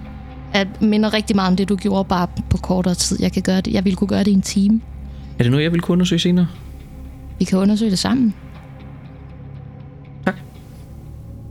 at 0.52 0.82
minder 0.82 1.14
rigtig 1.14 1.36
meget 1.36 1.50
om 1.50 1.56
det, 1.56 1.68
du 1.68 1.76
gjorde, 1.76 2.04
bare 2.08 2.26
på 2.50 2.56
kortere 2.56 2.94
tid. 2.94 3.16
Jeg, 3.20 3.32
kan 3.32 3.42
gøre 3.42 3.60
det. 3.60 3.72
jeg 3.72 3.84
ville 3.84 3.96
kunne 3.96 4.08
gøre 4.08 4.18
det 4.18 4.30
i 4.30 4.32
en 4.32 4.42
time. 4.42 4.80
Er 5.38 5.42
det 5.42 5.50
noget, 5.50 5.64
jeg 5.64 5.72
vil 5.72 5.80
kunne 5.80 5.92
undersøge 5.92 6.18
senere? 6.18 6.46
Vi 7.38 7.44
kan 7.44 7.58
undersøge 7.58 7.90
det 7.90 7.98
sammen. 7.98 8.34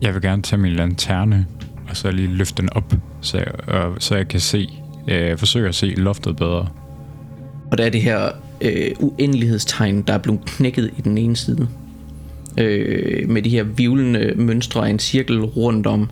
Jeg 0.02 0.14
vil 0.14 0.22
gerne 0.22 0.42
tage 0.42 0.62
min 0.62 0.74
lanterne, 0.74 1.46
og 1.90 1.98
så 1.98 2.12
lige 2.12 2.28
løfte 2.28 2.62
den 2.62 2.70
op, 2.74 2.94
så 3.22 3.38
jeg, 3.38 3.70
og, 3.70 3.96
så 4.00 4.16
jeg 4.16 4.28
kan 4.28 4.40
se, 4.40 4.70
øh, 5.08 5.38
forsøge 5.38 5.68
at 5.68 5.76
se 5.76 5.86
loftet 5.86 6.36
bedre. 6.36 6.68
Og 7.72 7.78
der 7.78 7.86
er 7.86 7.90
det 7.90 8.02
her 8.02 8.30
øh, 8.62 8.92
uendelighedstegn, 9.00 10.02
der 10.02 10.14
er 10.14 10.18
blevet 10.18 10.46
knækket 10.46 10.92
i 10.98 11.02
den 11.02 11.18
ene 11.18 11.36
side. 11.36 11.68
Øh, 12.58 13.30
med 13.30 13.42
de 13.42 13.50
her 13.50 13.64
vivlende 13.64 14.34
mønstre 14.36 14.86
af 14.86 14.90
en 14.90 15.00
cirkel 15.00 15.42
rundt 15.42 15.88
om, 15.88 16.10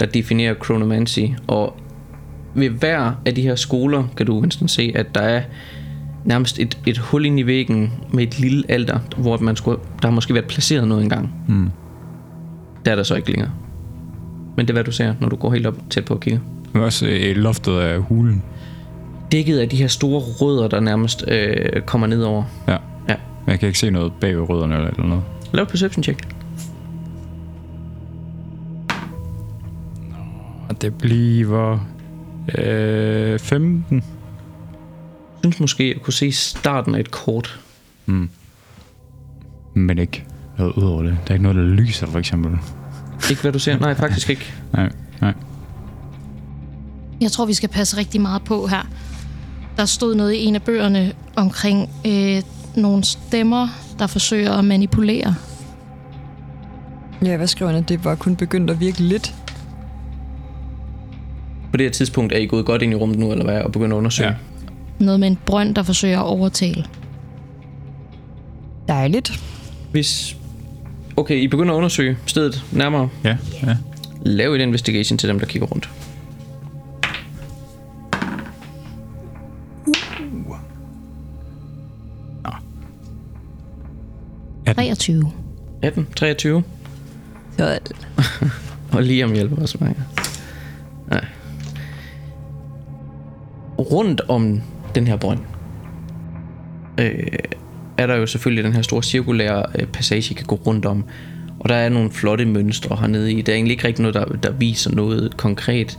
der 0.00 0.06
definerer 0.06 0.54
chronomancy. 0.64 1.20
Og 1.46 1.76
ved 2.56 2.68
hver 2.68 3.12
af 3.26 3.34
de 3.34 3.42
her 3.42 3.54
skoler 3.54 4.04
kan 4.16 4.26
du 4.26 4.40
Winston 4.40 4.68
se, 4.68 4.92
at 4.94 5.14
der 5.14 5.20
er 5.20 5.42
nærmest 6.24 6.58
et, 6.58 6.78
et 6.86 6.98
hul 6.98 7.26
ind 7.26 7.40
i 7.40 7.46
væggen 7.46 7.92
med 8.12 8.22
et 8.22 8.38
lille 8.38 8.64
alter, 8.68 8.98
hvor 9.16 9.38
man 9.38 9.56
skulle, 9.56 9.78
der 10.02 10.08
har 10.08 10.14
måske 10.14 10.34
været 10.34 10.46
placeret 10.46 10.88
noget 10.88 11.02
engang. 11.02 11.34
Mm. 11.48 11.70
Der 12.84 12.92
er 12.92 12.96
der 12.96 13.02
så 13.02 13.14
ikke 13.14 13.30
længere. 13.30 13.50
Men 14.56 14.66
det 14.66 14.70
er 14.70 14.74
hvad 14.74 14.84
du 14.84 14.92
ser, 14.92 15.14
når 15.20 15.28
du 15.28 15.36
går 15.36 15.52
helt 15.52 15.66
op 15.66 15.76
tæt 15.90 16.04
på 16.04 16.14
og 16.14 16.20
kigger. 16.20 16.40
Men 16.72 16.82
også 16.82 17.06
øh, 17.06 17.36
loftet 17.36 17.78
af 17.78 18.00
hulen. 18.00 18.42
Dækket 19.32 19.58
af 19.58 19.68
de 19.68 19.76
her 19.76 19.86
store 19.86 20.20
rødder, 20.20 20.68
der 20.68 20.80
nærmest 20.80 21.24
øh, 21.28 21.82
kommer 21.82 22.06
ned 22.06 22.22
over. 22.22 22.44
Ja. 22.68 22.76
Ja. 23.08 23.14
Men 23.44 23.50
jeg 23.50 23.60
kan 23.60 23.66
ikke 23.66 23.78
se 23.78 23.90
noget 23.90 24.12
bag 24.20 24.36
ved 24.36 24.48
rødderne 24.48 24.74
eller, 24.74 24.90
eller 24.90 25.06
noget. 25.06 25.22
Lav 25.52 25.62
et 25.62 25.68
perception 25.68 26.02
check. 26.02 26.28
Og 30.68 30.82
det 30.82 30.94
bliver... 30.94 31.78
Øh, 32.54 33.38
15. 33.38 34.02
synes 35.42 35.60
måske, 35.60 35.84
at 35.96 36.02
kunne 36.02 36.14
se 36.14 36.32
starten 36.32 36.94
af 36.94 37.00
et 37.00 37.10
kort. 37.10 37.60
Mm. 38.06 38.28
Men 39.74 39.98
ikke 39.98 40.24
noget 40.58 40.72
ud 40.72 40.82
over 40.82 41.02
det. 41.02 41.18
Der 41.24 41.30
er 41.30 41.34
ikke 41.34 41.42
noget, 41.42 41.56
der 41.56 41.62
lyser, 41.62 42.06
for 42.06 42.18
eksempel. 42.18 42.58
Ikke 43.30 43.42
hvad 43.42 43.52
du 43.52 43.58
ser? 43.58 43.78
Nej, 43.78 43.94
faktisk 43.94 44.30
ikke. 44.30 44.54
Nej, 44.72 44.90
nej. 45.20 45.34
Jeg 47.20 47.32
tror, 47.32 47.46
vi 47.46 47.54
skal 47.54 47.68
passe 47.68 47.96
rigtig 47.96 48.20
meget 48.20 48.44
på 48.44 48.66
her. 48.66 48.88
Der 49.76 49.84
stod 49.84 50.14
noget 50.14 50.32
i 50.32 50.44
en 50.44 50.54
af 50.54 50.62
bøgerne 50.62 51.12
omkring 51.36 51.90
øh, 52.06 52.42
nogle 52.76 53.04
stemmer, 53.04 53.68
der 53.98 54.06
forsøger 54.06 54.52
at 54.52 54.64
manipulere. 54.64 55.34
Ja, 57.24 57.36
hvad 57.36 57.46
skriver 57.46 57.72
han, 57.72 57.82
det 57.82 58.04
var 58.04 58.14
kun 58.14 58.36
begyndt 58.36 58.70
at 58.70 58.80
virke 58.80 59.00
lidt? 59.00 59.34
På 61.76 61.78
det 61.78 61.86
her 61.86 61.92
tidspunkt 61.92 62.32
er 62.32 62.38
I 62.38 62.46
gået 62.46 62.66
godt 62.66 62.82
ind 62.82 62.92
i 62.92 62.94
rummet 62.94 63.18
nu, 63.18 63.32
eller 63.32 63.44
hvad, 63.44 63.60
og 63.60 63.72
begyndt 63.72 63.92
at 63.92 63.96
undersøge. 63.96 64.28
Ja. 64.28 64.34
Noget 65.04 65.20
med 65.20 65.28
en 65.28 65.38
brønd, 65.46 65.74
der 65.74 65.82
forsøger 65.82 66.18
at 66.18 66.26
overtale. 66.26 66.84
Dejligt. 68.88 69.40
Hvis... 69.90 70.36
Okay, 71.16 71.36
I 71.36 71.48
begynder 71.48 71.72
at 71.74 71.76
undersøge 71.76 72.18
stedet 72.26 72.64
nærmere. 72.72 73.08
Ja, 73.24 73.36
ja. 73.62 73.76
Lav 74.22 74.52
et 74.52 74.60
investigation 74.60 75.18
til 75.18 75.28
dem, 75.28 75.38
der 75.38 75.46
kigger 75.46 75.68
rundt. 75.68 75.90
Ja. 84.66 84.72
23. 84.72 85.32
18, 85.82 86.06
23. 86.16 86.62
Så 87.56 87.78
Og 88.92 89.02
Liam 89.02 89.32
hjælper 89.32 89.62
også 89.62 89.78
mig. 89.80 89.96
Rundt 93.78 94.20
om 94.28 94.60
den 94.94 95.06
her 95.06 95.16
brønd, 95.16 95.40
øh, 97.00 97.26
er 97.98 98.06
der 98.06 98.16
jo 98.16 98.26
selvfølgelig 98.26 98.64
den 98.64 98.72
her 98.72 98.82
store 98.82 99.02
cirkulære 99.02 99.64
øh, 99.74 99.86
passage, 99.86 100.30
I 100.30 100.34
kan 100.34 100.46
gå 100.46 100.54
rundt 100.54 100.86
om. 100.86 101.04
Og 101.60 101.68
der 101.68 101.74
er 101.74 101.88
nogle 101.88 102.10
flotte 102.10 102.44
mønstre 102.44 102.96
hernede 102.96 103.32
i. 103.32 103.42
Der 103.42 103.52
er 103.52 103.56
egentlig 103.56 103.72
ikke 103.72 103.86
rigtig 103.86 104.02
noget, 104.02 104.14
der, 104.14 104.24
der 104.24 104.52
viser 104.52 104.90
noget 104.90 105.36
konkret. 105.36 105.98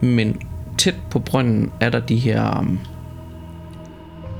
Men 0.00 0.40
tæt 0.78 0.94
på 1.10 1.18
brønden 1.18 1.72
er 1.80 1.90
der 1.90 2.00
de 2.00 2.16
her... 2.16 2.58
Um, 2.58 2.78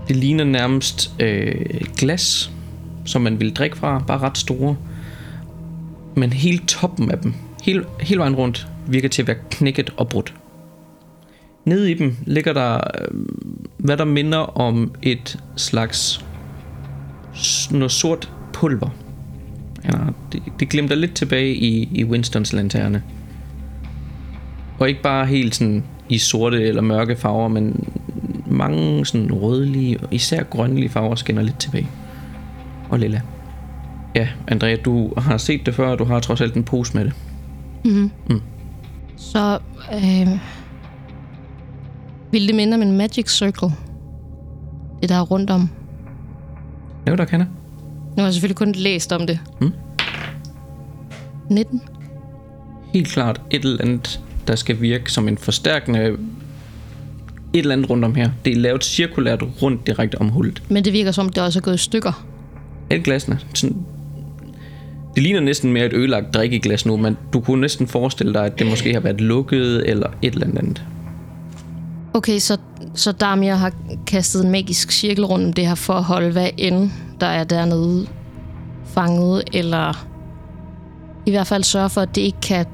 det 0.08 0.16
ligner 0.16 0.44
nærmest 0.44 1.14
øh, 1.20 1.80
glas, 1.96 2.50
som 3.04 3.22
man 3.22 3.40
vil 3.40 3.54
drikke 3.54 3.76
fra, 3.76 4.04
bare 4.06 4.18
ret 4.18 4.38
store. 4.38 4.76
Men 6.14 6.32
hele 6.32 6.58
toppen 6.58 7.10
af 7.10 7.18
dem, 7.18 7.34
hele, 7.62 7.84
hele 8.00 8.20
vejen 8.20 8.34
rundt, 8.34 8.68
virker 8.86 9.08
til 9.08 9.22
at 9.22 9.28
være 9.28 9.36
knækket 9.50 9.90
og 9.96 10.08
brudt. 10.08 10.34
Nede 11.66 11.90
i 11.90 11.94
dem 11.94 12.16
ligger 12.26 12.52
der, 12.52 12.74
øh, 12.74 13.18
hvad 13.78 13.96
der 13.96 14.04
minder 14.04 14.38
om 14.38 14.94
et 15.02 15.38
slags 15.56 16.24
noget 17.70 17.92
sort 17.92 18.32
pulver. 18.52 18.88
Ja, 19.84 19.98
det, 20.32 20.42
det 20.60 20.68
glimter 20.68 20.96
lidt 20.96 21.14
tilbage 21.14 21.54
i, 21.54 21.88
i 21.92 22.04
Winstons 22.04 22.52
lanterne. 22.52 23.02
Og 24.78 24.88
ikke 24.88 25.02
bare 25.02 25.26
helt 25.26 25.54
sådan 25.54 25.84
i 26.08 26.18
sorte 26.18 26.62
eller 26.62 26.82
mørke 26.82 27.16
farver, 27.16 27.48
men 27.48 27.88
mange 28.46 29.06
sådan 29.06 29.32
rødlige, 29.32 29.98
og 30.00 30.08
især 30.10 30.42
grønlige 30.42 30.88
farver 30.88 31.14
skinner 31.14 31.42
lidt 31.42 31.58
tilbage. 31.58 31.88
Og 32.88 32.98
lilla. 32.98 33.20
Ja, 34.14 34.28
Andrea, 34.48 34.76
du 34.76 35.12
har 35.18 35.36
set 35.36 35.66
det 35.66 35.74
før, 35.74 35.88
og 35.88 35.98
du 35.98 36.04
har 36.04 36.20
trods 36.20 36.40
alt 36.40 36.54
en 36.54 36.64
pose 36.64 36.96
med 36.96 37.04
det. 37.04 37.12
Mm-hmm. 37.84 38.10
Mm. 38.30 38.40
Så 39.16 39.58
øh, 39.94 40.38
vil 42.32 42.46
det 42.46 42.54
minde 42.54 42.74
om 42.74 42.82
en 42.82 42.96
magic 42.96 43.30
circle? 43.30 43.70
Det, 45.00 45.08
der 45.08 45.14
er 45.14 45.22
rundt 45.22 45.50
om. 45.50 45.68
Jo, 47.08 47.14
der 47.14 47.24
kan 47.24 47.40
jeg. 47.40 47.48
Nu 48.16 48.22
har 48.22 48.24
jeg 48.26 48.32
selvfølgelig 48.32 48.56
kun 48.56 48.72
læst 48.72 49.12
om 49.12 49.26
det. 49.26 49.38
Mm. 49.60 49.72
19? 51.50 51.82
Helt 52.94 53.08
klart 53.08 53.40
et 53.50 53.64
eller 53.64 53.80
andet, 53.80 54.20
der 54.46 54.56
skal 54.56 54.80
virke 54.80 55.12
som 55.12 55.28
en 55.28 55.38
forstærkende 55.38 56.00
et 56.00 56.18
eller 57.52 57.72
andet 57.72 57.90
rundt 57.90 58.04
om 58.04 58.14
her. 58.14 58.30
Det 58.44 58.52
er 58.52 58.56
lavet 58.56 58.84
cirkulært 58.84 59.42
rundt 59.62 59.86
direkte 59.86 60.20
om 60.20 60.28
hullet. 60.28 60.62
Men 60.68 60.84
det 60.84 60.92
virker 60.92 61.10
som, 61.10 61.28
det 61.28 61.42
også 61.42 61.58
er 61.58 61.62
gået 61.62 61.74
i 61.74 61.78
stykker. 61.78 62.26
Et 62.90 63.04
glasene. 63.04 63.38
Sådan, 63.54 63.76
det 65.14 65.22
ligner 65.22 65.40
næsten 65.40 65.72
mere 65.72 65.86
et 65.86 65.92
ødelagt 65.92 66.34
drikkeglas 66.34 66.86
nu, 66.86 66.96
men 66.96 67.16
du 67.32 67.40
kunne 67.40 67.60
næsten 67.60 67.86
forestille 67.86 68.34
dig, 68.34 68.44
at 68.44 68.58
det 68.58 68.66
måske 68.66 68.92
har 68.92 69.00
været 69.00 69.20
lukket 69.20 69.90
eller 69.90 70.08
et 70.22 70.32
eller 70.32 70.46
andet. 70.46 70.82
Okay, 72.16 72.38
så, 72.38 72.58
så 72.94 73.12
Damir 73.12 73.54
har 73.54 73.72
kastet 74.06 74.44
en 74.44 74.50
magisk 74.50 74.90
cirkel 74.90 75.24
rundt 75.24 75.46
om 75.46 75.52
det 75.52 75.66
her 75.66 75.74
for 75.74 75.92
at 75.92 76.04
holde 76.04 76.32
hvad 76.32 76.50
end 76.56 76.90
der 77.20 77.26
er 77.26 77.44
dernede 77.44 78.06
fanget, 78.84 79.42
eller 79.52 80.06
i 81.26 81.30
hvert 81.30 81.46
fald 81.46 81.62
sørge 81.62 81.90
for, 81.90 82.00
at 82.00 82.14
det 82.14 82.20
ikke 82.20 82.40
kan 82.40 82.66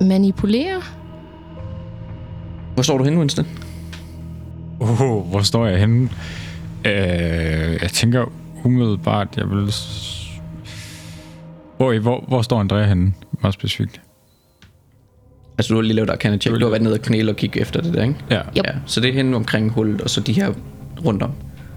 manipulere. 0.00 0.82
Hvor 2.74 2.82
står 2.82 2.98
du 2.98 3.04
henne, 3.04 3.18
Winston? 3.18 3.46
Oh, 4.80 5.30
hvor 5.30 5.42
står 5.42 5.66
jeg 5.66 5.80
henne? 5.80 6.08
Øh, 6.84 7.78
jeg 7.82 7.90
tænker 7.92 8.24
umiddelbart, 8.64 9.28
jeg 9.36 9.50
vil... 9.50 9.74
Hvor, 11.76 11.98
hvor, 11.98 12.24
hvor 12.28 12.42
står 12.42 12.60
Andrea 12.60 12.86
henne? 12.86 13.12
Meget 13.42 13.54
specifikt. 13.54 14.00
Altså, 15.58 15.74
du 15.74 15.78
har 15.78 15.82
lige 15.82 15.92
lavet 15.92 16.10
arcana 16.10 16.36
check. 16.36 16.54
Du 16.54 16.64
har 16.64 16.70
været 16.70 16.82
nede 16.82 16.94
og 16.94 17.00
knæle 17.00 17.30
og 17.30 17.36
kigge 17.36 17.60
efter 17.60 17.80
det 17.80 17.94
der, 17.94 18.02
ikke? 18.02 18.16
Ja. 18.30 18.38
Yep. 18.38 18.56
Ja, 18.56 18.62
så 18.86 19.00
det 19.00 19.10
er 19.10 19.14
henne 19.14 19.36
omkring 19.36 19.70
hullet, 19.70 20.00
og 20.00 20.10
så 20.10 20.20
de 20.20 20.32
her 20.32 20.52
rundt 21.04 21.22
om. 21.22 21.30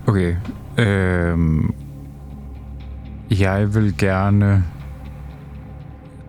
Okay. 0.07 0.35
Øhm, 0.77 1.73
jeg 3.39 3.75
vil 3.75 3.97
gerne... 3.97 4.63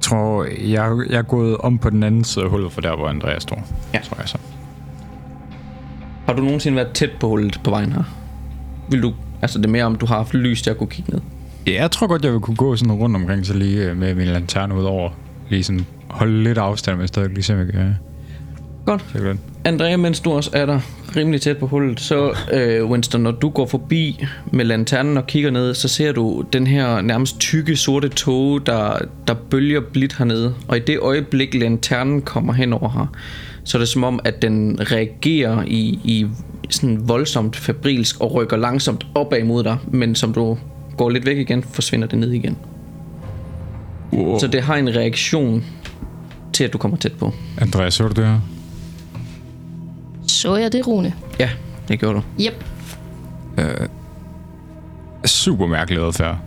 tror, 0.00 0.44
jeg, 0.44 0.96
jeg 1.10 1.18
er 1.18 1.22
gået 1.22 1.56
om 1.56 1.78
på 1.78 1.90
den 1.90 2.02
anden 2.02 2.24
side 2.24 2.44
af 2.44 2.50
hullet, 2.50 2.72
for 2.72 2.80
der, 2.80 2.96
hvor 2.96 3.08
Andrea 3.08 3.38
står. 3.38 3.68
Ja. 3.94 3.98
Tror 3.98 4.16
jeg 4.20 4.28
så. 4.28 4.38
Har 6.26 6.32
du 6.32 6.42
nogensinde 6.42 6.76
været 6.76 6.92
tæt 6.92 7.10
på 7.20 7.28
hullet 7.28 7.60
på 7.64 7.70
vejen 7.70 7.92
her? 7.92 8.02
Vil 8.90 9.02
du, 9.02 9.12
altså 9.42 9.58
det 9.58 9.66
er 9.66 9.70
mere 9.70 9.84
om, 9.84 9.94
du 9.94 10.06
har 10.06 10.16
haft 10.16 10.34
lys 10.34 10.62
til 10.62 10.70
at 10.70 10.78
kunne 10.78 10.88
kigge 10.90 11.12
ned? 11.12 11.20
Ja, 11.66 11.72
jeg 11.72 11.90
tror 11.90 12.06
godt, 12.06 12.24
jeg 12.24 12.32
vil 12.32 12.40
kunne 12.40 12.56
gå 12.56 12.76
sådan 12.76 12.92
rundt 12.92 13.16
omkring, 13.16 13.46
så 13.46 13.54
lige 13.54 13.90
øh, 13.90 13.96
med 13.96 14.14
min 14.14 14.26
lanterne 14.26 14.74
ud 14.74 14.84
over. 14.84 15.10
Lige 15.48 15.64
sådan 15.64 15.86
holde 16.12 16.42
lidt 16.42 16.58
afstand, 16.58 16.98
men 16.98 17.08
stadig 17.08 17.30
lige 17.30 17.42
se, 17.42 17.52
om 17.52 17.58
jeg 17.58 17.68
kan 17.68 17.94
Godt. 18.86 19.04
den. 19.12 19.40
Andrea, 19.64 19.96
mens 19.96 20.20
du 20.20 20.32
også 20.32 20.50
er 20.52 20.66
der 20.66 20.80
rimelig 21.16 21.40
tæt 21.40 21.58
på 21.58 21.66
hullet, 21.66 22.00
så 22.00 22.36
øh, 22.52 22.90
Winston, 22.90 23.20
når 23.20 23.30
du 23.30 23.48
går 23.48 23.66
forbi 23.66 24.24
med 24.52 24.64
lanternen 24.64 25.16
og 25.16 25.26
kigger 25.26 25.50
ned, 25.50 25.74
så 25.74 25.88
ser 25.88 26.12
du 26.12 26.44
den 26.52 26.66
her 26.66 27.00
nærmest 27.00 27.38
tykke 27.38 27.76
sorte 27.76 28.08
tåge, 28.08 28.60
der, 28.66 28.98
der 29.26 29.34
bølger 29.34 29.80
blidt 29.92 30.16
hernede. 30.18 30.54
Og 30.68 30.76
i 30.76 30.80
det 30.80 30.98
øjeblik, 30.98 31.54
lanternen 31.54 32.22
kommer 32.22 32.52
hen 32.52 32.72
over 32.72 32.90
her, 32.90 33.06
så 33.64 33.78
er 33.78 33.80
det 33.80 33.88
som 33.88 34.04
om, 34.04 34.20
at 34.24 34.42
den 34.42 34.78
reagerer 34.80 35.62
i, 35.66 36.00
i 36.04 36.26
sådan 36.70 37.08
voldsomt 37.08 37.56
fabrilsk 37.56 38.20
og 38.20 38.34
rykker 38.34 38.56
langsomt 38.56 39.06
opad 39.14 39.44
mod 39.44 39.64
dig, 39.64 39.76
men 39.88 40.14
som 40.14 40.32
du 40.32 40.58
går 40.96 41.10
lidt 41.10 41.26
væk 41.26 41.38
igen, 41.38 41.62
forsvinder 41.62 42.08
det 42.08 42.18
ned 42.18 42.32
igen. 42.32 42.58
Wow. 44.12 44.38
Så 44.38 44.46
det 44.46 44.62
har 44.62 44.76
en 44.76 44.96
reaktion 44.96 45.64
til, 46.52 46.64
at 46.64 46.72
du 46.72 46.78
kommer 46.78 46.96
tæt 46.98 47.12
på. 47.12 47.32
Andrea, 47.58 47.90
så 47.90 48.08
du 48.08 48.12
det 48.22 48.26
her? 48.26 48.40
Så 50.28 50.56
jeg 50.56 50.72
det, 50.72 50.86
Rune? 50.86 51.14
Ja, 51.38 51.50
det 51.88 51.98
gjorde 52.00 52.14
du. 52.14 52.22
Yep. 52.44 52.64
Super 55.24 55.66
mærkelig 55.66 56.06
adfærd. 56.06 56.38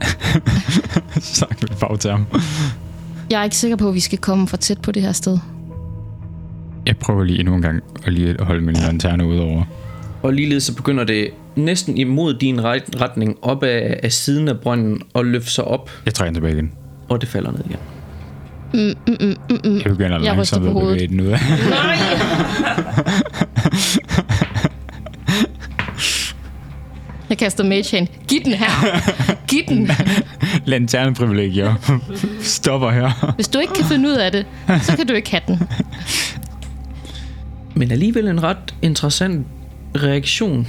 Sagt 1.20 1.62
med 1.70 1.76
bagterm. 1.80 2.26
Jeg 3.30 3.40
er 3.40 3.44
ikke 3.44 3.56
sikker 3.56 3.76
på, 3.76 3.88
at 3.88 3.94
vi 3.94 4.00
skal 4.00 4.18
komme 4.18 4.48
for 4.48 4.56
tæt 4.56 4.80
på 4.80 4.92
det 4.92 5.02
her 5.02 5.12
sted. 5.12 5.38
Jeg 6.86 6.96
prøver 6.96 7.24
lige 7.24 7.38
endnu 7.40 7.54
en 7.54 7.62
gang 7.62 7.82
at 8.06 8.12
lige 8.12 8.28
at 8.40 8.46
holde 8.46 8.60
min 8.60 8.74
lanterne 8.76 9.26
ud 9.26 9.38
over. 9.38 9.64
Og 10.22 10.32
ligeledes 10.32 10.64
så 10.64 10.74
begynder 10.74 11.04
det 11.04 11.28
næsten 11.56 11.98
imod 11.98 12.34
din 12.34 12.64
ret- 12.64 13.00
retning 13.00 13.36
op 13.42 13.62
af, 13.62 14.00
af 14.02 14.12
siden 14.12 14.48
af 14.48 14.60
brønden 14.60 15.02
og 15.14 15.24
løfte 15.26 15.50
sig 15.50 15.64
op, 15.64 15.90
Jeg 16.06 16.14
trækker 16.14 16.30
den 16.30 16.34
tilbage 16.34 16.54
igen. 16.54 16.72
og 17.08 17.20
det 17.20 17.28
falder 17.28 17.50
ned 17.52 17.60
igen. 17.66 17.78
Jeg 18.74 19.84
begynder 19.84 20.20
Jeg 20.20 20.34
langsomt 20.34 20.66
at 20.66 20.74
bevæge 20.74 21.08
den 21.08 21.20
ud. 21.20 21.26
Nej! 21.26 21.38
Jeg 27.28 27.38
kaster 27.38 27.64
mage 27.64 27.96
hand. 27.96 28.08
Giv 28.28 28.40
den 28.44 28.52
her. 28.52 28.66
Giv 29.48 29.62
den. 29.68 29.90
Lanterneprivilegier. 30.64 31.74
Stopper 32.40 32.90
her. 32.90 33.32
Hvis 33.34 33.48
du 33.48 33.58
ikke 33.58 33.72
kan 33.74 33.84
finde 33.84 34.08
ud 34.08 34.14
af 34.14 34.32
det, 34.32 34.46
så 34.82 34.96
kan 34.96 35.06
du 35.06 35.14
ikke 35.14 35.30
have 35.30 35.42
den. 35.46 35.60
Men 37.74 37.90
alligevel 37.90 38.28
en 38.28 38.42
ret 38.42 38.74
interessant 38.82 39.46
reaktion. 39.96 40.66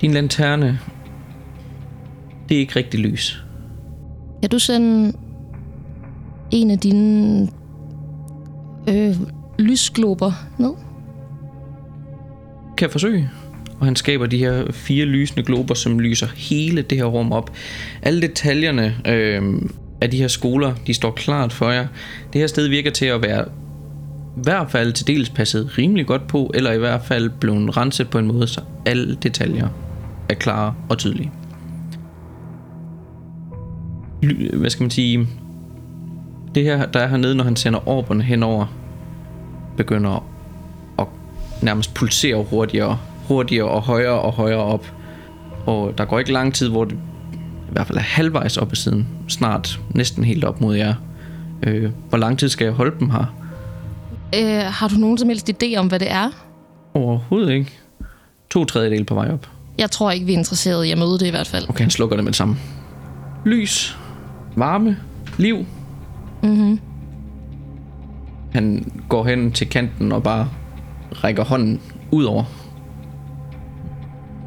Din 0.00 0.12
lanterne, 0.12 0.78
det 2.48 2.54
er 2.54 2.58
ikke 2.60 2.76
rigtig 2.76 3.00
lys. 3.00 3.44
Kan 4.42 4.50
du 4.50 4.58
sende 4.58 5.12
en 6.50 6.70
af 6.70 6.78
dine 6.78 7.48
øh, 8.88 9.16
lysglober 9.58 10.32
ned? 10.58 10.72
Kan 12.76 12.86
jeg 12.86 12.92
forsøge? 12.92 13.30
Og 13.80 13.86
han 13.86 13.96
skaber 13.96 14.26
de 14.26 14.38
her 14.38 14.72
fire 14.72 15.04
lysende 15.04 15.42
glober, 15.42 15.74
som 15.74 16.00
lyser 16.00 16.26
hele 16.36 16.82
det 16.82 16.98
her 16.98 17.04
rum 17.04 17.32
op. 17.32 17.50
Alle 18.02 18.22
detaljerne 18.22 18.96
øh, 19.06 19.62
af 20.00 20.10
de 20.10 20.16
her 20.16 20.28
skoler, 20.28 20.74
de 20.86 20.94
står 20.94 21.10
klart 21.10 21.52
for 21.52 21.70
jer. 21.70 21.86
Det 22.32 22.40
her 22.40 22.46
sted 22.46 22.68
virker 22.68 22.90
til 22.90 23.06
at 23.06 23.22
være 23.22 23.44
i 24.36 24.42
hvert 24.42 24.70
fald 24.70 24.92
til 24.92 25.06
dels 25.06 25.30
passet 25.30 25.78
rimelig 25.78 26.06
godt 26.06 26.26
på, 26.26 26.50
eller 26.54 26.72
i 26.72 26.78
hvert 26.78 27.02
fald 27.02 27.30
blevet 27.40 27.76
renset 27.76 28.10
på 28.10 28.18
en 28.18 28.26
måde, 28.26 28.46
så 28.46 28.60
alle 28.86 29.14
detaljer 29.14 29.68
er 30.28 30.34
klare 30.34 30.74
og 30.88 30.98
tydelige. 30.98 31.32
Ly- 34.22 34.56
Hvad 34.56 34.70
skal 34.70 34.82
man 34.82 34.90
sige? 34.90 35.28
Det 36.54 36.64
her, 36.64 36.86
der 36.86 37.00
er 37.00 37.08
hernede, 37.08 37.34
når 37.34 37.44
han 37.44 37.56
sender 37.56 37.88
orberne 37.88 38.22
henover, 38.22 38.66
begynder 39.76 40.24
at 40.98 41.06
nærmest 41.62 41.94
pulsere 41.94 42.44
hurtigere, 42.44 42.98
hurtigere 43.28 43.68
og 43.68 43.82
højere 43.82 44.20
og 44.20 44.32
højere 44.32 44.58
op. 44.58 44.92
Og 45.66 45.98
der 45.98 46.04
går 46.04 46.18
ikke 46.18 46.32
lang 46.32 46.54
tid, 46.54 46.68
hvor 46.68 46.84
det 46.84 46.98
i 47.68 47.72
hvert 47.72 47.86
fald 47.86 47.98
er 47.98 48.02
halvvejs 48.02 48.56
op 48.56 48.70
ad 48.70 48.76
siden. 48.76 49.08
Snart 49.28 49.80
næsten 49.94 50.24
helt 50.24 50.44
op 50.44 50.60
mod 50.60 50.76
jer. 50.76 50.94
Øh, 51.62 51.90
hvor 52.08 52.18
lang 52.18 52.38
tid 52.38 52.48
skal 52.48 52.64
jeg 52.64 52.74
holde 52.74 52.96
dem 53.00 53.10
her? 53.10 53.34
Øh, 54.34 54.72
har 54.72 54.88
du 54.88 54.94
nogen 54.94 55.18
som 55.18 55.28
helst 55.28 55.50
idé 55.50 55.76
om, 55.76 55.86
hvad 55.86 55.98
det 55.98 56.10
er? 56.10 56.30
Overhovedet 56.94 57.52
ikke. 57.52 57.78
To 58.50 58.64
tredjedel 58.64 59.04
på 59.04 59.14
vej 59.14 59.32
op. 59.32 59.48
Jeg 59.78 59.90
tror 59.90 60.10
ikke, 60.10 60.26
vi 60.26 60.32
er 60.32 60.38
interesseret 60.38 60.84
i 60.84 60.90
at 60.90 60.98
møde 60.98 61.18
det 61.18 61.26
i 61.26 61.30
hvert 61.30 61.46
fald. 61.46 61.68
Okay, 61.68 61.80
han 61.80 61.90
slukker 61.90 62.16
det 62.16 62.24
med 62.24 62.32
det 62.32 62.36
samme. 62.36 62.56
Lys, 63.44 63.98
varme, 64.56 64.96
liv. 65.38 65.66
Mm-hmm. 66.42 66.80
Han 68.52 68.92
går 69.08 69.24
hen 69.24 69.52
til 69.52 69.68
kanten 69.68 70.12
og 70.12 70.22
bare 70.22 70.48
rækker 71.12 71.44
hånden 71.44 71.80
ud 72.10 72.24
over. 72.24 72.44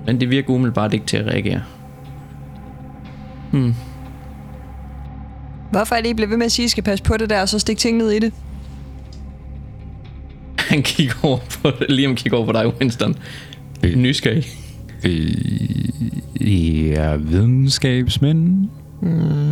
Men 0.05 0.19
det 0.19 0.29
virker 0.29 0.49
umiddelbart 0.53 0.93
ikke 0.93 1.05
til 1.05 1.17
at 1.17 1.25
reagere. 1.25 1.61
Hmm. 3.51 3.73
Hvorfor 5.71 5.95
er 5.95 6.01
det, 6.01 6.09
I 6.09 6.13
bliver 6.13 6.29
ved 6.29 6.37
med 6.37 6.45
at 6.45 6.51
sige, 6.51 6.63
at 6.63 6.67
I 6.67 6.69
skal 6.69 6.83
passe 6.83 7.03
på 7.03 7.17
det 7.17 7.29
der, 7.29 7.41
og 7.41 7.49
så 7.49 7.59
stikke 7.59 7.79
ting 7.79 7.97
ned 7.97 8.11
i 8.11 8.19
det? 8.19 8.33
Han 10.57 10.83
kigger 10.83 11.15
over 11.23 11.39
på 11.61 11.71
Liam 11.89 12.15
kigger 12.15 12.37
over 12.37 12.45
på 12.45 12.51
dig, 12.51 12.67
Winston. 12.67 13.15
Øh. 13.83 13.95
Nysgerrig. 13.95 14.45
Vi 16.33 16.89
er 16.89 17.17
videnskabsmænd. 17.17 18.69
Nej, 19.01 19.42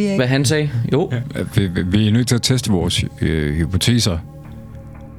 vi 0.00 0.06
er 0.06 0.10
ikke. 0.12 0.16
Hvad 0.20 0.28
han 0.28 0.44
sagde? 0.44 0.70
Jo, 0.92 1.08
Ja, 1.12 1.20
vi, 1.54 1.66
vi- 1.66 1.82
vi 1.82 2.08
er 2.08 2.12
nødt 2.12 2.28
til 2.28 2.34
at 2.34 2.42
teste 2.42 2.70
vores 2.70 3.04
øh, 3.20 3.54
hypoteser. 3.54 4.18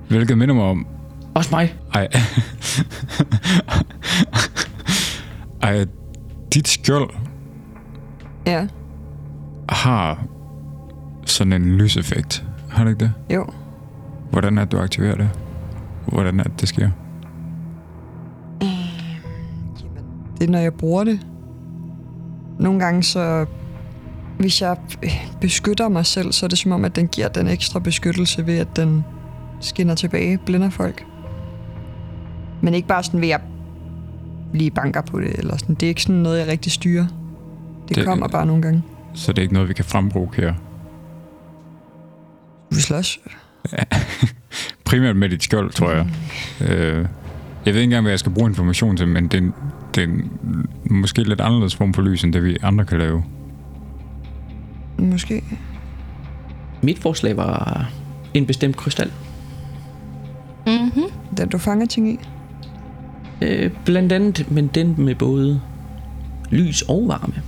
Hvilket 0.09 0.38
minder 0.38 0.55
mig 0.55 0.63
om... 0.63 0.88
også 1.34 1.49
mig. 1.51 1.75
Ej. 1.93 2.07
Ej, 5.61 5.86
dit 6.53 6.67
skjold 6.67 7.09
Ja, 8.47 8.67
har 9.69 10.23
sådan 11.25 11.53
en 11.53 11.77
lyseffekt. 11.77 12.45
Har 12.69 12.84
det 12.84 12.91
ikke 12.91 12.99
det? 13.05 13.36
jo. 13.36 13.45
Hvordan 14.32 14.57
er 14.57 14.61
det, 14.63 14.71
du 14.71 14.77
aktiverer 14.77 15.15
det? 15.17 15.29
Hvordan 16.07 16.39
er 16.39 16.43
det, 16.43 16.61
det 16.61 16.69
sker? 16.69 16.89
Det 20.39 20.47
er, 20.47 20.51
når 20.51 20.59
jeg 20.59 20.73
bruger 20.73 21.03
det. 21.03 21.19
Nogle 22.59 22.79
gange 22.79 23.03
så 23.03 23.45
hvis 24.42 24.62
jeg 24.62 24.78
øh, 25.04 25.10
beskytter 25.42 25.89
mig 25.89 26.06
selv, 26.06 26.32
så 26.32 26.46
er 26.46 26.48
det 26.48 26.58
som 26.58 26.72
om, 26.72 26.86
at 26.86 26.96
den 26.96 27.08
giver 27.08 27.28
den 27.28 27.48
ekstra 27.48 27.80
beskyttelse 27.80 28.46
ved, 28.48 28.58
at 28.58 28.76
den 28.76 29.04
skinner 29.62 29.96
tilbage, 29.96 30.38
blænder 30.46 30.70
folk. 30.70 31.06
Men 32.62 32.74
ikke 32.74 32.88
bare 32.88 33.04
sådan 33.04 33.22
ved, 33.22 33.28
at 33.28 33.32
jeg 33.32 33.42
lige 34.54 34.72
banker 34.72 35.02
på 35.02 35.20
det, 35.20 35.34
eller 35.39 35.58
sådan. 35.58 35.76
Det 35.76 35.84
er 35.84 35.88
ikke 35.89 36.02
sådan 36.02 36.16
noget, 36.16 36.39
jeg 36.39 36.48
rigtig 36.48 36.72
styrer. 36.72 37.06
Det, 37.88 37.96
Det- 37.96 38.06
kommer 38.06 38.28
bare 38.28 38.46
nogle 38.46 38.62
gange. 38.62 38.84
Så 39.14 39.32
det 39.32 39.38
er 39.38 39.42
ikke 39.42 39.54
noget, 39.54 39.70
vi 39.70 39.74
kan 39.74 39.86
fremprovokere. 39.86 40.56
Vi 42.70 42.76
slås. 42.82 43.20
Primært 44.86 45.16
med 45.16 45.30
dit 45.30 45.44
skjold, 45.44 45.72
tror 45.72 45.92
jeg. 45.92 46.08
Øh, 46.62 47.06
jeg 47.66 47.74
ved 47.74 47.82
ikke 47.82 47.84
engang, 47.84 48.02
hvad 48.02 48.12
jeg 48.12 48.20
skal 48.20 48.32
bruge 48.32 48.50
information 48.50 48.98
til, 48.98 49.08
men 49.08 49.24
det 49.28 49.34
er, 49.34 49.38
en, 49.42 49.54
det 49.96 50.04
er 50.04 50.08
en 50.08 50.32
måske 50.89 51.24
lidt 51.24 51.42
anderledes 51.42 51.76
form 51.76 51.94
for 51.94 52.02
lys, 52.02 52.24
end 52.24 52.34
det 52.34 52.44
vi 52.44 52.58
andre 52.62 52.86
kan 52.86 52.98
lave. 53.00 53.24
Måske. 54.98 55.44
Mit 56.82 57.00
forslag 57.00 57.38
var 57.38 57.89
en 58.34 58.46
bestemt 58.46 58.78
krystal. 58.78 59.12
Mm-hmm. 60.68 61.04
Den 61.38 61.50
du 61.50 61.58
fanger 61.58 61.86
ting 61.86 62.10
i. 62.10 62.20
Øh, 63.42 63.72
blandt 63.86 64.12
andet, 64.12 64.52
men 64.52 64.68
den 64.68 64.96
med 64.98 65.16
både 65.16 65.62
lys 66.50 66.82
og 66.82 67.08
varme. 67.08 67.42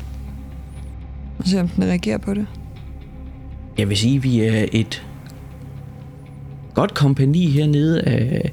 Og 1.40 1.46
se, 1.46 1.60
om 1.60 1.68
den 1.68 1.84
reagerer 1.84 2.18
på 2.18 2.34
det. 2.34 2.48
Jeg 3.78 3.90
vil 3.90 3.98
sige, 3.98 4.16
at 4.16 4.24
vi 4.24 4.42
er 4.42 4.66
et 4.72 5.06
godt 6.74 6.94
kompani 6.94 7.50
hernede 7.50 8.02
af 8.02 8.52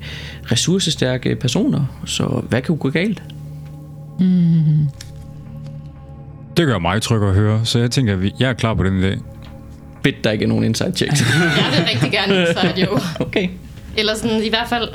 ressourcestærke 0.53 1.37
personer, 1.37 1.85
så 2.07 2.43
hvad 2.49 2.63
kan 2.63 2.75
jo 2.75 2.83
gå 2.83 2.91
galt? 2.91 3.23
Det 6.61 6.69
gør 6.69 6.79
mig 6.79 7.03
tryg 7.03 7.23
at 7.23 7.35
høre, 7.35 7.61
så 7.65 7.79
jeg 7.79 7.91
tænker, 7.91 8.13
at 8.13 8.23
vi, 8.23 8.35
jeg 8.39 8.49
er 8.49 8.53
klar 8.53 8.75
på 8.75 8.83
den 8.83 8.99
i 8.99 9.03
dag. 9.03 9.19
Fedt, 10.05 10.25
der 10.25 10.31
ikke 10.31 10.45
er 10.45 10.49
nogen 10.49 10.65
inside 10.65 10.93
checks. 10.97 11.21
Jeg 11.31 11.65
vil 11.73 11.87
rigtig 11.95 12.13
gerne 12.13 12.41
insight, 12.41 12.79
jo. 12.79 12.99
okay. 13.21 13.49
Eller 13.97 14.15
sådan 14.15 14.43
i 14.43 14.49
hvert 14.49 14.69
fald... 14.69 14.89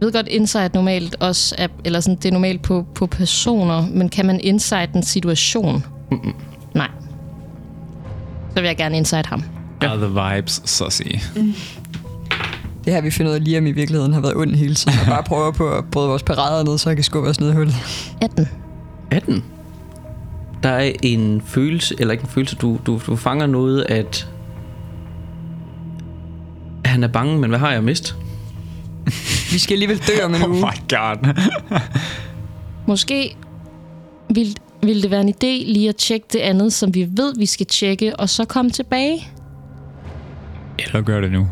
Jeg 0.00 0.06
ved 0.06 0.12
godt, 0.12 0.28
insight 0.28 0.74
normalt 0.74 1.16
også 1.20 1.54
er, 1.58 1.68
eller 1.84 2.00
sådan, 2.00 2.16
det 2.16 2.24
er 2.24 2.32
normalt 2.32 2.62
på, 2.62 2.86
på 2.94 3.06
personer, 3.06 3.86
men 3.86 4.08
kan 4.08 4.26
man 4.26 4.40
insight 4.40 4.92
en 4.92 5.02
situation? 5.02 5.84
Mm-mm. 6.10 6.34
Nej. 6.74 6.88
Så 8.54 8.60
vil 8.60 8.64
jeg 8.64 8.76
gerne 8.76 8.96
insight 8.96 9.26
ham. 9.26 9.42
Ja. 9.82 9.88
Are 9.88 9.96
the 9.96 10.36
vibes 10.36 10.62
sussy. 10.64 11.02
Det 12.84 12.92
her, 12.92 13.00
vi 13.00 13.10
finder 13.10 13.32
ud 13.32 13.36
af, 13.36 13.44
Liam 13.44 13.66
i 13.66 13.72
virkeligheden 13.72 14.12
har 14.12 14.20
været 14.20 14.36
ond 14.36 14.54
hele 14.54 14.74
tiden, 14.74 14.98
og 15.00 15.06
bare 15.06 15.22
prøver 15.22 15.50
på 15.50 15.70
at 15.70 15.84
bryde 15.92 16.08
vores 16.08 16.22
parader 16.22 16.64
ned, 16.64 16.78
så 16.78 16.90
jeg 16.90 16.96
kan 16.96 17.04
skubbe 17.04 17.28
os 17.28 17.40
ned 17.40 17.50
i 17.50 17.52
hullet. 17.52 17.74
18. 18.22 18.48
18. 19.10 19.44
Der 20.62 20.68
er 20.68 20.92
en 21.02 21.42
følelse, 21.46 21.94
eller 21.98 22.12
ikke 22.12 22.22
en 22.22 22.28
følelse, 22.30 22.56
du, 22.56 22.78
du, 22.86 23.00
du 23.06 23.16
fanger 23.16 23.46
noget, 23.46 23.86
at 23.88 24.28
han 26.84 27.04
er 27.04 27.08
bange, 27.08 27.38
men 27.38 27.50
hvad 27.50 27.58
har 27.58 27.72
jeg 27.72 27.84
mist? 27.84 28.16
Vi 29.52 29.58
skal 29.58 29.74
alligevel 29.74 29.98
dø 29.98 30.24
om 30.24 30.34
en 30.34 30.42
Oh 30.42 30.50
uge. 30.50 30.58
my 30.60 30.88
god. 30.88 31.34
Måske 32.88 33.36
vil, 34.34 34.56
vil 34.82 35.02
det 35.02 35.10
være 35.10 35.20
en 35.20 35.28
idé 35.28 35.72
lige 35.72 35.88
at 35.88 35.96
tjekke 35.96 36.26
det 36.32 36.38
andet, 36.38 36.72
som 36.72 36.94
vi 36.94 37.08
ved, 37.16 37.34
vi 37.38 37.46
skal 37.46 37.66
tjekke, 37.66 38.16
og 38.16 38.28
så 38.28 38.44
komme 38.44 38.70
tilbage. 38.70 39.28
Eller 40.78 41.00
gør 41.02 41.20
det 41.20 41.32
nu. 41.32 41.46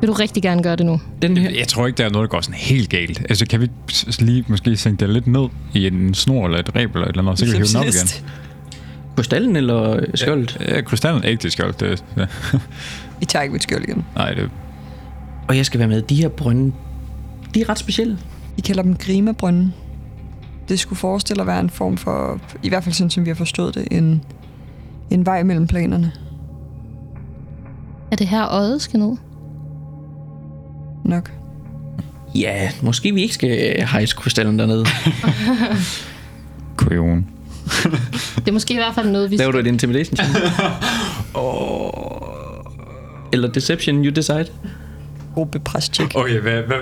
Vil 0.00 0.08
du 0.08 0.12
rigtig 0.12 0.42
gerne 0.42 0.62
gøre 0.62 0.76
det 0.76 0.86
nu? 0.86 1.00
Den 1.22 1.36
her, 1.36 1.50
Jeg 1.50 1.68
tror 1.68 1.86
ikke, 1.86 1.96
der 1.96 2.04
er 2.04 2.10
noget, 2.10 2.30
der 2.30 2.30
går 2.30 2.40
sådan 2.40 2.54
helt 2.54 2.90
galt. 2.90 3.20
Altså, 3.28 3.46
kan 3.46 3.60
vi 3.60 3.70
lige 4.18 4.44
måske 4.48 4.76
sænke 4.76 5.00
det 5.00 5.12
lidt 5.14 5.26
ned 5.26 5.48
i 5.74 5.86
en 5.86 6.14
snor 6.14 6.44
eller 6.44 6.58
et 6.58 6.76
reb 6.76 6.94
eller 6.94 7.06
et 7.06 7.08
eller 7.08 7.22
andet, 7.22 7.38
så 7.38 7.44
kan 7.44 7.52
vi 7.52 7.58
hive 7.58 7.66
den 7.66 7.76
op 7.76 7.84
igen? 7.84 8.08
krystallen 9.16 9.56
eller 9.56 10.04
skjoldet? 10.14 10.58
Ja, 10.68 10.80
krystallen 10.80 11.24
er 11.24 11.28
ikke 11.28 11.42
det 11.42 11.52
skjold. 11.52 11.74
Det, 11.74 12.04
ja. 12.16 12.26
Vi 13.20 13.26
tager 13.26 13.42
ikke 13.42 13.52
mit 13.52 13.62
skjold 13.62 13.84
igen. 13.84 14.04
Nej, 14.14 14.34
det, 14.34 14.50
Og 15.48 15.56
jeg 15.56 15.66
skal 15.66 15.78
være 15.78 15.88
med. 15.88 16.02
De 16.02 16.14
her 16.14 16.28
brønde, 16.28 16.72
de 17.54 17.60
er 17.60 17.68
ret 17.68 17.78
specielle. 17.78 18.18
Vi 18.56 18.62
kalder 18.62 18.82
dem 18.82 18.96
grimebrønde. 18.96 19.72
Det 20.68 20.80
skulle 20.80 20.98
forestille 20.98 21.40
at 21.40 21.46
være 21.46 21.60
en 21.60 21.70
form 21.70 21.96
for, 21.96 22.40
i 22.62 22.68
hvert 22.68 22.84
fald 22.84 22.94
sådan 22.94 23.10
som 23.10 23.24
vi 23.24 23.30
har 23.30 23.34
forstået 23.34 23.74
det, 23.74 23.88
en, 23.90 24.22
en 25.10 25.26
vej 25.26 25.42
mellem 25.42 25.66
planerne. 25.66 26.12
Er 28.12 28.16
det 28.16 28.28
her 28.28 28.48
øjet 28.48 28.82
skal 28.82 29.00
ned? 29.00 29.16
Nok. 31.08 31.30
Ja, 32.34 32.70
måske 32.82 33.14
vi 33.14 33.22
ikke 33.22 33.34
skal 33.34 33.82
hejse 33.86 34.16
krystallen 34.16 34.58
dernede. 34.58 34.84
kujon. 36.76 37.26
Det 38.36 38.48
er 38.48 38.52
måske 38.52 38.74
i 38.74 38.76
hvert 38.76 38.94
fald 38.94 39.08
noget, 39.10 39.30
vi 39.30 39.36
Laver 39.36 39.52
du 39.52 39.58
et 39.58 39.66
intimidation 39.66 40.16
check? 40.16 40.30
Eller 43.32 43.48
deception, 43.54 44.04
you 44.04 44.12
decide. 44.12 44.46
Gruppepres 45.34 45.84
check. 45.94 46.12
Okay, 46.14 46.40
hvad, 46.40 46.62
hvad? 46.62 46.76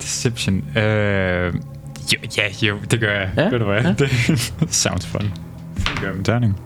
Deception. 0.00 0.54
Uh, 0.54 0.82
jo, 0.82 2.18
ja, 2.38 2.42
jo, 2.62 2.76
det 2.90 3.00
gør 3.00 3.12
jeg. 3.20 3.30
Ja? 3.36 3.48
Ved 3.48 3.58
du 3.58 3.64
hvad? 3.64 3.82
ja. 3.82 3.92
Det 3.98 4.74
sounds 4.74 5.06
fun. 5.06 5.32
Det 5.76 6.00
gør 6.00 6.06
jeg 6.06 6.16
med 6.16 6.24
terning. 6.24 6.60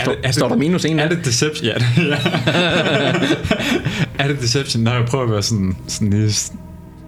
Står- 0.00 0.30
står 0.30 0.48
der 0.48 0.56
minus 0.56 0.84
en 0.84 0.98
Er 1.00 1.08
det 1.08 1.24
deception? 1.24 1.66
Ja, 1.66 1.74
det, 1.74 2.08
ja. 2.08 2.16
Er 4.24 4.28
det 4.28 4.40
deception, 4.40 4.82
når 4.82 4.92
jeg 4.94 5.04
prøver 5.06 5.24
at 5.24 5.30
være 5.30 5.42
sådan, 5.42 5.76
sådan 5.86 6.30
s- 6.30 6.52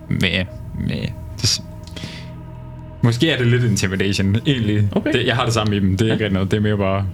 med, 0.09 0.45
med 0.87 1.07
des- 1.43 1.63
Måske 3.03 3.31
er 3.31 3.39
det 3.39 3.47
lidt 3.47 3.65
intimidation, 3.65 4.37
egentlig. 4.47 4.89
Okay. 4.93 5.13
Det, 5.13 5.27
jeg 5.27 5.37
har 5.37 5.45
det 5.45 5.55
samme 5.55 5.77
i 5.77 5.81
dem, 5.81 5.97
det 5.97 6.09
er 6.09 6.13
ikke 6.13 6.25
rigtig 6.25 6.35
noget. 6.35 6.51
Det 6.51 6.57
er 6.57 6.61
mere 6.61 6.77
bare... 6.77 7.07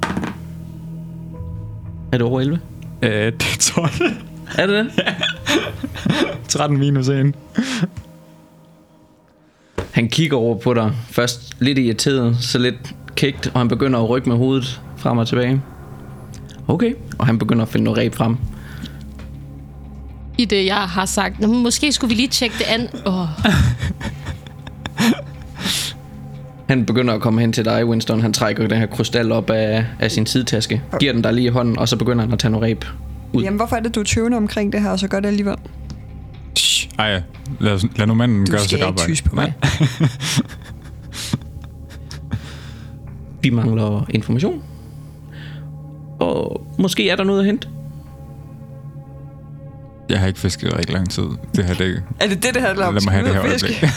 Er 2.12 2.18
det 2.18 2.22
over 2.22 2.40
11? 2.40 2.60
Øh, 3.02 3.10
det 3.10 3.42
er 3.42 3.72
12. 3.74 3.90
Er 4.58 4.66
det 4.66 4.84
det? 4.84 4.92
13 6.48 6.78
minus 6.78 7.08
1. 7.08 7.34
Han 9.92 10.08
kigger 10.08 10.36
over 10.36 10.58
på 10.58 10.74
dig. 10.74 10.92
Først 11.10 11.56
lidt 11.60 11.78
irriteret, 11.78 12.36
så 12.40 12.58
lidt 12.58 12.94
kægt, 13.14 13.50
og 13.54 13.60
han 13.60 13.68
begynder 13.68 13.98
at 13.98 14.08
rykke 14.08 14.28
med 14.28 14.36
hovedet 14.36 14.80
frem 14.96 15.18
og 15.18 15.28
tilbage. 15.28 15.62
Okay, 16.68 16.92
og 17.18 17.26
han 17.26 17.38
begynder 17.38 17.62
at 17.62 17.68
finde 17.68 17.84
noget 17.84 17.98
ræb 17.98 18.14
frem. 18.14 18.36
I 20.38 20.44
det, 20.44 20.66
jeg 20.66 20.76
har 20.76 21.06
sagt. 21.06 21.40
"Nå, 21.40 21.46
Måske 21.48 21.92
skulle 21.92 22.08
vi 22.08 22.14
lige 22.14 22.28
tjekke 22.28 22.56
det 22.58 22.64
an. 22.64 22.88
Oh. 23.06 23.26
Han 26.68 26.86
begynder 26.86 27.14
at 27.14 27.20
komme 27.20 27.40
hen 27.40 27.52
til 27.52 27.64
dig, 27.64 27.86
Winston. 27.86 28.20
Han 28.20 28.32
trækker 28.32 28.68
den 28.68 28.78
her 28.78 28.86
krystal 28.86 29.32
op 29.32 29.50
af, 29.50 29.86
af 30.00 30.10
sin 30.10 30.26
sidetaske. 30.26 30.82
Giver 31.00 31.12
den 31.12 31.22
dig 31.22 31.32
lige 31.32 31.46
i 31.46 31.50
hånden, 31.50 31.78
og 31.78 31.88
så 31.88 31.96
begynder 31.96 32.24
han 32.24 32.32
at 32.32 32.38
tage 32.38 32.50
noget 32.50 32.62
ræb. 32.64 32.84
Ud. 33.32 33.42
Jamen, 33.42 33.56
hvorfor 33.56 33.76
er 33.76 33.80
det, 33.80 33.94
du 33.94 34.00
er 34.00 34.04
tøvende 34.04 34.36
omkring 34.36 34.72
det 34.72 34.82
her, 34.82 34.90
og 34.90 34.98
så 34.98 35.08
gør 35.08 35.20
det 35.20 35.28
alligevel? 35.28 35.54
Shh, 36.58 36.88
ej, 36.98 37.22
lad, 37.60 37.72
os- 37.72 37.84
lad 37.96 38.06
nu 38.06 38.14
manden 38.14 38.44
Du 38.46 38.50
gøre 38.50 38.60
skal 38.60 38.70
sit 38.70 38.80
arbejde. 38.80 39.02
tyse 39.10 39.24
på 39.24 39.34
mig. 39.34 39.52
Vi 43.42 43.50
mangler 43.50 44.06
information. 44.10 44.62
Og 46.20 46.66
måske 46.78 47.10
er 47.10 47.16
der 47.16 47.24
noget 47.24 47.40
at 47.40 47.46
hente. 47.46 47.68
Jeg 50.10 50.20
har 50.20 50.26
ikke 50.26 50.40
fisket 50.40 50.68
i 50.68 50.70
rigtig 50.76 50.94
lang 50.94 51.10
tid. 51.10 51.22
Det 51.56 51.64
her, 51.64 51.74
det, 51.74 52.02
Er 52.20 52.26
det 52.28 52.42
det, 52.42 52.54
det 52.54 52.62
handler 52.62 52.86
om? 52.86 52.94
lad 52.94 53.02
mig 53.04 53.12
have 53.12 53.26
det 53.26 53.34
her 53.34 53.42
øjeblik. 53.42 53.84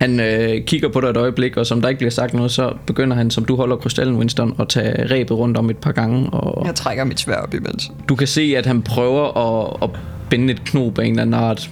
Han 0.00 0.20
øh, 0.20 0.64
kigger 0.66 0.88
på 0.88 1.00
dig 1.00 1.08
et 1.08 1.16
øjeblik, 1.16 1.56
og 1.56 1.66
som 1.66 1.80
der 1.82 1.88
ikke 1.88 1.98
bliver 1.98 2.10
sagt 2.10 2.34
noget, 2.34 2.50
så 2.50 2.72
begynder 2.86 3.16
han, 3.16 3.30
som 3.30 3.44
du 3.44 3.56
holder 3.56 3.76
krystallen, 3.76 4.16
Winston, 4.16 4.54
at 4.60 4.68
tage 4.68 5.06
rebet 5.14 5.30
rundt 5.38 5.56
om 5.56 5.70
et 5.70 5.76
par 5.76 5.92
gange. 5.92 6.30
Og 6.30 6.66
Jeg 6.66 6.74
trækker 6.74 7.04
mit 7.04 7.20
svær 7.20 7.34
op 7.36 7.54
imens. 7.54 7.92
du 8.08 8.14
kan 8.16 8.26
se, 8.26 8.54
at 8.56 8.66
han 8.66 8.82
prøver 8.82 9.36
at, 9.38 9.76
at 9.82 9.90
binde 10.30 10.52
et 10.52 10.64
knob 10.64 10.98
af 10.98 11.04
en 11.04 11.10
eller 11.10 11.22
anden 11.22 11.34
art. 11.34 11.70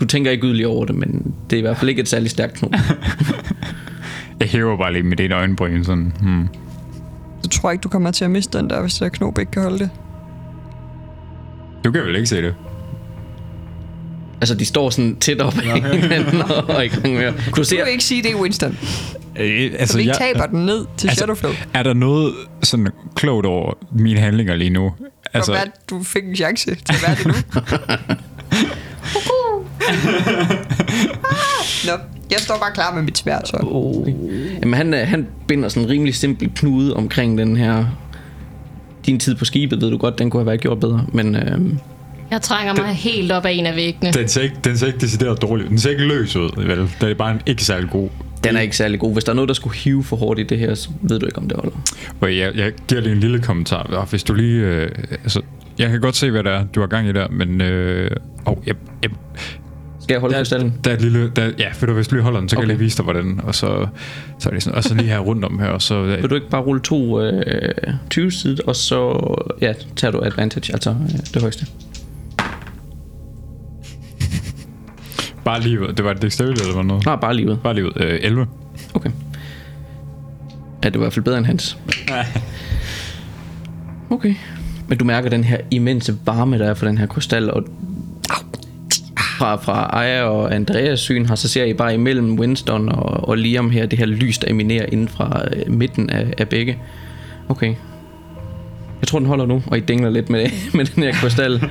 Du 0.00 0.04
tænker 0.04 0.30
ikke 0.30 0.46
yderligere 0.46 0.70
over 0.70 0.84
det, 0.84 0.94
men 0.94 1.34
det 1.50 1.56
er 1.56 1.58
i 1.58 1.62
hvert 1.62 1.76
fald 1.76 1.88
ikke 1.88 2.02
et 2.02 2.08
særligt 2.08 2.30
stærkt 2.30 2.54
knob. 2.54 2.72
Jeg 4.40 4.48
hæver 4.48 4.76
bare 4.76 4.92
lige 4.92 5.02
mit 5.02 5.20
ene 5.20 5.34
øjenbryn 5.34 5.84
sådan. 5.84 6.12
Hmm. 6.20 6.48
Så 7.42 7.48
tror 7.48 7.68
jeg 7.68 7.74
ikke, 7.74 7.82
du 7.82 7.88
kommer 7.88 8.10
til 8.10 8.24
at 8.24 8.30
miste 8.30 8.58
den 8.58 8.70
der, 8.70 8.80
hvis 8.80 8.92
det 8.92 9.00
der 9.00 9.08
knop 9.08 9.38
ikke 9.38 9.52
kan 9.52 9.62
holde 9.62 9.78
det. 9.78 9.90
Du 11.84 11.90
kan 11.92 12.02
vel 12.02 12.16
ikke 12.16 12.26
se 12.28 12.42
det? 12.42 12.54
altså, 14.40 14.54
de 14.54 14.64
står 14.64 14.90
sådan 14.90 15.16
tæt 15.16 15.40
op 15.40 15.54
af 15.58 15.82
hinanden 16.00 16.42
og 16.42 16.74
er 16.74 16.80
i 16.82 16.88
gang 16.88 17.14
med. 17.14 17.32
Du 17.32 17.38
Du 17.56 17.64
ser, 17.64 17.76
kan 17.84 17.92
ikke 17.92 18.04
sige 18.04 18.22
det, 18.22 18.34
Winston. 18.34 18.78
Øh, 19.38 19.70
Så 19.72 19.76
altså, 19.78 19.96
vi 19.96 20.02
ikke 20.02 20.10
jeg, 20.10 20.18
taber 20.34 20.46
den 20.46 20.66
ned 20.66 20.86
til 20.96 21.08
altså, 21.08 21.18
Shadowflow. 21.20 21.52
er 21.74 21.82
der 21.82 21.94
noget 21.94 22.34
sådan 22.62 22.88
klogt 23.14 23.46
over 23.46 23.72
mine 23.92 24.20
handlinger 24.20 24.56
lige 24.56 24.70
nu? 24.70 24.84
Altså, 24.84 25.30
Altså, 25.34 25.52
hvad, 25.52 25.62
du 25.90 26.02
fik 26.02 26.24
en 26.24 26.36
chance 26.36 26.74
til 26.74 26.94
at 26.94 27.02
være 27.06 27.16
det 27.16 27.26
nu. 27.26 27.32
Nå, 31.86 31.92
jeg 32.30 32.38
står 32.40 32.58
bare 32.58 32.72
klar 32.74 32.94
med 32.94 33.02
mit 33.02 33.18
svær, 33.18 33.38
så. 33.44 33.56
Oh. 33.62 34.08
Jamen, 34.60 34.74
han, 34.74 34.94
øh, 34.94 35.00
han 35.06 35.26
binder 35.46 35.68
sådan 35.68 35.82
en 35.82 35.88
rimelig 35.90 36.14
simpel 36.14 36.50
knude 36.54 36.96
omkring 36.96 37.38
den 37.38 37.56
her... 37.56 37.84
Din 39.06 39.18
tid 39.18 39.34
på 39.34 39.44
skibet, 39.44 39.80
ved 39.80 39.90
du 39.90 39.96
godt, 39.96 40.18
den 40.18 40.30
kunne 40.30 40.40
have 40.40 40.46
været 40.46 40.60
gjort 40.60 40.80
bedre. 40.80 41.06
Men 41.12 41.36
øh, 41.36 41.58
Jeg 42.30 42.42
trænger 42.42 42.74
mig 42.74 42.86
helt 42.94 43.32
op 43.32 43.44
af 43.44 43.50
en 43.52 43.66
af 43.66 43.76
væggene. 43.76 44.12
den 44.12 44.28
ser, 44.28 44.40
ikke, 44.40 44.56
den 44.64 44.78
ser 44.78 44.86
ikke 44.86 44.98
decideret 44.98 45.42
dårlig 45.42 45.64
ud. 45.64 45.70
Den 45.70 45.78
ser 45.78 45.90
ikke 45.90 46.04
løs 46.04 46.36
ud, 46.36 46.50
vel? 46.66 46.90
Det 47.00 47.10
er 47.10 47.14
bare 47.14 47.30
en 47.32 47.40
ikke 47.46 47.64
særlig 47.64 47.90
god 47.90 48.08
Den 48.44 48.56
er 48.56 48.60
ikke 48.60 48.76
særlig 48.76 49.00
god. 49.00 49.12
Hvis 49.12 49.24
der 49.24 49.30
er 49.32 49.34
noget, 49.34 49.48
der 49.48 49.54
skulle 49.54 49.76
hive 49.76 50.04
for 50.04 50.16
hårdt 50.16 50.40
i 50.40 50.42
det 50.42 50.58
her, 50.58 50.74
så 50.74 50.88
ved 51.02 51.18
du 51.20 51.26
ikke, 51.26 51.38
om 51.38 51.48
det 51.48 51.56
holder. 51.56 51.76
Og 52.20 52.36
jeg, 52.36 52.56
jeg 52.56 52.72
giver 52.88 53.00
lige 53.00 53.12
en 53.12 53.20
lille 53.20 53.38
kommentar. 53.42 54.06
Hvis 54.10 54.22
du 54.22 54.34
lige... 54.34 54.60
Øh, 54.60 54.88
altså, 55.22 55.40
jeg 55.78 55.90
kan 55.90 56.00
godt 56.00 56.16
se, 56.16 56.30
hvad 56.30 56.44
det 56.44 56.52
er, 56.52 56.64
du 56.74 56.80
har 56.80 56.86
gang 56.86 57.08
i 57.08 57.12
der, 57.12 57.28
men... 57.28 57.60
Øh, 57.60 58.10
oh, 58.44 58.56
jeg, 58.66 58.74
jeg, 59.02 59.10
Skal 60.08 60.14
jeg 60.14 60.20
holde 60.20 60.34
der, 60.34 60.40
krystallen? 60.40 60.74
der 60.84 60.90
er 60.90 60.94
et 60.94 61.00
lille... 61.02 61.30
Der, 61.36 61.50
ja, 61.58 61.68
for 61.72 61.86
du 61.86 61.92
hvis 61.92 62.08
du 62.08 62.14
lige 62.14 62.22
holder 62.22 62.40
den, 62.40 62.48
så 62.48 62.56
kan 62.56 62.58
Okay. 62.58 62.68
jeg 62.68 62.76
lige 62.76 62.84
vise 62.84 62.96
dig, 62.96 63.04
hvordan. 63.04 63.40
Og 63.44 63.54
så, 63.54 63.86
så 64.38 64.48
er 64.48 64.52
det 64.52 64.62
sådan, 64.62 64.76
og 64.76 64.84
så 64.84 64.94
lige 64.94 65.08
her 65.08 65.18
rundt 65.18 65.44
om 65.44 65.58
her, 65.58 65.66
og 65.66 65.82
så... 65.82 66.02
Vil 66.20 66.30
du 66.30 66.34
ikke 66.34 66.48
bare 66.50 66.62
rulle 66.62 66.80
to 66.82 67.20
øh, 67.22 67.74
20 68.10 68.30
side, 68.30 68.56
og 68.66 68.76
så 68.76 69.18
ja, 69.60 69.72
tager 69.96 70.12
du 70.12 70.20
advantage, 70.24 70.72
altså 70.72 70.90
øh, 70.90 71.18
det 71.34 71.40
højeste. 71.40 71.66
bare 75.44 75.60
lige 75.60 75.80
ud. 75.80 75.92
Det 75.92 76.04
var 76.04 76.10
et 76.10 76.22
dexterity, 76.22 76.62
eller 76.68 76.82
noget? 76.82 77.06
Nej, 77.06 77.16
bare 77.16 77.34
livet. 77.36 77.60
Bare 77.62 77.74
lige 77.74 77.86
ud. 77.86 77.92
Øh, 77.96 78.18
11. 78.22 78.46
Okay. 78.94 79.10
Ja, 80.84 80.88
det 80.88 80.94
var 80.94 81.00
i 81.00 81.04
hvert 81.04 81.12
fald 81.12 81.24
bedre 81.24 81.38
end 81.38 81.46
hans. 81.46 81.78
Okay. 84.10 84.34
Men 84.88 84.98
du 84.98 85.04
mærker 85.04 85.30
den 85.30 85.44
her 85.44 85.58
immense 85.70 86.16
varme, 86.24 86.58
der 86.58 86.70
er 86.70 86.74
for 86.74 86.86
den 86.86 86.98
her 86.98 87.06
krystal, 87.06 87.50
og 87.50 87.64
fra, 89.38 89.56
fra 89.56 89.90
Aya 89.92 90.22
og 90.22 90.54
Andreas 90.54 91.00
syn 91.00 91.26
her, 91.26 91.34
så 91.34 91.48
ser 91.48 91.64
I 91.64 91.72
bare 91.72 91.94
imellem 91.94 92.38
Winston 92.38 92.88
og, 92.88 93.28
og 93.28 93.38
Liam 93.38 93.70
her, 93.70 93.86
det 93.86 93.98
her 93.98 94.06
lys, 94.06 94.38
der 94.38 94.50
eminerer 94.50 94.86
inden 94.92 95.08
fra 95.08 95.42
øh, 95.52 95.72
midten 95.72 96.10
af, 96.10 96.34
af 96.38 96.48
begge. 96.48 96.78
Okay. 97.48 97.74
Jeg 99.00 99.08
tror, 99.08 99.18
den 99.18 99.28
holder 99.28 99.46
nu, 99.46 99.62
og 99.66 99.78
I 99.78 99.80
dingler 99.80 100.10
lidt 100.10 100.30
med, 100.30 100.46
med 100.76 100.84
den 100.84 101.02
her 101.02 101.12
krystal. 101.12 101.70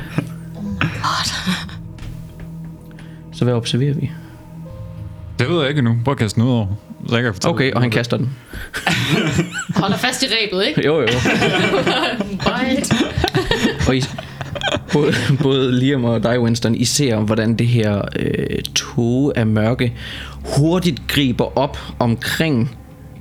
Så 3.34 3.43
hvad 3.43 3.53
observerer 3.53 3.93
vi? 3.93 4.11
Det 5.39 5.49
ved 5.49 5.59
jeg 5.59 5.70
ikke 5.70 5.80
endnu. 5.80 5.97
Prøv 6.03 6.11
at 6.11 6.18
kaste 6.18 6.41
den 6.41 6.47
ud 6.47 6.53
over. 6.53 6.68
Så 7.09 7.15
jeg 7.15 7.24
kan 7.24 7.34
fortælle 7.34 7.53
Okay, 7.53 7.72
og 7.72 7.82
han 7.82 7.91
kaster 7.91 8.18
den. 8.18 8.36
Holder 9.76 9.97
fast 9.97 10.24
i 10.24 10.26
rebet, 10.26 10.68
ikke? 10.68 10.86
Jo, 10.86 11.01
jo. 11.01 11.07
Bite. 12.45 12.95
Og 13.88 13.95
I, 13.95 14.03
både, 14.98 15.14
både 15.43 15.80
Liam 15.80 16.04
og 16.04 16.24
dig, 16.24 16.41
Winston, 16.41 16.76
I 16.76 16.86
ser, 16.86 17.20
hvordan 17.20 17.56
det 17.56 17.68
her 17.68 18.02
øh, 18.16 18.62
tog 18.76 19.34
af 19.36 19.48
mørke 19.48 19.93
hurtigt 20.58 21.08
griber 21.08 21.58
op 21.58 21.78
omkring 22.00 22.78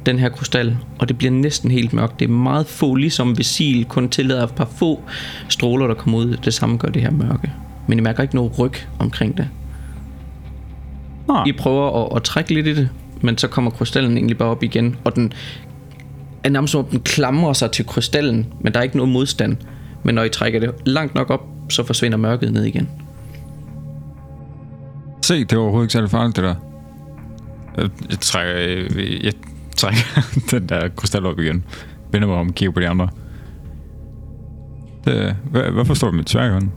den 0.06 0.18
her 0.18 0.28
krystal, 0.28 0.76
og 0.98 1.08
det 1.08 1.18
bliver 1.18 1.30
næsten 1.30 1.70
helt 1.70 1.92
mørkt. 1.92 2.20
Det 2.20 2.24
er 2.24 2.32
meget 2.32 2.66
få, 2.66 2.94
ligesom 2.94 3.38
visil, 3.38 3.84
kun 3.84 4.08
tillader 4.08 4.44
et 4.44 4.54
par 4.54 4.68
få 4.76 5.00
stråler, 5.48 5.86
der 5.86 5.94
kommer 5.94 6.18
ud. 6.18 6.36
Det 6.44 6.54
samme 6.54 6.76
gør 6.76 6.88
det 6.88 7.02
her 7.02 7.10
mørke. 7.10 7.52
Men 7.86 7.98
I 7.98 8.02
mærker 8.02 8.22
ikke 8.22 8.34
noget 8.34 8.58
ryg 8.58 8.72
omkring 8.98 9.36
det. 9.36 9.48
Ah. 11.30 11.48
I 11.48 11.52
prøver 11.52 12.04
at, 12.04 12.16
at 12.16 12.22
trække 12.22 12.54
lidt 12.54 12.66
i 12.66 12.74
det, 12.74 12.88
men 13.20 13.38
så 13.38 13.48
kommer 13.48 13.70
krystallen 13.70 14.16
egentlig 14.16 14.38
bare 14.38 14.48
op 14.48 14.62
igen, 14.62 14.96
og 15.04 15.16
den 15.16 15.32
er 16.44 16.48
nærmest 16.48 16.72
som 16.72 16.84
om 16.84 16.90
den 16.90 17.00
klamrer 17.00 17.52
sig 17.52 17.70
til 17.70 17.86
krystallen, 17.86 18.46
men 18.60 18.72
der 18.72 18.78
er 18.78 18.84
ikke 18.84 18.96
noget 18.96 19.12
modstand. 19.12 19.56
Men 20.02 20.14
når 20.14 20.24
I 20.24 20.28
trækker 20.28 20.60
det 20.60 20.70
langt 20.84 21.14
nok 21.14 21.30
op, 21.30 21.55
så 21.68 21.84
forsvinder 21.84 22.18
mørket 22.18 22.52
ned 22.52 22.64
igen. 22.64 22.88
Se, 25.22 25.44
det 25.44 25.58
var 25.58 25.62
overhovedet 25.62 25.84
ikke 25.84 25.92
særlig 25.92 26.10
farligt, 26.10 26.36
det 26.36 26.44
der. 26.44 26.54
Jeg, 27.76 27.90
jeg 28.10 28.20
trækker, 28.20 28.52
jeg, 28.54 29.24
jeg 29.24 29.32
trækker 29.76 30.00
den 30.50 30.68
der 30.68 30.88
krystal 30.96 31.26
op 31.26 31.38
igen. 31.38 31.64
Vender 32.12 32.28
mig 32.28 32.36
om 32.36 32.48
og 32.48 32.54
kigger 32.54 32.72
på 32.72 32.80
de 32.80 32.88
andre. 32.88 33.08
Det, 35.04 35.36
hvad, 35.50 35.62
hvorfor 35.62 35.94
står 35.94 36.10
du 36.10 36.16
med 36.16 36.24
tværhånden? 36.24 36.72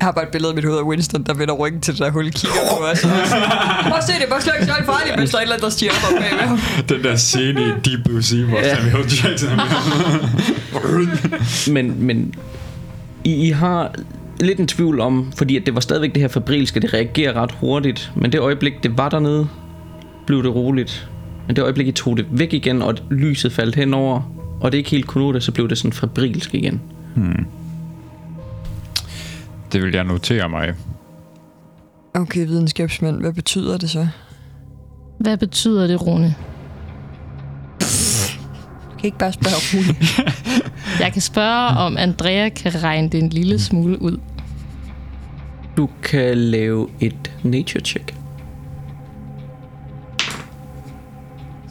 Jeg 0.00 0.06
har 0.06 0.12
bare 0.12 0.24
et 0.24 0.30
billede 0.30 0.50
af 0.50 0.54
mit 0.54 0.64
hoved 0.64 0.78
af 0.78 0.82
Winston, 0.82 1.22
der 1.22 1.34
vender 1.34 1.54
ryggen 1.54 1.80
til 1.80 1.94
det 1.94 2.00
der 2.00 2.10
hul, 2.10 2.30
kigger 2.30 2.56
på 2.70 2.84
os. 2.84 3.00
Prøv 3.88 3.98
at 3.98 4.04
se, 4.04 4.12
det 4.12 4.24
er 4.24 4.28
bare 4.30 4.40
slet 4.40 4.54
ikke 4.54 4.66
særlig 4.66 4.86
farligt, 4.86 5.18
hvis 5.18 5.30
der 5.30 5.36
er 5.36 5.40
et 5.40 5.44
eller 5.44 5.54
andet, 5.54 5.64
der 5.64 5.70
stiger 5.70 5.92
op 5.92 6.20
bagved 6.20 6.48
ham. 6.48 6.58
Den 6.88 7.04
der 7.04 7.16
scene 7.16 7.60
i 7.60 7.64
Deep 7.84 8.04
Blue 8.04 8.22
Sea, 8.22 8.44
hvor. 8.44 8.58
Samuel 8.74 9.04
Jackson 9.24 9.48
er 9.48 9.56
med. 9.56 11.72
Men, 11.72 12.06
men 12.06 12.34
I, 13.28 13.46
I 13.46 13.50
har 13.50 13.94
lidt 14.40 14.60
en 14.60 14.66
tvivl 14.66 15.00
om, 15.00 15.32
fordi 15.36 15.56
at 15.56 15.66
det 15.66 15.74
var 15.74 15.80
stadigvæk 15.80 16.14
det 16.14 16.20
her 16.20 16.28
fabrilske, 16.28 16.80
det 16.80 16.94
reagerer 16.94 17.32
ret 17.32 17.52
hurtigt. 17.52 18.12
Men 18.16 18.32
det 18.32 18.40
øjeblik, 18.40 18.82
det 18.82 18.98
var 18.98 19.08
dernede, 19.08 19.48
blev 20.26 20.42
det 20.42 20.54
roligt. 20.54 21.10
Men 21.46 21.56
det 21.56 21.62
øjeblik, 21.62 21.86
I 21.86 21.92
tog 21.92 22.16
det 22.16 22.26
væk 22.30 22.52
igen, 22.52 22.82
og 22.82 22.94
lyset 23.10 23.52
faldt 23.52 23.76
henover, 23.76 24.34
og 24.60 24.72
det 24.72 24.78
ikke 24.78 24.90
helt 24.90 25.06
kunne 25.06 25.24
nå 25.24 25.32
det, 25.32 25.42
så 25.42 25.52
blev 25.52 25.68
det 25.68 25.78
sådan 25.78 25.92
fabrilsk 25.92 26.54
igen. 26.54 26.80
Det 29.72 29.82
vil 29.82 29.94
jeg 29.94 30.04
notere 30.04 30.48
mig. 30.48 30.74
Okay, 32.14 32.46
videnskabsmand, 32.46 33.20
hvad 33.20 33.32
betyder 33.32 33.76
det 33.78 33.90
så? 33.90 34.08
Hvad 35.18 35.36
betyder 35.36 35.86
det, 35.86 36.06
Rune? 36.06 36.34
Kan 38.98 39.04
ikke 39.06 39.18
bare 39.18 39.32
spørge 39.32 39.56
roligt. 39.74 40.20
Jeg 41.04 41.12
kan 41.12 41.22
spørge, 41.22 41.68
om 41.68 41.96
Andrea 41.96 42.48
kan 42.48 42.82
regne 42.82 43.08
det 43.10 43.22
en 43.22 43.28
lille 43.28 43.58
smule 43.58 44.02
ud. 44.02 44.18
Du 45.76 45.88
kan 46.02 46.38
lave 46.38 46.88
et 47.00 47.32
nature 47.42 47.80
check. 47.84 48.14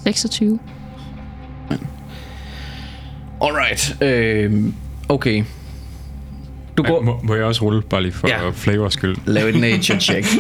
26. 0.04 0.60
Alright. 3.42 3.98
Øh, 4.04 4.64
okay. 5.10 5.44
Du 6.78 6.84
går... 6.84 7.02
Må, 7.02 7.20
må 7.24 7.36
jeg 7.36 7.44
også 7.44 7.62
rulle, 7.64 7.82
bare 7.82 8.02
lige 8.02 8.12
for 8.12 8.28
Ja. 8.28 8.44
ja. 8.46 8.50
flavors 8.50 8.94
skyld? 8.94 9.18
Lav 9.26 9.48
et 9.48 9.60
nature 9.60 10.00
check. 10.00 10.26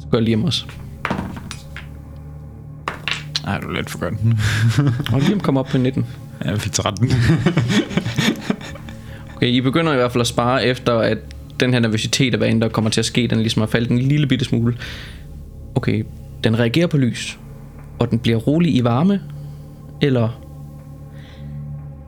Så 0.00 0.06
gør 0.10 0.20
Liam 0.20 0.44
også. 0.44 0.66
Nej, 3.46 3.58
du 3.60 3.68
er 3.68 3.72
lidt 3.72 3.90
for 3.90 3.98
godt. 3.98 4.14
Og 5.14 5.20
Liam 5.20 5.40
kommer 5.40 5.60
op 5.60 5.66
på 5.66 5.78
19. 5.78 6.06
Jeg 6.44 6.58
fik 6.60 6.72
13. 6.72 7.10
Okay, 9.36 9.46
I 9.46 9.60
begynder 9.60 9.92
i 9.92 9.96
hvert 9.96 10.12
fald 10.12 10.20
at 10.20 10.26
spare 10.26 10.64
efter, 10.66 10.98
at 10.98 11.18
den 11.60 11.72
her 11.72 11.80
nervøsitet 11.80 12.34
af, 12.34 12.38
hvad 12.38 12.60
der 12.60 12.68
kommer 12.68 12.90
til 12.90 13.00
at 13.00 13.04
ske, 13.04 13.26
den 13.26 13.38
ligesom 13.38 13.60
har 13.60 13.66
faldet 13.66 13.90
en 13.90 13.98
lille 13.98 14.26
bitte 14.26 14.44
smule. 14.44 14.76
Okay, 15.74 16.04
den 16.44 16.58
reagerer 16.58 16.86
på 16.86 16.96
lys, 16.96 17.38
og 17.98 18.10
den 18.10 18.18
bliver 18.18 18.38
rolig 18.38 18.76
i 18.76 18.84
varme, 18.84 19.20
eller... 20.02 20.40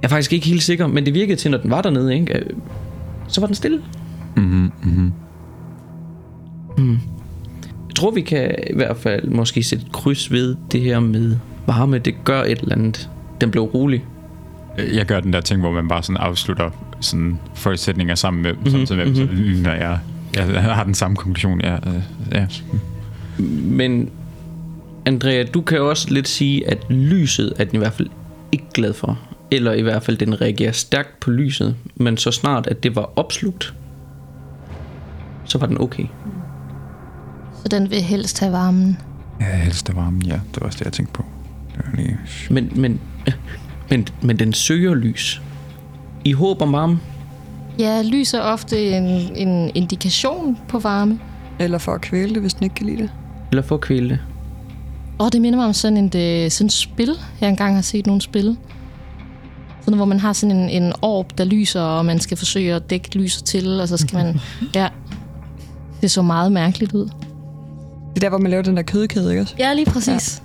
Jeg 0.02 0.06
er 0.06 0.08
faktisk 0.08 0.32
ikke 0.32 0.46
helt 0.46 0.62
sikker, 0.62 0.86
men 0.86 1.06
det 1.06 1.14
virkede 1.14 1.36
til, 1.36 1.50
når 1.50 1.58
den 1.58 1.70
var 1.70 1.82
dernede, 1.82 2.14
ikke? 2.14 2.38
Øh, 2.38 2.46
Så 3.28 3.40
var 3.40 3.46
den 3.46 3.54
stille. 3.54 3.82
Mhm, 4.36 4.72
mhm. 4.82 5.12
Mm. 6.78 6.98
Jeg 7.98 8.00
tror, 8.00 8.10
vi 8.10 8.20
kan 8.20 8.54
i 8.70 8.74
hvert 8.74 8.96
fald 8.96 9.28
måske 9.28 9.62
sætte 9.62 9.84
kryds 9.92 10.32
ved 10.32 10.56
det 10.72 10.80
her 10.80 11.00
med 11.00 11.36
varme. 11.66 11.98
Det 11.98 12.14
gør 12.24 12.42
et 12.42 12.58
eller 12.58 12.74
andet. 12.74 13.10
Den 13.40 13.50
blev 13.50 13.62
rolig. 13.62 14.04
Jeg 14.92 15.06
gør 15.06 15.20
den 15.20 15.32
der 15.32 15.40
ting, 15.40 15.60
hvor 15.60 15.72
man 15.72 15.88
bare 15.88 16.02
sådan 16.02 16.16
afslutter 16.16 16.70
sådan 17.00 17.38
forudsætninger 17.54 18.14
sammen 18.14 18.42
med 18.42 18.54
samtidig 18.70 18.96
med 18.96 19.06
dem, 19.06 19.14
så 19.14 19.34
ligner 19.34 19.74
jeg, 19.74 19.98
jeg 20.34 20.62
har 20.62 20.84
den 20.84 20.94
samme 20.94 21.16
konklusion. 21.16 21.60
Ja, 21.60 21.74
øh, 21.74 22.02
ja. 22.32 22.46
Men 23.62 24.10
Andrea, 25.06 25.44
du 25.44 25.60
kan 25.60 25.78
jo 25.78 25.88
også 25.88 26.10
lidt 26.10 26.28
sige, 26.28 26.70
at 26.70 26.90
lyset 26.90 27.52
er 27.58 27.64
den 27.64 27.74
i 27.74 27.78
hvert 27.78 27.92
fald 27.92 28.08
ikke 28.52 28.66
glad 28.74 28.92
for. 28.92 29.18
Eller 29.50 29.72
i 29.72 29.82
hvert 29.82 30.02
fald, 30.02 30.16
den 30.16 30.40
reagerer 30.40 30.72
stærkt 30.72 31.20
på 31.20 31.30
lyset. 31.30 31.76
Men 31.94 32.16
så 32.16 32.30
snart, 32.30 32.66
at 32.66 32.82
det 32.82 32.96
var 32.96 33.12
opslugt, 33.16 33.74
så 35.44 35.58
var 35.58 35.66
den 35.66 35.80
okay. 35.80 36.04
Så 37.62 37.68
den 37.68 37.90
vil 37.90 38.02
helst 38.02 38.40
have 38.40 38.52
varmen. 38.52 38.98
Ja, 39.40 39.56
helst 39.56 39.86
det 39.86 39.96
varme, 39.96 40.20
ja. 40.26 40.32
Det 40.54 40.60
var 40.60 40.66
også 40.66 40.78
det, 40.78 40.84
jeg 40.84 40.92
tænkte 40.92 41.12
på. 41.12 41.24
Det 41.76 41.84
var 41.86 41.96
lige... 41.96 42.18
Men, 42.50 42.72
men, 42.74 43.00
men, 43.90 44.08
men 44.22 44.38
den 44.38 44.52
søger 44.52 44.94
lys. 44.94 45.42
I 46.24 46.32
håb 46.32 46.62
om 46.62 46.72
varme. 46.72 47.00
Ja, 47.78 48.02
lys 48.02 48.34
er 48.34 48.40
ofte 48.40 48.88
en, 48.96 49.04
en 49.36 49.70
indikation 49.74 50.58
på 50.68 50.78
varme. 50.78 51.20
Eller 51.58 51.78
for 51.78 51.92
at 51.92 52.00
kvæle 52.00 52.34
det, 52.34 52.40
hvis 52.40 52.54
den 52.54 52.64
ikke 52.64 52.74
kan 52.74 52.86
lide 52.86 53.02
det. 53.02 53.10
Eller 53.50 53.62
for 53.62 53.74
at 53.74 53.80
kvæle 53.80 54.08
det. 54.08 54.18
Og 55.18 55.32
det 55.32 55.40
minder 55.40 55.56
mig 55.58 55.66
om 55.66 55.72
sådan 55.72 56.04
et, 56.04 56.14
øh, 56.14 56.50
sådan 56.50 56.66
et 56.66 56.72
spil, 56.72 57.14
jeg 57.40 57.48
engang 57.48 57.74
har 57.74 57.82
set 57.82 58.06
nogle 58.06 58.22
spil. 58.22 58.56
Sådan, 59.80 59.96
hvor 59.96 60.04
man 60.04 60.20
har 60.20 60.32
sådan 60.32 60.56
en, 60.56 60.82
en 60.82 60.92
orb, 61.02 61.38
der 61.38 61.44
lyser, 61.44 61.80
og 61.80 62.04
man 62.04 62.20
skal 62.20 62.36
forsøge 62.36 62.74
at 62.74 62.90
dække 62.90 63.18
lyset 63.18 63.44
til, 63.44 63.80
og 63.80 63.88
så 63.88 63.96
skal 63.96 64.16
man... 64.16 64.40
Ja, 64.74 64.88
det 66.00 66.10
så 66.10 66.22
meget 66.22 66.52
mærkeligt 66.52 66.92
ud. 66.92 67.08
Det 68.18 68.24
er 68.24 68.30
der, 68.30 68.36
hvor 68.36 68.42
man 68.42 68.50
laver 68.50 68.62
den 68.62 68.76
der 68.76 68.82
kødkæde, 68.82 69.30
ikke 69.30 69.42
også? 69.42 69.54
Ja, 69.58 69.74
lige 69.74 69.86
præcis. 69.86 70.42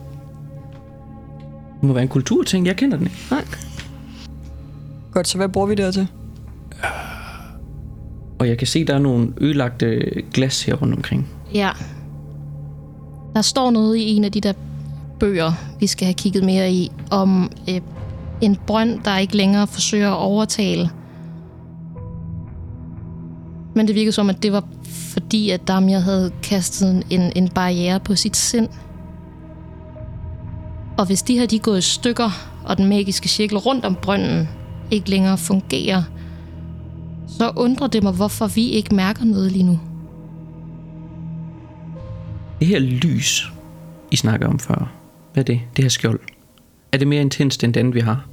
Det 1.82 1.84
må 1.88 1.94
være 1.94 2.04
en 2.04 2.10
kulturting. 2.10 2.66
Jeg 2.68 2.76
kender 2.76 2.98
den 2.98 3.06
ikke. 3.06 3.18
Nej. 3.32 3.46
Godt, 5.12 5.28
så 5.28 5.38
hvad 5.38 5.50
bruger 5.50 5.68
vi 5.68 5.76
det 5.76 5.94
til? 5.94 6.08
Og 8.40 8.48
jeg 8.48 8.58
kan 8.58 8.68
se, 8.68 8.86
der 8.86 8.94
er 8.94 9.00
nogle 9.00 9.34
ødelagte 9.38 10.02
glas 10.34 10.64
her 10.64 10.76
rundt 10.76 10.96
omkring. 10.96 11.28
Ja. 11.54 11.70
Der 13.36 13.42
står 13.42 13.72
noget 13.72 13.98
i 13.98 14.16
en 14.16 14.24
af 14.24 14.32
de 14.32 14.42
der 14.42 14.54
bøger, 15.20 15.52
vi 15.80 15.88
skal 15.88 16.06
have 16.06 16.14
kigget 16.14 16.44
mere 16.44 16.72
i, 16.72 16.92
om 17.12 17.52
øh, 17.70 17.82
en 18.42 18.58
brønd, 18.68 19.00
der 19.06 19.18
ikke 19.18 19.38
længere 19.38 19.68
forsøger 19.68 20.12
at 20.12 20.18
overtale. 20.18 20.90
Men 23.76 23.88
det 23.88 23.96
virkede 23.96 24.12
som, 24.12 24.30
at 24.30 24.44
det 24.44 24.52
var 24.52 24.64
fordi, 24.90 25.50
at 25.50 25.68
Damia 25.68 26.00
havde 26.00 26.32
kastet 26.44 27.04
en, 27.10 27.32
en 27.36 27.50
barriere 27.50 28.00
på 28.00 28.16
sit 28.16 28.38
sind. 28.38 28.70
Og 30.98 31.06
hvis 31.06 31.22
de 31.22 31.40
her 31.40 31.46
de 31.46 31.56
er 31.56 31.60
gået 31.60 31.78
i 31.78 31.82
stykker, 31.82 32.30
og 32.66 32.78
den 32.78 32.88
magiske 32.88 33.30
cirkel 33.30 33.58
rundt 33.58 33.86
om 33.86 33.96
brønden 33.96 34.50
ikke 34.92 35.10
længere 35.10 35.38
fungerer, 35.38 36.04
så 37.28 37.52
undrer 37.56 37.88
det 37.88 38.04
mig, 38.04 38.14
hvorfor 38.14 38.48
vi 38.48 38.70
ikke 38.70 38.96
mærker 38.96 39.26
noget 39.26 39.52
lige 39.52 39.64
nu. 39.64 39.80
Det 42.60 42.68
her 42.68 42.80
lys, 42.80 43.52
I 44.12 44.16
snakker 44.16 44.48
om 44.48 44.60
før, 44.60 44.92
hvad 45.34 45.44
er 45.44 45.46
det? 45.46 45.62
Det 45.76 45.84
her 45.84 45.90
skjold. 45.90 46.20
Er 46.92 46.98
det 46.98 47.08
mere 47.08 47.22
intenst 47.22 47.64
end 47.64 47.74
den, 47.74 47.94
vi 47.94 48.00
har? 48.00 48.26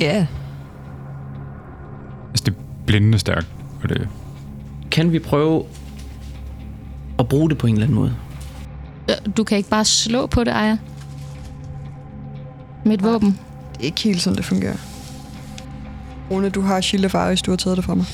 Ja, 0.00 0.26
Altså, 2.32 2.44
det 2.44 2.54
blændende 2.92 3.18
stærkt. 3.18 3.46
Og 3.82 3.88
det, 3.88 4.08
Kan 4.90 5.12
vi 5.12 5.18
prøve 5.18 5.64
at 7.18 7.28
bruge 7.28 7.50
det 7.50 7.58
på 7.58 7.66
en 7.66 7.72
eller 7.74 7.86
anden 7.86 7.94
måde? 7.94 8.14
Du 9.36 9.44
kan 9.44 9.58
ikke 9.58 9.70
bare 9.70 9.84
slå 9.84 10.26
på 10.26 10.44
det, 10.44 10.50
Aya. 10.50 10.76
Med 12.84 12.94
et 12.94 13.02
våben. 13.02 13.38
det 13.72 13.80
er 13.80 13.84
ikke 13.84 14.00
helt 14.02 14.22
sådan, 14.22 14.36
det 14.36 14.44
fungerer. 14.44 14.76
Rune, 16.30 16.48
du 16.48 16.60
har 16.60 16.80
Shield 16.80 17.04
of 17.04 17.14
Iris, 17.14 17.42
du 17.42 17.50
har 17.50 17.56
taget 17.56 17.76
det 17.76 17.84
fra 17.84 17.94
mig. 17.94 18.06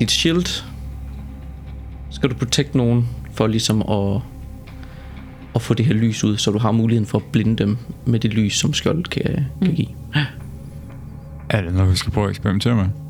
Dit 0.00 0.10
shield 0.10 0.64
skal 2.10 2.30
du 2.30 2.34
protect 2.34 2.74
nogen 2.74 3.08
for 3.32 3.46
ligesom 3.46 3.82
at, 3.82 4.20
at 5.54 5.62
få 5.62 5.74
det 5.74 5.86
her 5.86 5.94
lys 5.94 6.24
ud, 6.24 6.36
så 6.36 6.50
du 6.50 6.58
har 6.58 6.72
muligheden 6.72 7.06
for 7.06 7.18
at 7.18 7.24
blinde 7.24 7.56
dem 7.56 7.78
med 8.06 8.20
det 8.20 8.34
lys, 8.34 8.58
som 8.58 8.72
skjold 8.72 9.04
kan, 9.04 9.46
kan 9.62 9.74
give. 9.74 9.88
er 11.50 11.62
det 11.62 11.74
noget, 11.74 11.90
vi 11.90 11.96
skal 11.96 12.12
prøve 12.12 12.26
at 12.26 12.30
eksperimentere 12.30 12.74
med? 12.74 13.03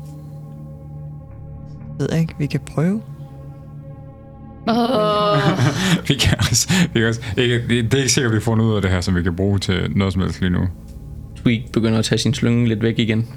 Ved 1.99 2.07
jeg 2.11 2.19
ikke, 2.19 2.35
vi 2.39 2.45
kan 2.45 2.59
prøve. 2.59 3.01
vi 6.07 6.13
kan 6.13 6.37
også, 6.39 6.73
vi 6.93 6.99
kan 6.99 7.09
også 7.09 7.21
ikke, 7.37 7.67
det, 7.67 7.93
er 7.93 7.97
ikke 7.97 8.09
sikkert, 8.09 8.31
at 8.31 8.35
vi 8.35 8.41
får 8.41 8.55
noget 8.55 8.69
ud 8.69 8.75
af 8.75 8.81
det 8.81 8.91
her, 8.91 9.01
som 9.01 9.15
vi 9.15 9.23
kan 9.23 9.35
bruge 9.35 9.59
til 9.59 9.91
noget 9.95 10.13
som 10.13 10.21
helst 10.21 10.41
lige 10.41 10.49
nu. 10.49 10.67
Tweak 11.35 11.61
begynder 11.73 11.99
at 11.99 12.05
tage 12.05 12.19
sin 12.19 12.33
slynge 12.33 12.67
lidt 12.67 12.81
væk 12.81 12.99
igen. 12.99 13.27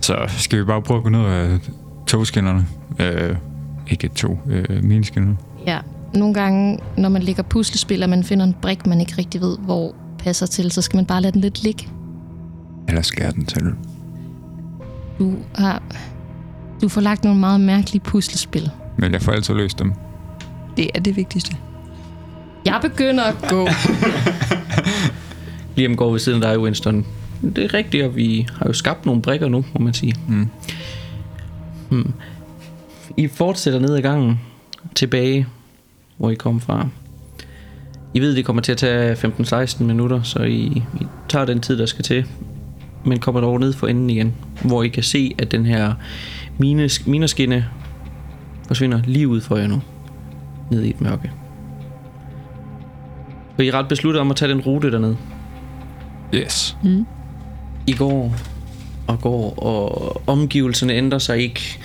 Så 0.00 0.16
skal 0.28 0.58
vi 0.58 0.64
bare 0.64 0.82
prøve 0.82 0.98
at 0.98 1.02
gå 1.02 1.08
ned 1.08 1.24
af 1.24 1.58
togskinnerne. 2.06 2.66
Øh, 3.00 3.36
ikke 3.90 4.08
to, 4.08 4.38
øh, 4.46 4.84
miniskinnerne. 4.84 5.36
Ja. 5.66 5.78
Nogle 6.14 6.34
gange, 6.34 6.78
når 6.96 7.08
man 7.08 7.22
lægger 7.22 7.42
puslespil, 7.42 8.02
og 8.02 8.10
man 8.10 8.24
finder 8.24 8.44
en 8.44 8.54
brik, 8.62 8.86
man 8.86 9.00
ikke 9.00 9.14
rigtig 9.18 9.40
ved, 9.40 9.58
hvor 9.58 9.94
passer 10.18 10.46
til, 10.46 10.70
så 10.72 10.82
skal 10.82 10.96
man 10.96 11.06
bare 11.06 11.22
lade 11.22 11.32
den 11.32 11.40
lidt 11.40 11.62
ligge. 11.62 11.88
Eller 12.88 13.02
skære 13.02 13.32
den 13.32 13.44
til. 13.46 13.62
Du 15.18 15.34
har... 15.54 15.82
Du 16.82 16.88
får 16.88 17.00
lagt 17.00 17.24
nogle 17.24 17.40
meget 17.40 17.60
mærkelige 17.60 18.00
puslespil. 18.00 18.70
Men 18.98 19.12
jeg 19.12 19.22
får 19.22 19.32
altid 19.32 19.54
løst 19.54 19.78
dem. 19.78 19.92
Det 20.76 20.90
er 20.94 21.00
det 21.00 21.16
vigtigste. 21.16 21.56
Jeg 22.64 22.78
begynder 22.82 23.24
at 23.24 23.34
gå. 23.48 23.68
Liam 25.76 25.96
går 25.96 26.10
ved 26.10 26.20
siden 26.20 26.42
af 26.42 26.48
dig, 26.52 26.60
Winston. 26.60 27.06
Det 27.42 27.64
er 27.64 27.74
rigtigt, 27.74 28.04
og 28.04 28.16
vi 28.16 28.46
har 28.58 28.66
jo 28.66 28.72
skabt 28.72 29.06
nogle 29.06 29.22
brikker 29.22 29.48
nu, 29.48 29.64
må 29.72 29.84
man 29.84 29.94
sige. 29.94 30.14
Mm. 30.28 30.48
Hmm. 31.88 32.12
I 33.16 33.28
fortsætter 33.28 33.80
ned 33.80 33.94
ad 33.94 34.02
gangen, 34.02 34.40
tilbage, 34.94 35.46
hvor 36.16 36.30
I 36.30 36.34
kom 36.34 36.60
fra. 36.60 36.88
I 38.14 38.20
ved, 38.20 38.36
det 38.36 38.44
kommer 38.44 38.62
til 38.62 38.72
at 38.72 38.78
tage 38.78 39.14
15-16 39.14 39.82
minutter, 39.82 40.22
så 40.22 40.38
I, 40.38 40.82
I 41.00 41.06
tager 41.28 41.44
den 41.44 41.60
tid, 41.60 41.78
der 41.78 41.86
skal 41.86 42.04
til. 42.04 42.26
Men 43.04 43.18
kommer 43.18 43.40
dog 43.40 43.60
ned 43.60 43.72
for 43.72 43.86
enden 43.86 44.10
igen, 44.10 44.34
hvor 44.64 44.82
I 44.82 44.88
kan 44.88 45.02
se, 45.02 45.34
at 45.38 45.50
den 45.50 45.66
her 45.66 45.94
mines, 46.58 47.06
minerskinne 47.06 47.66
forsvinder 48.66 49.00
lige 49.06 49.28
ud 49.28 49.40
for 49.40 49.56
jer 49.56 49.66
nu. 49.66 49.82
Ned 50.70 50.82
i 50.82 50.90
et 50.90 51.00
mørke. 51.00 51.30
Og 53.58 53.64
I 53.64 53.68
er 53.68 53.74
ret 53.74 53.88
besluttet 53.88 54.20
om 54.20 54.30
at 54.30 54.36
tage 54.36 54.52
den 54.52 54.60
rute 54.60 54.92
derned. 54.92 55.14
Yes. 56.34 56.76
I 57.86 57.92
går 57.92 58.34
og 59.06 59.20
går, 59.20 59.54
og 59.58 60.22
omgivelserne 60.26 60.92
ændrer 60.92 61.18
sig 61.18 61.38
ikke. 61.38 61.78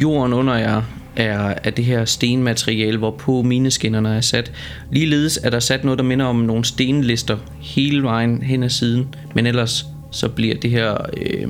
Jorden 0.00 0.32
under 0.32 0.54
jer 0.54 0.82
er 1.16 1.54
af 1.64 1.72
det 1.72 1.84
her 1.84 2.04
stenmateriale, 2.04 2.98
hvorpå 2.98 3.42
mineskinnerne 3.42 4.16
er 4.16 4.20
sat. 4.20 4.52
Ligeledes 4.90 5.40
er 5.42 5.50
der 5.50 5.60
sat 5.60 5.84
noget, 5.84 5.98
der 5.98 6.04
minder 6.04 6.26
om 6.26 6.36
nogle 6.36 6.64
stenlister 6.64 7.36
hele 7.60 8.02
vejen 8.02 8.42
hen 8.42 8.62
ad 8.62 8.68
siden, 8.68 9.14
men 9.34 9.46
ellers 9.46 9.86
så 10.10 10.28
bliver 10.28 10.54
det 10.54 10.70
her, 10.70 10.96
øh, 11.16 11.48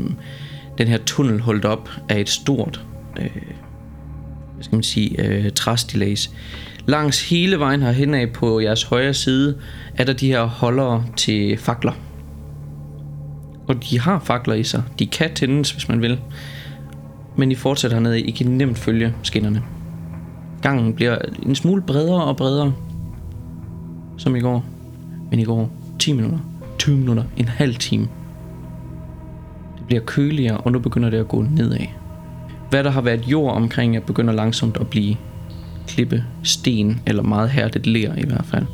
den 0.79 0.89
her 0.89 0.99
tunnel 0.99 1.41
holdt 1.41 1.65
op 1.65 1.91
af 2.09 2.21
et 2.21 2.29
stort, 2.29 2.85
øh, 3.21 3.31
hvad 4.55 4.65
skal 4.65 4.77
man 4.77 4.83
sige, 4.83 5.27
øh, 5.27 5.53
træstillads. 5.53 6.31
Langs 6.87 7.31
hele 7.31 7.59
vejen 7.59 7.83
herhen 7.83 8.15
af 8.15 8.33
på 8.33 8.61
jeres 8.61 8.83
højre 8.83 9.15
side 9.15 9.59
er 9.97 10.05
der 10.05 10.13
de 10.13 10.27
her 10.27 10.45
holdere 10.45 11.05
til 11.17 11.59
fakler. 11.59 11.93
Og 13.69 13.85
de 13.91 14.01
har 14.01 14.19
fakler 14.25 14.55
i 14.55 14.65
sig. 14.65 14.83
De 14.99 15.07
kan 15.07 15.35
tændes, 15.35 15.71
hvis 15.71 15.89
man 15.89 16.03
vil. 16.03 16.21
Men 17.37 17.53
I 17.53 17.55
fortsætter 17.55 17.97
hernede. 17.97 18.21
I 18.21 18.31
kan 18.31 18.47
nemt 18.47 18.79
følge 18.79 19.15
skinnerne. 19.23 19.63
Gangen 20.63 20.95
bliver 20.95 21.19
en 21.43 21.55
smule 21.55 21.83
bredere 21.83 22.25
og 22.25 22.37
bredere. 22.37 22.73
Som 24.19 24.37
i 24.37 24.41
går. 24.41 24.65
Men 25.31 25.39
i 25.39 25.45
går 25.45 25.71
10 25.99 26.13
minutter, 26.13 26.39
20 26.79 26.97
minutter, 26.97 27.25
en 27.37 27.49
halv 27.49 27.75
time. 27.75 28.09
Bliver 29.87 30.03
køligere, 30.03 30.57
og 30.57 30.73
nu 30.73 30.79
begynder 30.79 31.11
det 31.11 31.19
at 31.19 31.29
gå 31.29 31.43
nedad. 31.43 31.87
Hvad 32.71 32.85
der 32.85 32.91
har 32.91 33.01
været 33.01 33.29
jord 33.29 33.55
omkring 33.55 33.95
jer, 33.95 34.01
begynder 34.01 34.35
langsomt 34.35 34.77
at 34.77 34.89
blive 34.89 35.17
klippe, 35.89 36.25
sten 36.43 37.01
eller 37.07 37.23
meget 37.23 37.51
hærdet 37.51 37.87
ler 37.87 38.15
i 38.15 38.25
hvert 38.27 38.47
fald. 38.47 38.67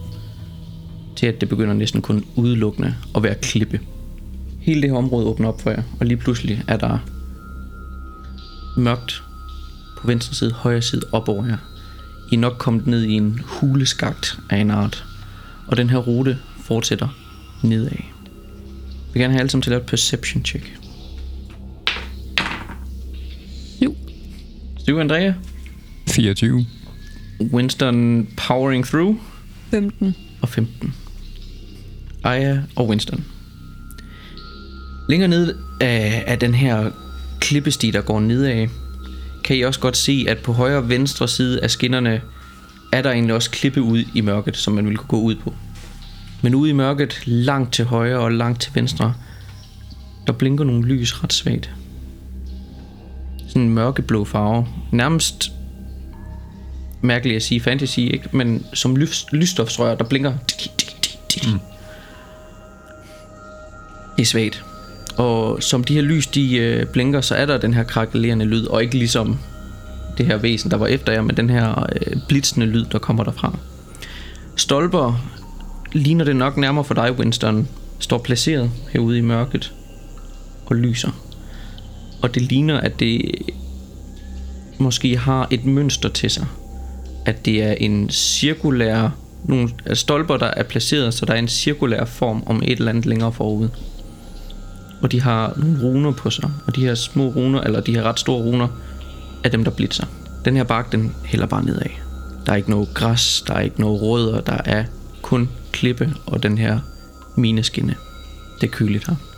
Til 1.16 1.26
at 1.26 1.40
det 1.40 1.48
begynder 1.48 1.74
næsten 1.74 2.02
kun 2.02 2.24
udelukkende 2.36 2.94
at 3.16 3.22
være 3.22 3.34
klippe. 3.34 3.80
Hele 4.60 4.82
det 4.82 4.90
her 4.90 4.96
område 4.96 5.26
åbner 5.26 5.48
op 5.48 5.60
for 5.60 5.70
jer, 5.70 5.82
og 6.00 6.06
lige 6.06 6.16
pludselig 6.16 6.62
er 6.68 6.76
der 6.76 6.98
mørkt 8.76 9.22
på 9.98 10.06
venstre 10.06 10.34
side, 10.34 10.52
højre 10.52 10.82
side 10.82 11.02
op 11.12 11.28
over 11.28 11.46
jer. 11.46 11.56
I 12.32 12.34
er 12.34 12.38
nok 12.38 12.56
kommet 12.58 12.86
ned 12.86 13.02
i 13.02 13.12
en 13.12 13.40
huleskagt 13.46 14.38
af 14.50 14.56
en 14.56 14.70
art, 14.70 15.04
og 15.66 15.76
den 15.76 15.90
her 15.90 15.98
rute 15.98 16.38
fortsætter 16.60 17.08
nedad. 17.62 17.90
Vi 17.90 19.12
vil 19.12 19.22
gerne 19.22 19.32
have 19.32 19.40
alle 19.40 19.50
sammen 19.50 19.62
til 19.62 19.70
at 19.70 19.72
lave 19.72 19.80
et 19.80 19.86
perception 19.86 20.44
check. 20.44 20.81
Du, 24.88 25.00
Andrea. 25.00 25.32
24. 26.08 26.66
Winston 27.40 28.28
powering 28.36 28.86
through. 28.86 29.16
15. 29.70 30.16
Og 30.42 30.48
15. 30.48 30.94
Aya 32.24 32.58
og 32.76 32.88
Winston. 32.88 33.24
Længere 35.08 35.28
ned 35.28 35.54
af, 35.80 36.24
af 36.26 36.38
den 36.38 36.54
her 36.54 36.90
klippesti, 37.40 37.90
der 37.90 38.00
går 38.00 38.20
nedad, 38.20 38.68
kan 39.44 39.56
I 39.56 39.60
også 39.60 39.80
godt 39.80 39.96
se, 39.96 40.24
at 40.28 40.38
på 40.38 40.52
højre 40.52 40.78
og 40.78 40.88
venstre 40.88 41.28
side 41.28 41.60
af 41.60 41.70
skinnerne 41.70 42.20
er 42.92 43.02
der 43.02 43.10
egentlig 43.10 43.34
også 43.34 43.50
klippe 43.50 43.82
ud 43.82 44.04
i 44.14 44.20
mørket, 44.20 44.56
som 44.56 44.74
man 44.74 44.84
ville 44.84 44.96
kunne 44.96 45.08
gå 45.08 45.20
ud 45.20 45.34
på. 45.34 45.54
Men 46.42 46.54
ude 46.54 46.70
i 46.70 46.72
mørket, 46.72 47.22
langt 47.26 47.72
til 47.72 47.84
højre 47.84 48.18
og 48.18 48.32
langt 48.32 48.60
til 48.60 48.74
venstre, 48.74 49.14
der 50.26 50.32
blinker 50.32 50.64
nogle 50.64 50.86
lys 50.86 51.24
ret 51.24 51.32
svagt. 51.32 51.70
Sådan 53.52 53.68
mørkeblå 53.68 54.24
farve. 54.24 54.66
Nærmest 54.90 55.52
mærkeligt 57.00 57.36
at 57.36 57.42
sige 57.42 57.60
fantasy, 57.60 57.98
ikke? 57.98 58.28
men 58.32 58.66
som 58.74 58.96
lys, 58.96 59.26
lysstofsrør, 59.32 59.94
der 59.94 60.04
blinker. 60.04 60.32
Mm. 61.46 61.58
Det 64.16 64.22
er 64.22 64.26
svagt. 64.26 64.64
Og 65.16 65.62
som 65.62 65.84
de 65.84 65.94
her 65.94 66.02
lys, 66.02 66.26
de 66.26 66.56
øh, 66.56 66.86
blinker, 66.86 67.20
så 67.20 67.34
er 67.34 67.46
der 67.46 67.58
den 67.58 67.74
her 67.74 67.82
krakelerende 67.82 68.44
lyd, 68.44 68.66
og 68.66 68.82
ikke 68.82 68.98
ligesom 68.98 69.38
det 70.18 70.26
her 70.26 70.36
væsen, 70.36 70.70
der 70.70 70.76
var 70.76 70.86
efter 70.86 71.12
jer, 71.12 71.22
men 71.22 71.36
den 71.36 71.50
her 71.50 71.86
øh, 71.92 72.16
blitzende 72.28 72.66
lyd, 72.66 72.84
der 72.84 72.98
kommer 72.98 73.24
derfra. 73.24 73.58
Stolper 74.56 75.24
ligner 75.92 76.24
det 76.24 76.36
nok 76.36 76.56
nærmere 76.56 76.84
for 76.84 76.94
dig, 76.94 77.12
Winston, 77.12 77.68
står 77.98 78.18
placeret 78.18 78.70
herude 78.90 79.18
i 79.18 79.20
mørket 79.20 79.72
og 80.66 80.76
lyser. 80.76 81.10
Og 82.22 82.34
det 82.34 82.42
ligner, 82.42 82.80
at 82.80 83.00
det 83.00 83.34
måske 84.78 85.16
har 85.16 85.48
et 85.50 85.64
mønster 85.64 86.08
til 86.08 86.30
sig. 86.30 86.46
At 87.26 87.46
det 87.46 87.62
er 87.62 87.72
en 87.72 88.10
cirkulær... 88.10 89.08
Nogle 89.44 89.70
stolper, 89.94 90.36
der 90.36 90.46
er 90.46 90.62
placeret, 90.62 91.14
så 91.14 91.26
der 91.26 91.32
er 91.32 91.38
en 91.38 91.48
cirkulær 91.48 92.04
form 92.04 92.42
om 92.46 92.62
et 92.64 92.78
eller 92.78 92.88
andet 92.88 93.06
længere 93.06 93.32
forud. 93.32 93.68
Og 95.02 95.12
de 95.12 95.20
har 95.20 95.52
nogle 95.56 95.82
runer 95.82 96.12
på 96.12 96.30
sig. 96.30 96.50
Og 96.66 96.76
de 96.76 96.80
her 96.80 96.94
små 96.94 97.28
runer, 97.28 97.60
eller 97.60 97.80
de 97.80 97.94
her 97.94 98.02
ret 98.02 98.20
store 98.20 98.42
runer, 98.42 98.68
er 99.44 99.48
dem, 99.48 99.64
der 99.64 99.70
blitzer. 99.70 100.06
Den 100.44 100.56
her 100.56 100.64
bark, 100.64 100.92
den 100.92 101.14
hælder 101.24 101.46
bare 101.46 101.64
nedad. 101.64 101.90
Der 102.46 102.52
er 102.52 102.56
ikke 102.56 102.70
noget 102.70 102.88
græs, 102.94 103.44
der 103.46 103.54
er 103.54 103.60
ikke 103.60 103.80
noget 103.80 104.02
rødder, 104.02 104.40
der 104.40 104.58
er 104.64 104.84
kun 105.22 105.48
klippe 105.72 106.14
og 106.26 106.42
den 106.42 106.58
her 106.58 106.78
mineskinne. 107.36 107.94
Det 108.60 108.66
er 108.66 108.70
køligt 108.70 109.06
her. 109.08 109.31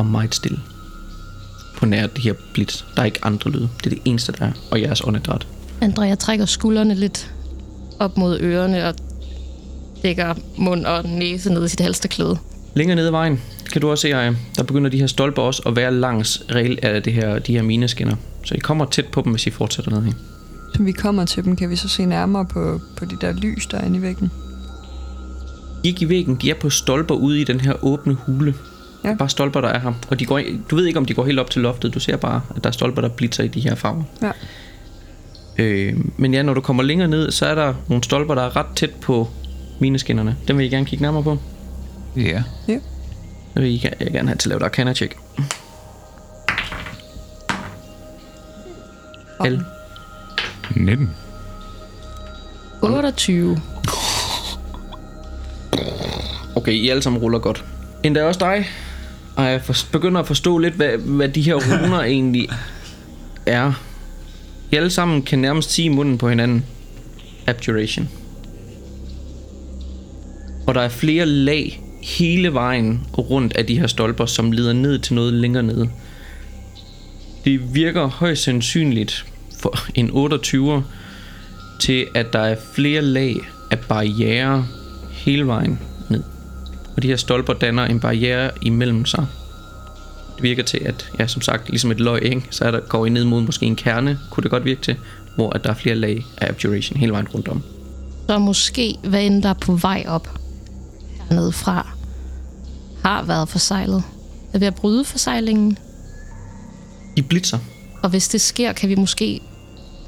Og 0.00 0.06
meget 0.06 0.34
stille. 0.34 0.58
på 1.76 1.86
nær 1.86 2.06
de 2.06 2.20
her 2.20 2.34
blitz. 2.54 2.82
Der 2.96 3.02
er 3.02 3.06
ikke 3.06 3.24
andre 3.24 3.50
lyde. 3.50 3.68
Det 3.78 3.86
er 3.86 3.90
det 3.90 3.98
eneste, 4.04 4.32
der 4.32 4.44
er. 4.46 4.52
Og 4.70 4.80
jeres 4.80 5.00
åndedræt. 5.04 5.46
Andrea 5.80 6.14
trækker 6.14 6.46
skuldrene 6.46 6.94
lidt 6.94 7.34
op 7.98 8.16
mod 8.16 8.40
ørerne 8.40 8.88
og 8.88 8.94
dækker 10.02 10.34
mund 10.58 10.84
og 10.86 11.04
næse 11.08 11.52
ned 11.52 11.64
i 11.64 11.68
sit 11.68 11.80
halsterklæde. 11.80 12.38
Længere 12.74 12.96
nede 12.96 13.06
ad 13.06 13.10
vejen 13.10 13.40
kan 13.72 13.80
du 13.80 13.90
også 13.90 14.02
se, 14.02 14.14
Aya, 14.14 14.34
der 14.56 14.62
begynder 14.62 14.90
de 14.90 14.98
her 14.98 15.06
stolper 15.06 15.42
også 15.42 15.62
at 15.66 15.76
være 15.76 15.94
langs 15.94 16.42
regel 16.50 16.78
af 16.82 17.02
det 17.02 17.12
her, 17.12 17.38
de 17.38 17.52
her 17.52 17.62
mineskinner. 17.62 18.16
Så 18.44 18.54
I 18.54 18.58
kommer 18.58 18.84
tæt 18.84 19.06
på 19.06 19.22
dem, 19.22 19.32
hvis 19.32 19.46
I 19.46 19.50
fortsætter 19.50 20.00
ned. 20.00 20.12
Så 20.76 20.82
vi 20.82 20.92
kommer 20.92 21.24
til 21.24 21.44
dem, 21.44 21.56
kan 21.56 21.70
vi 21.70 21.76
så 21.76 21.88
se 21.88 22.04
nærmere 22.04 22.46
på, 22.46 22.80
på 22.96 23.04
de 23.04 23.16
der 23.20 23.32
lys, 23.32 23.66
der 23.66 23.78
er 23.78 23.84
inde 23.84 23.98
i 23.98 24.02
væggen. 24.02 24.30
Ikke 25.84 26.02
i 26.04 26.08
væggen, 26.08 26.36
de 26.42 26.50
er 26.50 26.54
på 26.60 26.70
stolper 26.70 27.14
ude 27.14 27.40
i 27.40 27.44
den 27.44 27.60
her 27.60 27.84
åbne 27.84 28.14
hule. 28.14 28.54
Ja. 29.04 29.08
Ja. 29.08 29.14
Bare 29.14 29.28
stolper, 29.28 29.60
der 29.60 29.68
er 29.68 29.78
her. 29.78 29.92
Og 30.08 30.20
de 30.20 30.26
går, 30.26 30.40
du 30.70 30.76
ved 30.76 30.86
ikke, 30.86 30.98
om 30.98 31.04
de 31.04 31.14
går 31.14 31.24
helt 31.24 31.38
op 31.38 31.50
til 31.50 31.62
loftet. 31.62 31.94
Du 31.94 32.00
ser 32.00 32.16
bare, 32.16 32.40
at 32.56 32.64
der 32.64 32.70
er 32.70 32.72
stolper, 32.72 33.02
der 33.02 33.08
blitzer 33.08 33.44
i 33.44 33.48
de 33.48 33.60
her 33.60 33.74
farver. 33.74 34.02
Ja. 34.22 34.30
Øh, 35.58 35.96
men 36.16 36.34
ja, 36.34 36.42
når 36.42 36.54
du 36.54 36.60
kommer 36.60 36.82
længere 36.82 37.08
ned, 37.08 37.30
så 37.30 37.46
er 37.46 37.54
der 37.54 37.74
nogle 37.88 38.04
stolper, 38.04 38.34
der 38.34 38.42
er 38.42 38.56
ret 38.56 38.66
tæt 38.76 38.90
på 38.90 39.28
mineskinnerne. 39.78 40.36
Dem 40.48 40.58
vil 40.58 40.66
I 40.66 40.68
gerne 40.68 40.86
kigge 40.86 41.02
nærmere 41.02 41.22
på. 41.22 41.38
Ja. 42.16 42.42
Ja. 42.68 42.78
Det 43.54 43.62
vil 43.62 43.70
I 43.70 43.80
jeg 44.00 44.12
gerne 44.12 44.28
have 44.28 44.36
til 44.36 44.48
at 44.48 44.50
lave 44.50 44.56
et 44.56 44.62
arcana 44.62 44.94
check. 44.94 45.16
L. 49.44 49.58
19. 50.76 51.10
28. 52.82 53.60
Okay, 56.56 56.72
I 56.72 56.88
alle 56.88 57.02
sammen 57.02 57.22
ruller 57.22 57.38
godt. 57.38 57.64
Endda 58.02 58.24
også 58.24 58.40
dig. 58.40 58.66
Og 59.40 59.46
jeg 59.46 59.62
for, 59.62 59.74
begynder 59.92 60.20
at 60.20 60.26
forstå 60.26 60.58
lidt, 60.58 60.74
hvad, 60.74 60.98
hvad 60.98 61.28
de 61.28 61.42
her 61.42 61.54
runer 61.54 62.00
egentlig 62.14 62.48
er. 63.46 63.72
I 64.72 64.76
alle 64.76 64.90
sammen 64.90 65.22
kan 65.22 65.38
nærmest 65.38 65.70
sige 65.70 65.90
munden 65.90 66.18
på 66.18 66.28
hinanden. 66.28 66.64
Abjuration. 67.46 68.08
Og 70.66 70.74
der 70.74 70.80
er 70.80 70.88
flere 70.88 71.26
lag 71.26 71.82
hele 72.02 72.54
vejen 72.54 73.06
rundt 73.18 73.56
af 73.56 73.66
de 73.66 73.78
her 73.78 73.86
stolper, 73.86 74.26
som 74.26 74.52
leder 74.52 74.72
ned 74.72 74.98
til 74.98 75.14
noget 75.14 75.32
længere 75.32 75.62
nede. 75.62 75.90
Det 77.44 77.74
virker 77.74 78.06
højst 78.06 78.42
sandsynligt 78.42 79.26
for 79.60 79.78
en 79.94 80.10
28'er 80.10 80.82
til, 81.80 82.06
at 82.14 82.32
der 82.32 82.40
er 82.40 82.56
flere 82.74 83.02
lag 83.02 83.36
af 83.70 83.78
barriere 83.78 84.66
hele 85.10 85.46
vejen. 85.46 85.78
Og 87.00 87.04
de 87.04 87.08
her 87.08 87.16
stolper 87.16 87.52
danner 87.52 87.84
en 87.84 88.00
barriere 88.00 88.50
imellem 88.62 89.04
sig. 89.04 89.26
Det 90.34 90.42
virker 90.42 90.62
til, 90.62 90.78
at, 90.78 91.10
ja, 91.18 91.26
som 91.26 91.42
sagt, 91.42 91.68
ligesom 91.68 91.90
et 91.90 92.00
løg, 92.00 92.22
ikke? 92.24 92.42
så 92.50 92.64
er 92.64 92.70
der, 92.70 92.80
går 92.80 93.06
I 93.06 93.08
ned 93.08 93.24
mod 93.24 93.42
måske 93.42 93.66
en 93.66 93.76
kerne, 93.76 94.18
kunne 94.30 94.42
det 94.42 94.50
godt 94.50 94.64
virke 94.64 94.80
til, 94.80 94.96
hvor 95.36 95.50
at 95.50 95.64
der 95.64 95.70
er 95.70 95.74
flere 95.74 95.94
lag 95.94 96.24
af 96.38 96.48
abjuration 96.48 96.98
hele 96.98 97.12
vejen 97.12 97.28
rundt 97.28 97.48
om. 97.48 97.62
Så 98.28 98.38
måske, 98.38 98.98
hvad 99.04 99.24
end 99.24 99.42
der 99.42 99.48
er 99.48 99.54
på 99.54 99.72
vej 99.72 100.04
op 100.08 100.38
hernede 101.28 101.52
fra, 101.52 101.88
har 103.04 103.22
været 103.22 103.48
forsejlet. 103.48 104.02
Er 104.52 104.58
ved 104.58 104.66
at 104.66 104.74
bryde 104.74 105.04
forsejlingen. 105.04 105.78
De 107.16 107.22
blitzer. 107.22 107.58
Og 108.02 108.10
hvis 108.10 108.28
det 108.28 108.40
sker, 108.40 108.72
kan 108.72 108.88
vi 108.88 108.94
måske... 108.94 109.40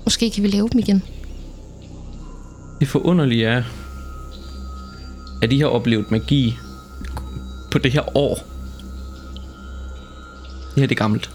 Måske 0.04 0.30
kan 0.30 0.42
vi 0.42 0.48
lave 0.48 0.68
dem 0.68 0.78
igen. 0.78 1.02
Det 2.80 2.88
forunderlige 2.88 3.46
er, 3.46 3.62
at 5.42 5.50
de 5.50 5.60
har 5.60 5.68
oplevet 5.68 6.10
magi 6.10 6.58
på 7.72 7.78
det 7.78 7.92
her 7.92 8.16
år. 8.16 8.34
Det 10.74 10.80
her 10.80 10.86
det 10.86 10.90
er 10.94 10.98
gammelt. 10.98 11.30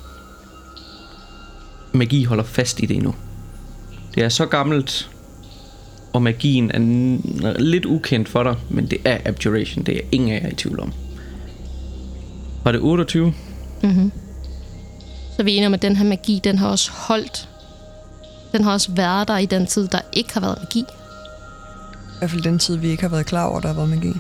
Magi 1.93 2.23
holder 2.23 2.43
fast 2.43 2.79
i 2.79 2.85
det 2.85 2.95
endnu. 2.95 3.15
Det 4.15 4.23
er 4.23 4.29
så 4.29 4.45
gammelt, 4.45 5.09
og 6.13 6.21
magien 6.21 6.71
er 6.71 6.77
n- 6.79 7.59
lidt 7.61 7.85
ukendt 7.85 8.29
for 8.29 8.43
dig, 8.43 8.55
men 8.69 8.89
det 8.89 8.97
er 9.05 9.17
abjuration. 9.25 9.83
Det 9.83 9.97
er 9.97 10.01
ingen 10.11 10.29
af 10.31 10.41
jer 10.43 10.49
i 10.49 10.55
tvivl 10.55 10.79
om. 10.79 10.93
Var 12.63 12.71
det 12.71 12.81
28? 12.81 13.33
Så 15.35 15.41
er 15.41 15.43
vi 15.43 15.51
enige 15.51 15.67
om, 15.67 15.73
at 15.73 15.81
den 15.81 15.95
her 15.95 16.05
magi, 16.05 16.41
den 16.43 16.57
har 16.57 16.67
også 16.67 16.91
holdt. 16.91 17.49
Den 18.51 18.63
har 18.63 18.71
også 18.73 18.91
været 18.91 19.27
der 19.27 19.37
i 19.37 19.45
den 19.45 19.65
tid, 19.65 19.87
der 19.87 19.99
ikke 20.13 20.33
har 20.33 20.41
været 20.41 20.57
magi. 20.63 20.79
I 20.79 22.17
hvert 22.19 22.31
fald 22.31 22.41
den 22.43 22.59
tid, 22.59 22.75
vi 22.75 22.87
ikke 22.87 23.01
har 23.03 23.09
været 23.09 23.25
klar 23.25 23.45
over, 23.45 23.59
der 23.59 23.67
har 23.67 23.75
været 23.75 23.89
magi. 23.89 24.13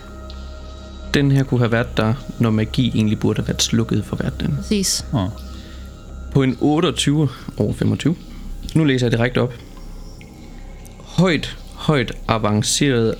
Den 1.13 1.31
her 1.31 1.43
kunne 1.43 1.59
have 1.59 1.71
været 1.71 1.97
der, 1.97 2.13
når 2.39 2.49
magi 2.49 2.91
egentlig 2.95 3.19
burde 3.19 3.41
have 3.41 3.47
været 3.47 3.61
slukket 3.61 4.05
for 4.05 4.15
verdenen. 4.15 4.55
Præcis. 4.57 5.05
Oh. 5.13 5.29
På 6.33 6.43
en 6.43 6.57
28 6.61 7.29
over 7.57 7.73
25. 7.73 8.15
Nu 8.75 8.83
læser 8.83 9.05
jeg 9.07 9.11
direkte 9.11 9.41
op. 9.41 9.53
Højt, 10.99 11.57
højt 11.73 12.11
avanceret. 12.27 13.15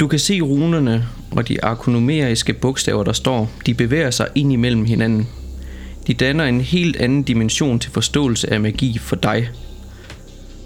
Du 0.00 0.06
kan 0.06 0.18
se 0.18 0.40
runerne 0.40 1.06
og 1.30 1.48
de 1.48 1.64
arkonomeriske 1.64 2.52
bogstaver, 2.52 3.04
der 3.04 3.12
står. 3.12 3.50
De 3.66 3.74
bevæger 3.74 4.10
sig 4.10 4.28
ind 4.34 4.52
imellem 4.52 4.84
hinanden. 4.84 5.28
De 6.06 6.14
danner 6.14 6.44
en 6.44 6.60
helt 6.60 6.96
anden 6.96 7.22
dimension 7.22 7.78
til 7.78 7.90
forståelse 7.90 8.52
af 8.52 8.60
magi 8.60 8.98
for 8.98 9.16
dig. 9.16 9.50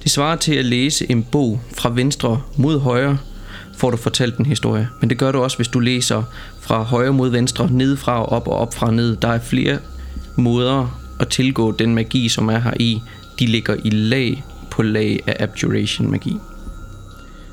Det 0.03 0.11
svarer 0.11 0.37
til 0.37 0.55
at 0.55 0.65
læse 0.65 1.11
en 1.11 1.23
bog 1.23 1.61
fra 1.75 1.91
venstre 1.91 2.43
mod 2.57 2.79
højre, 2.79 3.19
får 3.77 3.91
du 3.91 3.97
fortalt 3.97 4.37
en 4.37 4.47
historie. 4.47 4.89
Men 5.01 5.11
det 5.11 5.19
gør 5.19 5.33
du 5.33 5.43
også, 5.43 5.57
hvis 5.57 5.69
du 5.69 5.79
læser 5.79 6.23
fra 6.61 6.83
højre 6.83 7.13
mod 7.13 7.31
venstre, 7.31 7.71
nedefra 7.71 8.23
og 8.23 8.29
op 8.29 8.49
og 8.49 8.57
op 8.57 8.75
fra 8.75 8.91
ned. 8.91 9.17
Der 9.17 9.29
er 9.29 9.39
flere 9.39 9.79
måder 10.37 11.01
at 11.21 11.29
tilgå 11.29 11.73
den 11.73 11.95
magi, 11.95 12.29
som 12.29 12.49
er 12.49 12.59
her 12.59 12.75
i. 12.81 13.01
De 13.39 13.47
ligger 13.47 13.77
i 13.85 13.91
lag 13.91 14.45
på 14.71 14.83
lag 14.83 15.21
af 15.27 15.37
abjuration 15.41 16.11
magi. 16.11 16.37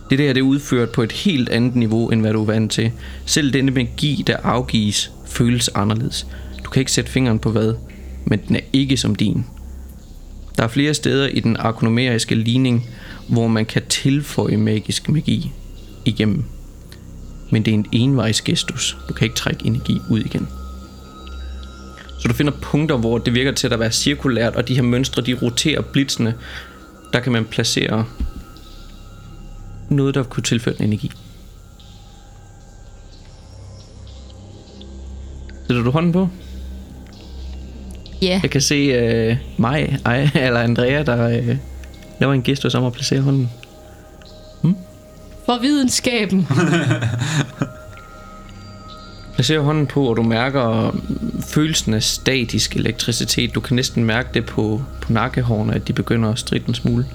Det 0.10 0.20
der 0.20 0.34
det 0.34 0.40
er 0.40 0.46
udført 0.46 0.90
på 0.90 1.04
et 1.04 1.12
helt 1.12 1.50
andet 1.50 1.76
niveau, 1.76 2.10
end 2.10 2.22
hvad 2.22 2.34
du 2.34 2.42
er 2.42 2.46
vant 2.46 2.72
til. 2.72 2.92
Selv 3.26 3.54
denne 3.54 3.72
magi, 3.72 4.24
der 4.28 4.38
afgives, 4.44 5.12
føles 5.26 5.70
anderledes. 5.76 6.28
Du 6.66 6.70
kan 6.70 6.80
ikke 6.80 6.92
sætte 6.92 7.12
fingeren 7.12 7.40
på 7.40 7.52
hvad, 7.52 7.74
men 8.26 8.40
den 8.48 8.56
er 8.56 8.62
ikke 8.74 8.98
som 8.98 9.16
din. 9.16 9.46
Der 10.58 10.64
er 10.64 10.68
flere 10.68 10.94
steder 10.94 11.28
i 11.28 11.40
den 11.40 11.58
arkonomeriske 11.58 12.36
ligning, 12.36 12.90
hvor 13.28 13.48
man 13.48 13.66
kan 13.66 13.82
tilføje 13.90 14.58
magisk 14.58 15.10
magi 15.10 15.52
igennem. 16.06 16.46
Men 17.52 17.66
det 17.66 17.72
er 17.72 17.76
en 17.76 17.86
envejs 17.92 18.42
gestus. 18.42 18.98
Du 19.10 19.14
kan 19.14 19.26
ikke 19.26 19.36
trække 19.36 19.66
energi 19.66 20.00
ud 20.10 20.20
igen. 20.20 20.48
Så 22.20 22.28
du 22.28 22.34
finder 22.34 22.54
punkter, 22.62 22.98
hvor 22.98 23.18
det 23.18 23.34
virker 23.34 23.52
til 23.52 23.74
at 23.74 23.80
være 23.80 23.92
cirkulært, 23.92 24.56
og 24.56 24.68
de 24.68 24.76
her 24.76 24.82
mønstre, 24.82 25.22
de 25.22 25.34
roterer 25.42 25.82
blitzende. 25.82 26.34
Der 27.14 27.20
kan 27.20 27.32
man 27.32 27.46
placere 27.46 28.06
noget, 29.90 30.16
der 30.16 30.24
kunne 30.24 30.44
tilføre 30.44 30.76
den 30.76 30.84
energi. 30.84 31.12
Sætter 35.68 35.84
du 35.84 35.92
hånden 35.92 36.12
på? 36.12 36.30
Ja, 38.22 38.40
Jeg 38.44 38.52
kan 38.52 38.62
se 38.62 39.30
uh, 39.32 39.38
mig, 39.58 40.00
ej, 40.06 40.30
eller 40.36 40.60
Andrea, 40.60 41.04
der 41.04 41.40
uh, 41.40 41.58
laver 42.20 42.34
en 42.34 42.44
gestus 42.44 42.76
om 42.76 42.84
at 42.84 42.94
placere 42.94 43.22
hånden. 43.22 43.50
For 45.46 45.60
videnskaben. 45.62 46.48
Placerer 49.34 49.62
hånden 49.62 49.88
på, 49.88 50.10
og 50.10 50.18
du 50.18 50.24
mærker 50.24 50.96
følelsen 51.40 51.94
af 51.94 52.04
statisk 52.04 52.76
elektricitet. 52.76 53.56
Du 53.56 53.60
kan 53.60 53.76
næsten 53.76 54.04
mærke 54.04 54.30
det 54.34 54.46
på, 54.46 54.82
på 55.02 55.14
nakkehårene, 55.14 55.76
at 55.76 55.88
de 55.88 55.94
begynder 55.94 56.30
at 56.32 56.40
stride 56.40 56.64
en 56.68 56.74
smule. 56.74 57.06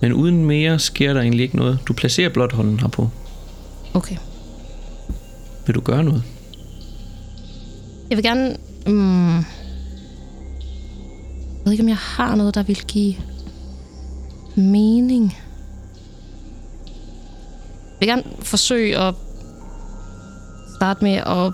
Men 0.00 0.12
uden 0.12 0.44
mere 0.44 0.78
sker 0.78 1.12
der 1.12 1.20
egentlig 1.20 1.42
ikke 1.42 1.56
noget. 1.56 1.78
Du 1.88 1.92
placerer 1.92 2.28
blot 2.28 2.52
hånden 2.52 2.80
herpå. 2.80 3.10
Okay. 3.94 4.16
Vil 5.66 5.74
du 5.74 5.80
gøre 5.80 6.04
noget? 6.04 6.22
Jeg 8.10 8.16
vil 8.16 8.24
gerne... 8.24 8.56
Mm, 8.86 9.36
jeg 9.36 9.44
ved 11.64 11.72
ikke, 11.72 11.82
om 11.82 11.88
jeg 11.88 11.96
har 11.96 12.34
noget, 12.34 12.54
der 12.54 12.62
vil 12.62 12.82
give 12.88 13.14
mening. 14.54 15.36
Vil 18.00 18.08
gerne 18.08 18.24
forsøge 18.42 18.98
at 18.98 19.14
starte 20.76 21.04
med 21.04 21.12
at 21.14 21.52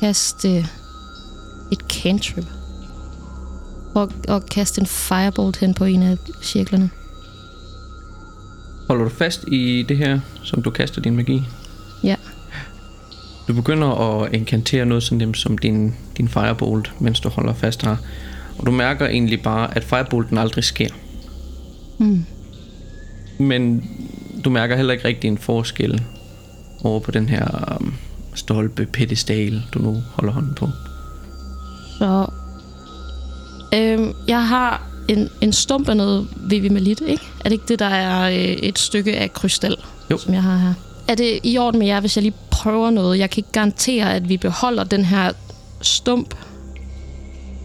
kaste 0.00 0.58
et 1.72 1.80
cantrip. 1.88 2.44
Og, 3.94 4.12
og 4.28 4.46
kaste 4.46 4.80
en 4.80 4.86
firebolt 4.86 5.56
hen 5.56 5.74
på 5.74 5.84
en 5.84 6.02
af 6.02 6.16
cirklerne. 6.42 6.90
Holder 8.88 9.04
du 9.04 9.10
fast 9.10 9.44
i 9.48 9.84
det 9.88 9.96
her, 9.96 10.20
som 10.44 10.62
du 10.62 10.70
kaster 10.70 11.00
din 11.00 11.16
magi? 11.16 11.42
Ja. 12.04 12.16
Du 13.48 13.54
begynder 13.54 13.88
at 13.88 14.34
inkantere 14.34 14.86
noget 14.86 15.02
så 15.02 15.14
nemt 15.14 15.38
som 15.38 15.58
din, 15.58 15.94
din 16.16 16.28
firebolt, 16.28 16.92
mens 17.00 17.20
du 17.20 17.28
holder 17.28 17.54
fast 17.54 17.82
her. 17.82 17.96
Og 18.58 18.66
du 18.66 18.70
mærker 18.70 19.06
egentlig 19.06 19.42
bare, 19.42 19.76
at 19.76 19.84
firebolten 19.84 20.38
aldrig 20.38 20.64
sker. 20.64 20.88
Mm. 21.98 22.24
Men 23.38 23.90
du 24.44 24.50
mærker 24.50 24.76
heller 24.76 24.92
ikke 24.92 25.04
rigtig 25.08 25.28
en 25.28 25.38
forskel 25.38 26.02
over 26.84 27.00
på 27.00 27.10
den 27.10 27.28
her 27.28 27.76
um, 27.80 27.94
stolpe 28.34 28.86
pedestal, 28.92 29.62
du 29.74 29.78
nu 29.78 30.02
holder 30.14 30.32
hånden 30.32 30.54
på. 30.54 30.68
Så 31.98 32.26
Øhm, 33.74 34.12
jeg 34.28 34.48
har 34.48 34.86
en, 35.08 35.28
en 35.40 35.52
stump 35.52 35.88
af 35.88 35.96
noget 35.96 36.28
Vivimalit, 36.36 37.00
ikke? 37.06 37.22
Er 37.40 37.44
det 37.44 37.52
ikke 37.52 37.64
det, 37.68 37.78
der 37.78 37.86
er 37.86 38.28
øh, 38.30 38.34
et 38.38 38.78
stykke 38.78 39.16
af 39.16 39.32
krystal, 39.32 39.76
Jo. 40.10 40.18
som 40.18 40.34
jeg 40.34 40.42
har 40.42 40.56
her? 40.56 40.74
Er 41.08 41.14
det 41.14 41.40
i 41.42 41.58
orden 41.58 41.78
med 41.78 41.86
jer, 41.86 42.00
hvis 42.00 42.16
jeg 42.16 42.22
lige 42.22 42.34
prøver 42.50 42.90
noget? 42.90 43.18
Jeg 43.18 43.30
kan 43.30 43.38
ikke 43.40 43.52
garantere, 43.52 44.14
at 44.14 44.28
vi 44.28 44.36
beholder 44.36 44.84
den 44.84 45.04
her 45.04 45.32
stump. 45.80 46.34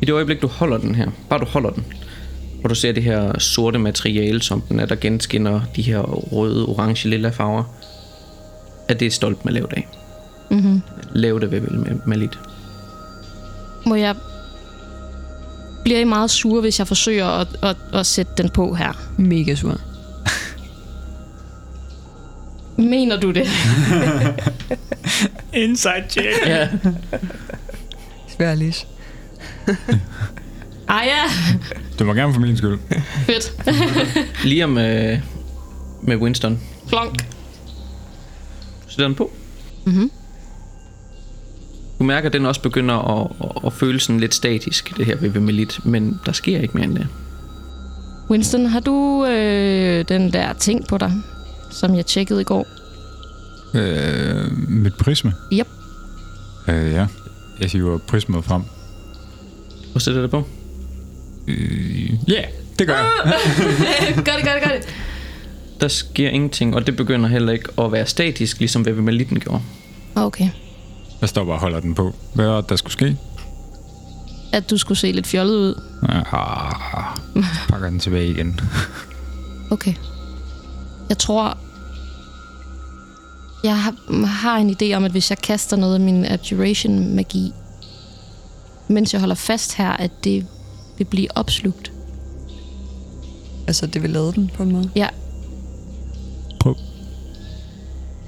I 0.02 0.06
det 0.06 0.14
øjeblik, 0.14 0.42
du 0.42 0.48
holder 0.48 0.78
den 0.78 0.96
her, 0.96 1.08
bare 1.30 1.40
du 1.40 1.46
holder 1.46 1.70
den, 1.70 1.86
og 2.68 2.70
du 2.70 2.76
ser 2.76 2.92
det 2.92 3.04
her 3.04 3.40
sorte 3.40 3.80
materiale, 3.80 4.42
som 4.42 4.62
den 4.62 4.80
er, 4.80 4.86
der 4.86 4.96
genskinner 4.96 5.62
de 5.76 5.82
her 5.82 6.00
røde, 6.34 6.66
orange, 6.66 7.10
lilla 7.10 7.30
farver, 7.30 7.64
at 8.88 9.00
det 9.00 9.06
er 9.06 9.12
stolt 9.12 9.46
med 9.46 9.54
lavet 9.54 9.74
af. 9.74 9.88
Mm-hmm. 10.52 10.82
Lavet 11.14 11.44
af 11.44 11.52
vel 11.52 11.74
med, 11.74 11.96
med 12.06 12.18
lidt. 12.18 12.40
Må 13.86 13.96
jeg... 13.96 14.16
Bliver 15.84 16.00
I 16.00 16.04
meget 16.04 16.30
sure, 16.30 16.62
hvis 16.62 16.80
jeg 16.80 16.88
forsøger 16.88 17.26
at, 17.26 17.48
at, 17.64 17.76
at 17.94 18.06
sætte 18.06 18.32
den 18.38 18.50
på 18.50 18.74
her? 18.74 18.94
Mega 19.18 19.56
sur. 19.56 19.82
Mener 22.78 23.20
du 23.20 23.32
det? 23.32 23.48
Inside 25.64 26.06
check. 26.10 26.28
Ja. 26.46 26.68
Svær 28.28 28.56
Ej 30.90 31.08
ja, 31.08 31.24
Det 32.00 32.06
må 32.08 32.14
gerne 32.14 32.34
for 32.34 32.42
min 32.42 32.58
skyld. 32.58 32.80
fedt. 33.26 33.54
Liam 34.50 34.70
med, 34.70 35.20
med 36.02 36.16
Winston. 36.18 36.60
Flonk. 36.88 37.26
Sætter 38.88 39.08
den 39.08 39.16
på. 39.16 39.32
Mhm. 39.86 40.12
Du 42.00 42.04
mærker, 42.04 42.30
at 42.30 42.34
den 42.34 42.46
også 42.46 42.62
begynder 42.62 42.96
at, 42.96 43.32
at, 43.44 43.52
at 43.66 43.74
føle 43.74 44.00
sådan 44.00 44.20
lidt 44.20 44.34
statisk, 44.34 44.98
det 44.98 45.06
her 45.06 45.16
ved 45.16 45.30
Melit, 45.30 45.86
men 45.86 46.20
der 46.26 46.32
sker 46.32 46.60
ikke 46.60 46.74
mere 46.74 46.86
end 46.86 46.96
det. 46.96 47.08
Winston, 48.30 48.66
har 48.66 48.80
du 48.80 49.26
øh, 49.26 50.06
den 50.10 50.34
der 50.34 50.54
ting 50.54 50.88
på 50.88 50.98
dig, 50.98 51.14
som 51.72 51.96
jeg 51.96 52.06
tjekkede 52.06 52.42
i 52.42 52.44
går? 52.44 52.68
Øh, 53.74 54.52
mit 54.70 54.94
prisme? 54.96 55.34
Yep. 55.54 55.68
Øh, 56.68 56.92
ja. 56.92 57.08
Jeg 57.60 57.70
hiver 57.70 57.98
prismet 57.98 58.46
frem. 58.46 58.62
Og 59.96 60.02
sætter 60.02 60.22
det 60.22 60.32
på. 60.32 60.48
Øh, 61.48 62.30
ja, 62.30 62.34
yeah, 62.34 62.46
det 62.80 62.88
gør 62.88 62.96
jeg. 62.96 63.12
gør 64.26 64.34
det, 64.36 64.44
gør 64.46 64.54
det, 64.54 64.64
gør 64.64 64.72
det. 64.76 64.88
Der 65.82 65.88
sker 65.88 66.30
ingenting, 66.30 66.76
og 66.76 66.88
det 66.88 66.96
begynder 66.96 67.30
heller 67.30 67.54
ikke 67.54 67.70
at 67.78 67.92
være 67.92 68.06
statisk, 68.06 68.60
ligesom 68.60 68.86
ved 68.86 68.94
Melitten 68.94 69.40
gjorde. 69.40 69.62
Okay. 70.16 70.50
Jeg 71.22 71.30
står 71.30 71.46
bare 71.46 71.56
og 71.56 71.60
holder 71.60 71.80
den 71.80 71.96
på. 71.96 72.16
Hvad 72.34 72.46
er 72.46 72.62
der 72.62 72.76
skulle 72.76 72.94
ske? 72.94 73.18
At 74.54 74.70
du 74.70 74.78
skulle 74.78 74.98
se 74.98 75.12
lidt 75.12 75.28
fjollet 75.28 75.56
ud. 75.56 75.82
Ah, 76.10 77.18
pakker 77.70 77.90
den 77.90 78.00
tilbage 78.00 78.28
igen. 78.28 78.60
Okay. 79.72 79.94
Jeg 81.10 81.18
tror... 81.18 81.58
Jeg 83.64 83.80
har, 83.80 84.26
har 84.26 84.58
en 84.58 84.76
idé 84.82 84.94
om, 84.96 85.04
at 85.04 85.12
hvis 85.12 85.30
jeg 85.30 85.38
kaster 85.38 85.78
noget 85.78 85.94
af 85.94 86.00
min 86.00 86.26
abjuration-magi, 86.26 87.54
mens 88.88 89.14
jeg 89.14 89.22
holder 89.22 89.36
fast 89.36 89.76
her, 89.76 89.90
at 89.90 90.12
det 90.24 90.48
vil 90.98 91.06
blive 91.06 91.38
opslugt. 91.38 91.92
Altså, 93.68 93.88
det 93.88 94.02
vil 94.04 94.10
lade 94.10 94.34
den 94.34 94.52
på 94.54 94.64
en 94.64 94.72
måde. 94.72 94.90
Ja. 94.96 95.08
Prøv. 96.60 96.76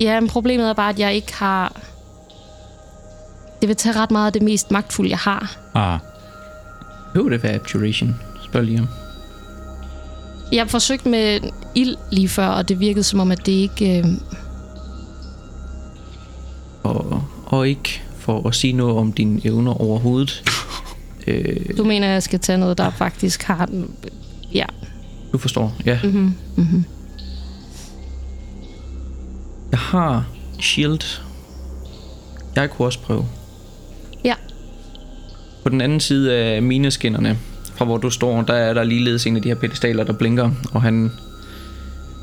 Ja, 0.01 0.20
men 0.20 0.30
problemet 0.30 0.70
er 0.70 0.74
bare, 0.74 0.89
at 0.89 0.99
jeg 0.99 1.15
ikke 1.15 1.34
har... 1.36 1.82
Det 3.61 3.67
vil 3.70 3.76
tage 3.76 3.95
ret 3.95 4.11
meget 4.11 4.26
af 4.28 4.34
det 4.34 4.41
mest 4.41 4.72
magtfulde, 4.72 5.09
jeg 5.09 5.17
har. 5.17 5.57
Ah, 5.76 5.99
Behøver 7.13 7.30
det 7.30 7.43
være 7.43 7.53
Abjuration? 7.53 8.15
Spørg 8.45 8.63
Liam. 8.63 8.88
Jeg 10.51 10.61
har 10.63 10.67
forsøgt 10.67 11.05
med 11.05 11.39
ild 11.76 11.95
lige 12.11 12.30
før, 12.30 12.47
og 12.47 12.70
det 12.70 12.80
virkede 12.80 13.03
som 13.03 13.20
om, 13.20 13.32
at 13.32 13.45
det 13.45 13.51
ikke... 13.51 13.97
Øh, 13.99 14.05
Og, 16.84 17.24
og 17.45 17.67
ikke 17.67 18.01
for 18.17 18.47
at 18.47 18.55
sige 18.55 18.74
noget 18.74 18.97
om 18.97 19.13
dine 19.13 19.41
evner 19.45 19.82
overhovedet. 19.82 20.43
Øh, 21.28 21.78
du 21.78 21.84
mener, 21.84 22.07
at 22.07 22.13
jeg 22.13 22.24
skal 22.24 22.39
tage 22.39 22.57
noget, 22.57 22.78
der 22.78 22.89
faktisk 22.89 23.43
har 23.43 23.65
den... 23.65 23.91
Ja. 24.53 24.65
du 25.32 25.38
forstår, 25.38 25.76
ja. 25.86 25.99
Mm-hmm. 26.03 26.34
Mm-hmm. 26.55 26.86
Jeg 29.72 29.80
har 29.80 30.26
shield. 30.59 31.22
Jeg 32.55 32.70
kunne 32.70 32.88
også 32.88 32.99
prøve. 32.99 33.26
Ja. 34.24 34.34
På 35.63 35.70
den 35.70 35.82
anden 35.82 35.99
side 35.99 36.34
af 36.34 36.61
mineskinnerne, 36.61 37.38
fra 37.76 37.86
hvor 37.86 37.97
du 37.97 38.09
står, 38.09 38.41
der 38.41 38.53
er 38.53 38.74
der 38.74 38.84
ligeledes 38.84 39.28
en 39.28 39.36
af 39.36 39.41
de 39.41 39.47
her 39.47 39.55
pedestaler, 39.55 40.03
der 40.03 40.13
blinker, 40.13 40.51
og 40.72 40.82
han 40.82 41.11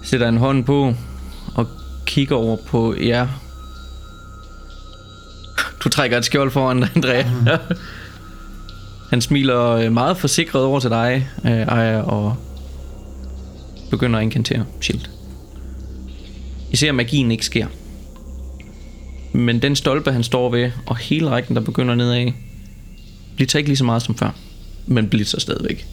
sætter 0.04 0.28
en 0.28 0.36
hånd 0.36 0.64
på 0.64 0.94
og 1.54 1.66
kigger 2.06 2.36
over 2.36 2.56
på 2.66 2.94
jer. 3.00 3.28
Du 5.84 5.88
trækker 5.88 6.18
et 6.18 6.24
skjold 6.24 6.50
foran 6.50 6.80
dig, 6.80 6.88
Andrea. 6.94 7.24
han 9.10 9.20
smiler 9.20 9.70
øh, 9.70 9.92
meget 9.92 10.16
forsikret 10.16 10.62
over 10.62 10.80
til 10.80 10.90
dig, 10.90 11.28
øh, 11.44 11.50
Aya, 11.50 12.00
og 12.00 12.36
begynder 13.90 14.18
at 14.18 14.22
inkantere 14.22 14.64
shield. 14.80 15.00
I 16.72 16.76
ser, 16.76 16.88
at 16.88 16.94
magien 16.94 17.30
ikke 17.30 17.46
sker. 17.46 17.66
Men 19.32 19.62
den 19.62 19.76
stolpe, 19.76 20.12
han 20.12 20.22
står 20.22 20.50
ved, 20.50 20.70
og 20.86 20.96
hele 20.96 21.30
rækken, 21.30 21.56
der 21.56 21.62
begynder 21.62 21.94
nedad, 21.94 22.32
blitzer 23.36 23.58
ikke 23.58 23.68
lige 23.68 23.76
så 23.76 23.84
meget 23.84 24.02
som 24.02 24.14
før, 24.14 24.30
men 24.86 25.08
blitzer 25.08 25.40
stadigvæk. 25.40 25.86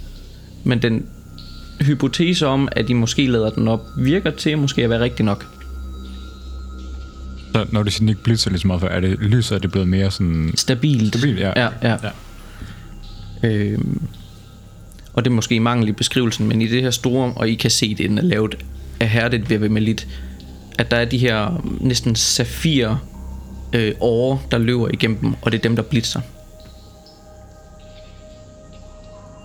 Men 0.64 0.82
den 0.82 1.06
hypotese 1.82 2.48
om, 2.48 2.68
at 2.72 2.88
de 2.88 2.94
måske 2.94 3.28
lader 3.28 3.50
den 3.50 3.68
op, 3.68 3.82
virker 3.98 4.32
til 4.32 4.58
måske 4.58 4.84
at 4.84 4.90
være 4.90 5.00
rigtig 5.00 5.26
nok. 5.26 5.46
så 7.56 7.66
når 7.72 7.84
du 7.84 7.92
siger, 7.92 8.00
den 8.00 8.10
ikke 8.10 8.24
blitzer 8.24 8.50
lige 8.50 8.60
så 8.60 8.68
meget, 8.68 8.82
for 8.82 8.88
er 8.88 9.00
det 9.00 9.20
lyset, 9.20 9.56
er 9.56 9.60
det 9.60 9.72
blevet 9.72 9.88
mere 9.88 10.12
sådan... 10.12 10.52
Stabilt. 10.56 11.16
Stabilt, 11.16 11.40
ja. 11.40 11.52
Ja, 11.56 11.70
ja. 11.82 11.92
Ja. 12.04 12.10
Øhm, 13.44 14.08
og 15.14 15.26
det 15.26 15.32
er 15.32 15.36
måske 15.36 15.60
mangel 15.60 15.90
i 15.90 15.92
beskrivelsen, 15.92 16.48
men 16.48 16.62
i 16.62 16.68
det 16.68 16.82
her 16.82 16.92
store, 16.92 17.34
og 17.36 17.50
I 17.50 17.56
kan 17.56 17.72
se, 17.72 17.96
det 17.96 18.10
den 18.10 18.18
er 18.18 18.22
lavet 18.22 18.58
af 19.00 19.10
hærdet 19.10 19.50
ved 19.50 19.70
melit, 19.70 20.08
at 20.80 20.92
der 20.92 20.98
er 20.98 21.06
de 21.06 21.18
her 21.18 21.64
næsten 21.82 22.16
safir 22.16 22.96
øh, 23.74 23.94
åre, 24.00 24.40
der 24.52 24.58
løber 24.58 24.88
igennem 24.94 25.18
dem, 25.18 25.34
og 25.42 25.52
det 25.52 25.58
er 25.58 25.62
dem, 25.62 25.76
der 25.76 25.84
blitzer. 25.84 26.22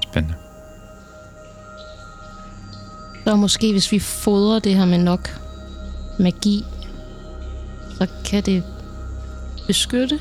Spændende. 0.02 0.34
Så 3.24 3.36
måske, 3.36 3.72
hvis 3.72 3.92
vi 3.92 3.98
fodrer 3.98 4.58
det 4.58 4.74
her 4.74 4.84
med 4.84 4.98
nok 4.98 5.40
magi, 6.18 6.64
så 7.98 8.06
kan 8.24 8.42
det 8.42 8.62
beskytte. 9.66 10.20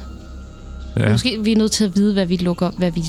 Ja. 0.98 1.04
Ja, 1.04 1.12
Måske 1.12 1.40
vi 1.44 1.52
er 1.52 1.58
nødt 1.58 1.72
til 1.72 1.86
at 1.86 1.96
vide, 1.96 2.14
hvad 2.14 2.26
vi 2.26 2.36
lukker, 2.36 2.72
hvad 2.78 2.92
vi, 2.92 3.02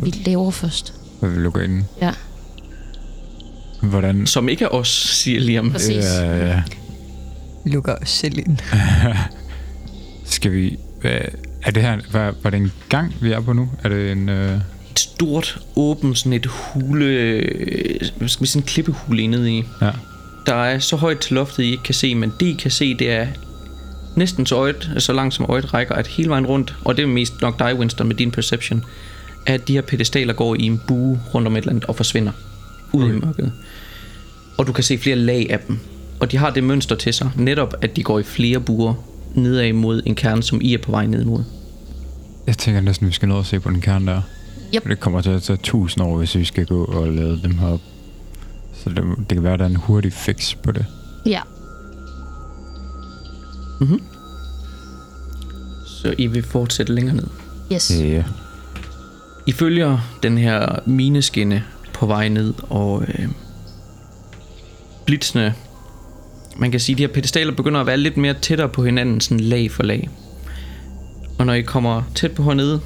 hvad 0.00 0.12
vi 0.12 0.22
laver 0.26 0.50
først. 0.50 0.94
hvad 1.20 1.30
vi 1.30 1.38
lukker 1.40 1.60
ind. 1.60 1.84
Ja, 2.00 2.12
Hvordan... 3.82 4.26
Som 4.26 4.48
ikke 4.48 4.64
er 4.64 4.68
os, 4.68 4.88
siger 4.88 5.40
Liam. 5.40 5.70
præcis. 5.72 6.04
Ja, 6.04 6.46
ja. 6.46 6.62
Lukker 7.64 7.94
os 8.02 8.08
selv 8.10 8.38
ind. 8.38 8.58
Skal 10.24 10.52
vi... 10.52 10.78
Hvad, 11.00 11.18
er 11.62 11.70
det 11.70 11.82
her... 11.82 11.98
Hvad, 12.10 12.32
var 12.42 12.50
det 12.50 12.56
en 12.56 12.72
gang, 12.88 13.14
vi 13.20 13.32
er 13.32 13.40
på 13.40 13.52
nu? 13.52 13.68
Er 13.84 13.88
det 13.88 14.12
en... 14.12 14.28
Øh, 14.28 14.60
et 14.90 14.98
stort, 14.98 15.58
åbent, 15.76 16.18
sådan 16.18 16.32
et 16.32 16.46
hule, 16.46 17.06
hvad 18.16 18.28
skal 18.28 18.42
vi 18.42 18.46
sige, 18.46 18.60
en 18.60 18.66
klippehule 18.66 19.22
indeni 19.22 19.58
i. 19.58 19.64
ja. 19.82 19.90
Der 20.46 20.54
er 20.54 20.78
så 20.78 20.96
højt 20.96 21.18
til 21.18 21.34
loftet, 21.34 21.62
I 21.62 21.70
ikke 21.70 21.82
kan 21.82 21.94
se, 21.94 22.14
men 22.14 22.32
det 22.40 22.46
I 22.46 22.52
kan 22.52 22.70
se, 22.70 22.94
det 22.94 23.10
er 23.10 23.26
næsten 24.16 24.46
så, 24.46 24.56
øjet, 24.56 24.90
så 24.98 25.12
langt 25.12 25.34
som 25.34 25.46
øjet 25.48 25.74
rækker, 25.74 25.94
at 25.94 26.06
hele 26.06 26.28
vejen 26.30 26.46
rundt, 26.46 26.74
og 26.84 26.96
det 26.96 27.02
er 27.02 27.06
mest 27.06 27.40
nok 27.40 27.58
dig, 27.58 27.74
Winston, 27.74 28.08
med 28.08 28.16
din 28.16 28.30
perception, 28.30 28.84
at 29.46 29.68
de 29.68 29.72
her 29.72 29.80
pedestaler 29.80 30.32
går 30.32 30.54
i 30.54 30.62
en 30.62 30.80
bue 30.88 31.20
rundt 31.34 31.46
om 31.46 31.56
et 31.56 31.58
eller 31.60 31.70
andet 31.70 31.84
og 31.84 31.96
forsvinder 31.96 32.32
ud 32.92 33.08
i 33.08 33.12
mørket. 33.12 33.52
Og 34.58 34.66
du 34.66 34.72
kan 34.72 34.84
se 34.84 34.98
flere 34.98 35.16
lag 35.16 35.46
af 35.50 35.58
dem. 35.68 35.78
Og 36.20 36.32
de 36.32 36.36
har 36.36 36.50
det 36.50 36.64
mønster 36.64 36.96
til 36.96 37.14
sig, 37.14 37.30
netop 37.36 37.74
at 37.80 37.96
de 37.96 38.02
går 38.02 38.18
i 38.18 38.22
flere 38.22 38.60
buer 38.60 38.94
nedad 39.34 39.72
mod 39.72 40.02
en 40.06 40.14
kerne, 40.14 40.42
som 40.42 40.60
I 40.62 40.74
er 40.74 40.78
på 40.78 40.90
vej 40.90 41.06
ned 41.06 41.22
imod. 41.22 41.44
Jeg 42.46 42.58
tænker 42.58 42.80
næsten, 42.80 43.06
vi 43.06 43.12
skal 43.12 43.28
nå 43.28 43.38
at 43.38 43.46
se 43.46 43.60
på 43.60 43.70
den 43.70 43.80
kerne 43.80 44.06
der. 44.12 44.22
Yep. 44.74 44.82
For 44.82 44.88
Det 44.88 45.00
kommer 45.00 45.20
til 45.20 45.30
at 45.30 45.42
tage 45.42 45.56
tusind 45.62 46.04
år, 46.04 46.18
hvis 46.18 46.34
vi 46.36 46.44
skal 46.44 46.66
gå 46.66 46.84
og 46.84 47.08
lade 47.08 47.40
dem 47.42 47.58
her 47.58 47.66
op. 47.66 47.80
Så 48.74 48.90
det, 48.90 49.04
det 49.18 49.28
kan 49.28 49.42
være, 49.42 49.52
at 49.52 49.58
der 49.58 49.64
er 49.64 49.68
en 49.70 49.76
hurtig 49.76 50.12
fix 50.12 50.56
på 50.62 50.72
det. 50.72 50.86
Ja. 51.26 51.40
Så 55.86 56.14
I 56.18 56.26
vil 56.26 56.42
fortsætte 56.42 56.94
længere 56.94 57.16
ned. 57.16 57.26
Yes. 57.72 57.90
Ja. 58.00 58.24
I 59.46 59.52
følger 59.52 59.98
den 60.22 60.38
her 60.38 60.78
mineskinne 60.86 61.64
på 61.92 62.06
vej 62.06 62.28
ned, 62.28 62.54
og 62.70 63.02
øh, 63.08 63.28
blitzene, 65.06 65.54
man 66.56 66.70
kan 66.70 66.80
sige, 66.80 66.94
at 66.94 66.98
de 66.98 67.02
her 67.02 67.12
pedestaler 67.12 67.52
begynder 67.52 67.80
at 67.80 67.86
være 67.86 67.96
lidt 67.96 68.16
mere 68.16 68.34
tættere 68.34 68.68
på 68.68 68.84
hinanden, 68.84 69.20
sådan 69.20 69.40
lag 69.40 69.70
for 69.70 69.82
lag. 69.82 70.08
Og 71.38 71.46
når 71.46 71.52
I 71.52 71.62
kommer 71.62 72.02
tæt 72.14 72.32
på 72.32 72.42
hernede, 72.42 72.80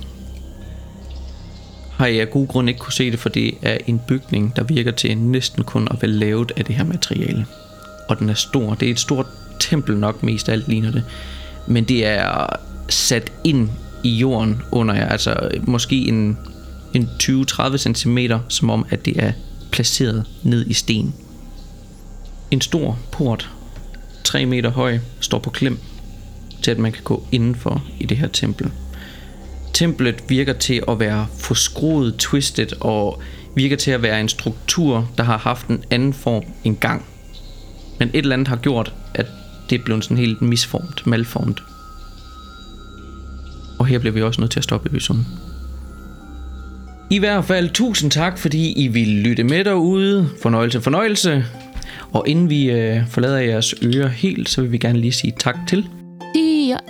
har 1.92 2.06
jeg 2.06 2.20
af 2.20 2.30
gode 2.30 2.46
grunde 2.46 2.70
ikke 2.70 2.80
kunne 2.80 2.92
se 2.92 3.10
det, 3.10 3.18
for 3.18 3.28
det 3.28 3.54
er 3.62 3.78
en 3.86 4.00
bygning, 4.08 4.56
der 4.56 4.64
virker 4.64 4.90
til 4.90 5.18
næsten 5.18 5.64
kun 5.64 5.88
at 5.90 6.02
være 6.02 6.10
lavet 6.10 6.52
af 6.56 6.64
det 6.64 6.74
her 6.74 6.84
materiale. 6.84 7.46
Og 8.08 8.18
den 8.18 8.28
er 8.28 8.34
stor. 8.34 8.74
Det 8.74 8.88
er 8.88 8.92
et 8.92 9.00
stort 9.00 9.26
tempel 9.60 9.96
nok 9.96 10.22
mest 10.22 10.48
af 10.48 10.52
alt 10.52 10.68
ligner 10.68 10.90
det. 10.90 11.04
Men 11.66 11.84
det 11.84 12.06
er 12.06 12.46
sat 12.88 13.32
ind 13.44 13.70
i 14.04 14.16
jorden 14.16 14.62
under 14.72 14.94
jer. 14.94 15.08
Altså 15.08 15.50
måske 15.62 15.96
en, 15.96 16.38
en 16.94 17.08
20-30 17.22 17.76
cm, 17.76 18.18
som 18.48 18.70
om 18.70 18.86
at 18.90 19.04
det 19.04 19.22
er 19.22 19.32
placeret 19.70 20.24
ned 20.42 20.66
i 20.66 20.72
sten. 20.72 21.14
En 22.50 22.60
stor 22.60 22.98
port, 23.12 23.50
3 24.24 24.46
meter 24.46 24.70
høj, 24.70 24.98
står 25.20 25.38
på 25.38 25.50
klem 25.50 25.78
til 26.62 26.70
at 26.70 26.78
man 26.78 26.92
kan 26.92 27.02
gå 27.02 27.26
indenfor 27.32 27.84
i 28.00 28.06
det 28.06 28.16
her 28.16 28.28
tempel. 28.28 28.70
Templet 29.74 30.14
virker 30.28 30.52
til 30.52 30.82
at 30.88 31.00
være 31.00 31.26
forskruet, 31.38 32.16
twisted 32.16 32.80
og 32.80 33.22
virker 33.54 33.76
til 33.76 33.90
at 33.90 34.02
være 34.02 34.20
en 34.20 34.28
struktur, 34.28 35.08
der 35.16 35.24
har 35.24 35.38
haft 35.38 35.66
en 35.66 35.84
anden 35.90 36.12
form 36.12 36.42
engang. 36.64 37.04
Men 37.98 38.08
et 38.08 38.16
eller 38.16 38.32
andet 38.32 38.48
har 38.48 38.56
gjort, 38.56 38.92
at 39.14 39.26
det 39.70 39.78
er 39.80 39.84
blevet 39.84 40.04
sådan 40.04 40.16
helt 40.16 40.42
misformt, 40.42 41.06
malformt. 41.06 41.62
Og 43.78 43.86
her 43.86 43.98
bliver 43.98 44.12
vi 44.12 44.22
også 44.22 44.40
nødt 44.40 44.50
til 44.50 44.60
at 44.60 44.64
stoppe 44.64 44.88
episoden. 44.88 45.26
I 47.10 47.18
hvert 47.18 47.44
fald 47.44 47.70
tusind 47.70 48.10
tak, 48.10 48.38
fordi 48.38 48.72
I 48.72 48.88
vil 48.88 49.08
lytte 49.08 49.44
med 49.44 49.64
derude. 49.64 50.28
Fornøjelse, 50.42 50.80
fornøjelse. 50.80 51.44
Og 52.12 52.28
inden 52.28 52.50
vi 52.50 52.70
øh, 52.70 53.08
forlader 53.10 53.38
jeres 53.38 53.74
ører 53.82 54.08
helt, 54.08 54.48
så 54.48 54.60
vil 54.60 54.72
vi 54.72 54.78
gerne 54.78 54.98
lige 54.98 55.12
sige 55.12 55.32
tak 55.38 55.56
til. 55.68 55.88
Dear 56.34 56.80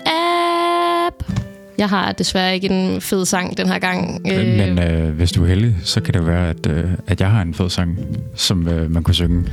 app. 1.07 1.33
Jeg 1.79 1.89
har 1.89 2.13
desværre 2.13 2.55
ikke 2.55 2.69
en 2.69 3.01
fed 3.01 3.25
sang 3.25 3.57
den 3.57 3.69
her 3.69 3.79
gang. 3.79 4.27
Øh. 4.33 4.47
Men 4.47 4.79
øh, 4.79 5.15
hvis 5.15 5.33
du 5.33 5.43
er 5.43 5.49
heldig, 5.49 5.77
så 5.85 6.01
kan 6.01 6.15
det 6.15 6.27
være, 6.27 6.49
at, 6.49 6.67
øh, 6.67 6.85
at 7.07 7.21
jeg 7.21 7.31
har 7.31 7.43
en 7.43 7.55
fed 7.55 7.71
sang, 7.71 7.99
som 8.35 8.69
øh, 8.69 8.91
man 8.91 9.03
kunne 9.03 9.15
synge. 9.15 9.45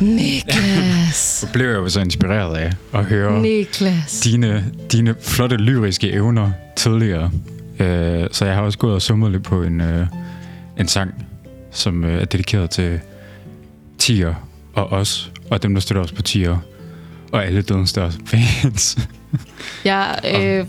Niklas. 0.00 1.14
Så 1.40 1.46
blev 1.52 1.66
jeg 1.66 1.74
jo 1.76 1.88
så 1.88 2.00
inspireret 2.00 2.56
af 2.56 2.72
at 2.94 3.04
høre 3.04 3.42
Niklas. 3.42 4.20
dine, 4.20 4.64
dine 4.92 5.14
flotte 5.20 5.56
lyriske 5.56 6.12
evner 6.12 6.50
tidligere. 6.76 7.30
Øh, 7.78 8.26
så 8.32 8.44
jeg 8.44 8.54
har 8.54 8.62
også 8.62 8.78
gået 8.78 8.94
og 8.94 9.02
summet 9.02 9.32
lidt 9.32 9.42
på 9.42 9.62
en, 9.62 9.80
øh, 9.80 10.06
en 10.78 10.88
sang, 10.88 11.26
som 11.70 12.04
øh, 12.04 12.20
er 12.20 12.24
dedikeret 12.24 12.70
til 12.70 13.00
Tier 13.98 14.34
og 14.74 14.92
os, 14.92 15.32
og 15.50 15.62
dem, 15.62 15.74
der 15.74 15.80
støtter 15.80 16.02
os 16.02 16.12
på 16.12 16.22
Tier, 16.22 16.58
og 17.32 17.46
alle 17.46 17.62
dødens 17.62 17.90
største 17.90 18.20
fans. 18.26 18.98
Jeg 19.84 20.18
øh, 20.36 20.66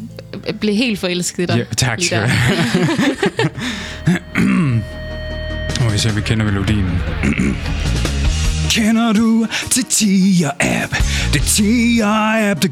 blev 0.60 0.76
helt 0.76 1.00
forelsket 1.00 1.44
i 1.44 1.46
dig. 1.46 1.58
Ja, 1.58 1.64
tak 1.78 2.02
skal 2.02 2.22
du 2.22 2.28
have. 2.28 2.90
Må 5.84 5.90
vi 5.92 5.98
se, 5.98 6.10
om 6.10 6.16
vi 6.16 6.22
kender 6.22 6.46
melodien. 6.46 6.90
Kender 8.70 9.14
du 9.14 9.46
til 9.70 9.84
Tia 9.84 10.50
App? 10.60 10.96
Det 11.34 11.42
er 11.42 11.46
Tia 11.46 12.52
App, 12.52 12.62
det 12.62 12.72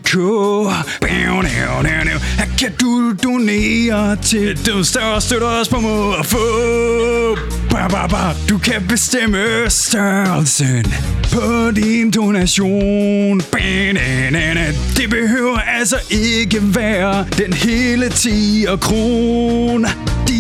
Her 2.38 2.46
kan 2.60 2.72
du 2.82 3.14
donere 3.24 4.16
til 4.16 4.66
Du 4.66 4.84
større 4.84 5.22
støtter 5.22 5.48
os 5.48 5.70
på 5.70 5.80
måde 5.80 6.16
at 6.20 6.26
få. 6.26 6.38
Ba, 7.70 7.88
ba, 7.88 8.08
ba. 8.08 8.34
Du 8.50 8.58
kan 8.58 8.88
bestemme 8.88 9.70
størrelsen 9.70 10.86
på 11.34 11.72
din 11.76 12.12
donation. 12.12 13.42
Banana. 13.52 14.66
Det 14.98 15.10
behøver 15.10 15.60
altså 15.60 15.98
ikke 16.10 16.76
være 16.76 17.26
den 17.38 17.54
hele 17.54 18.10
10 18.10 18.66
kron. 18.82 19.86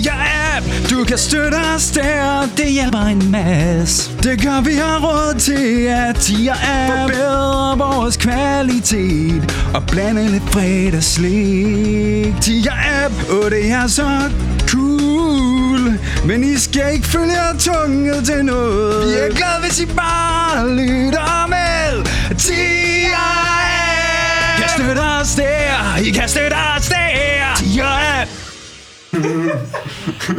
Tia 0.06 0.14
app, 0.58 0.66
du 0.90 1.04
kan 1.04 1.18
støtte 1.18 1.56
os 1.76 1.92
der, 1.92 2.50
det 2.58 2.72
hjælper 2.72 3.00
en 3.00 3.32
masse. 3.32 4.12
Det 4.24 4.42
gør 4.42 4.62
vi 4.62 4.74
har 4.74 5.00
råd 5.00 5.40
til, 5.40 5.55
at 5.56 6.16
Dia 6.28 6.52
app 6.52 7.12
forbedrer 7.12 7.76
vores 7.76 8.18
kvalitet 8.18 9.56
og 9.74 9.84
blande 9.88 10.32
lidt 10.32 10.44
fredagslik. 10.50 12.34
Dia 12.46 12.72
app, 13.06 13.14
og 13.30 13.52
det 13.52 13.72
er 13.72 13.88
så 13.88 14.32
cool. 14.68 16.00
Men 16.26 16.44
I 16.44 16.58
skal 16.58 16.94
ikke 16.94 17.08
følge 17.08 17.34
jer 17.34 17.58
tunget 17.60 18.26
til 18.26 18.46
noget. 18.46 19.08
Vi 19.08 19.14
er 19.14 19.36
glade, 19.36 19.62
hvis 19.62 19.80
I 19.80 19.86
bare 19.86 20.70
lytter 20.70 21.48
med. 21.48 22.06
Tia 22.38 23.16
app. 23.16 24.60
Kan 24.60 24.70
støtte 24.70 25.00
os 25.00 25.36
der. 25.36 25.98
I 25.98 26.10
kan 26.12 26.30
støtte 26.30 26.56
os 26.78 26.88
der. 26.88 27.56
Tia 27.56 28.22
app. 28.22 28.30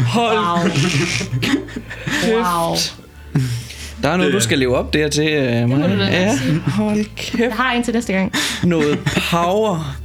Hold 0.06 0.70
Wow. 2.32 2.76
Der 4.02 4.08
er 4.08 4.16
noget, 4.16 4.32
du 4.32 4.40
skal 4.40 4.58
leve 4.58 4.76
op 4.76 4.92
der 4.92 5.08
til, 5.08 5.62
uh, 5.64 5.70
må 5.70 5.76
du 5.76 5.82
da 5.82 6.04
Ja, 6.04 6.38
hold 6.66 7.04
kæft. 7.16 7.38
Jeg 7.40 7.52
har 7.52 7.72
en 7.72 7.82
til 7.82 7.94
næste 7.94 8.12
gang. 8.12 8.32
Noget 8.64 8.98
power. 9.30 9.96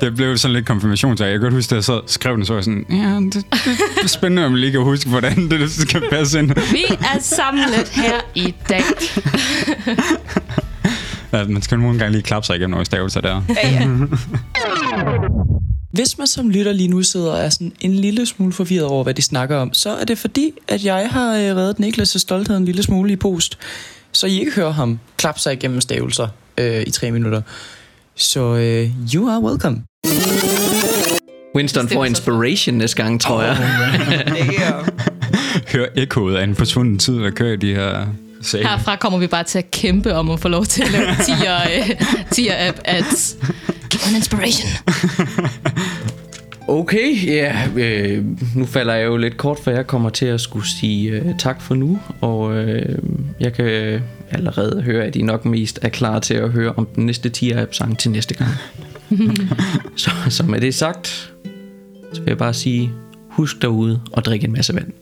Det 0.00 0.16
blev 0.16 0.36
sådan 0.36 0.52
lidt 0.54 0.66
konfirmation, 0.66 1.16
så 1.16 1.24
jeg 1.24 1.32
kan 1.32 1.40
godt 1.40 1.54
huske, 1.54 1.70
da 1.70 1.74
jeg 1.74 1.84
så 1.84 2.00
skrev 2.06 2.36
den, 2.36 2.44
så 2.46 2.52
var 2.52 2.58
jeg 2.58 2.64
sådan, 2.64 2.86
ja, 2.90 2.96
det, 2.96 3.34
det, 3.34 3.44
det 3.96 4.04
er 4.04 4.08
spændende, 4.08 4.46
om 4.46 4.52
jeg 4.52 4.60
lige 4.60 4.72
kan 4.72 4.80
huske, 4.80 5.10
hvordan 5.10 5.50
det 5.50 5.70
skal 5.70 6.02
passe 6.10 6.38
ind. 6.38 6.48
Vi 6.72 6.84
er 6.90 7.18
samlet 7.20 7.88
her 7.92 8.14
i 8.34 8.54
dag. 8.68 8.82
Ja, 11.32 11.44
man 11.44 11.62
skal 11.62 11.78
nogle 11.78 11.98
gange 11.98 12.12
lige 12.12 12.22
klappe 12.22 12.46
sig 12.46 12.56
igennem 12.56 12.70
nogle 12.70 12.86
stavelser 12.86 13.20
der. 13.20 13.42
Ja, 13.64 13.68
ja. 13.70 13.86
Hvis 15.92 16.18
man 16.18 16.26
som 16.26 16.50
lytter 16.50 16.72
lige 16.72 16.88
nu 16.88 17.02
sidder 17.02 17.32
og 17.32 17.38
er 17.38 17.48
sådan 17.48 17.72
en 17.80 17.94
lille 17.94 18.26
smule 18.26 18.52
forvirret 18.52 18.86
over, 18.86 19.02
hvad 19.02 19.14
de 19.14 19.22
snakker 19.22 19.56
om, 19.56 19.74
så 19.74 19.90
er 19.90 20.04
det 20.04 20.18
fordi, 20.18 20.52
at 20.68 20.84
jeg 20.84 21.08
har 21.10 21.36
øh, 21.36 21.56
reddet 21.56 21.80
Niklas' 21.80 22.18
stolthed 22.18 22.56
en 22.56 22.64
lille 22.64 22.82
smule 22.82 23.12
i 23.12 23.16
post, 23.16 23.58
så 24.12 24.26
I 24.26 24.40
ikke 24.40 24.52
hører 24.52 24.70
ham 24.70 24.98
klappe 25.16 25.40
sig 25.40 25.52
igennem 25.52 25.80
stavelser 25.80 26.28
øh, 26.58 26.82
i 26.86 26.90
tre 26.90 27.10
minutter. 27.10 27.42
Så 28.14 28.40
øh, 28.40 28.90
you 29.14 29.28
are 29.28 29.42
welcome. 29.42 29.82
Winston 31.56 31.88
får 31.88 32.04
inspiration 32.04 32.74
næste 32.74 33.02
gang, 33.02 33.20
tror 33.20 33.42
jeg. 33.42 33.56
Hør 35.72 35.86
ekkoet 35.96 36.36
af 36.36 36.44
en 36.44 36.56
forsvunden 36.56 36.98
tid, 36.98 37.18
der 37.18 37.30
kører 37.30 37.56
de 37.56 37.74
her 37.74 38.06
sager. 38.42 38.68
Herfra 38.68 38.96
kommer 38.96 39.18
vi 39.18 39.26
bare 39.26 39.44
til 39.44 39.58
at 39.58 39.70
kæmpe 39.70 40.14
om 40.14 40.30
at 40.30 40.40
få 40.40 40.48
lov 40.48 40.64
til 40.64 40.82
at 40.82 40.90
lave 40.90 41.06
10'er, 41.06 41.78
øh, 41.78 41.90
10'er 42.34 42.68
app 42.68 42.78
ads. 42.84 43.36
An 44.06 44.16
inspiration. 44.16 44.68
Okay, 46.68 47.26
ja. 47.26 47.68
Øh, 47.76 48.24
nu 48.56 48.66
falder 48.66 48.94
jeg 48.94 49.06
jo 49.06 49.16
lidt 49.16 49.36
kort, 49.36 49.58
for 49.58 49.70
jeg 49.70 49.86
kommer 49.86 50.10
til 50.10 50.26
at 50.26 50.40
skulle 50.40 50.68
sige 50.68 51.10
øh, 51.10 51.38
tak 51.38 51.62
for 51.62 51.74
nu. 51.74 51.98
Og 52.20 52.54
øh, 52.54 52.98
jeg 53.40 53.52
kan 53.52 54.00
allerede 54.30 54.82
høre, 54.82 55.04
at 55.04 55.16
I 55.16 55.22
nok 55.22 55.44
mest 55.44 55.78
er 55.82 55.88
klar 55.88 56.18
til 56.18 56.34
at 56.34 56.50
høre 56.50 56.72
om 56.76 56.86
den 56.86 57.06
næste 57.06 57.30
10-app-sang 57.36 57.98
til 57.98 58.10
næste 58.10 58.34
gang. 58.34 58.50
så, 59.96 60.10
så 60.28 60.42
med 60.42 60.60
det 60.60 60.74
sagt, 60.74 61.32
så 62.12 62.20
vil 62.20 62.30
jeg 62.30 62.38
bare 62.38 62.54
sige, 62.54 62.92
husk 63.28 63.62
derude 63.62 64.00
og 64.12 64.24
drikke 64.24 64.44
en 64.44 64.52
masse 64.52 64.74
vand. 64.74 64.92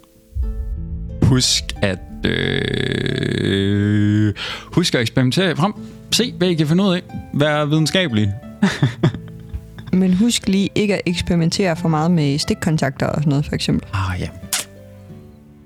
Husk 1.23 1.65
at... 1.83 1.99
Øh, 2.25 4.35
husk 4.65 4.95
at 4.95 5.01
eksperimentere 5.01 5.57
frem. 5.57 5.73
Se, 6.13 6.35
hvad 6.39 6.49
I 6.49 6.55
kan 6.55 6.67
finde 6.67 6.85
ud 6.85 6.95
af. 6.95 7.03
Vær 7.35 7.65
videnskabelig. 7.65 8.33
Men 9.93 10.15
husk 10.15 10.49
lige 10.49 10.69
ikke 10.75 10.95
at 10.95 11.01
eksperimentere 11.07 11.77
for 11.77 11.89
meget 11.89 12.11
med 12.11 12.39
stikkontakter 12.39 13.07
og 13.07 13.15
sådan 13.15 13.31
noget, 13.31 13.47
for 13.47 13.55
eksempel. 13.55 13.89
Ah, 13.93 14.21
ja. 14.21 14.29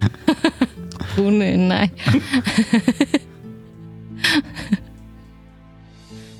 Rune, 1.19 1.69
nej. 1.69 1.89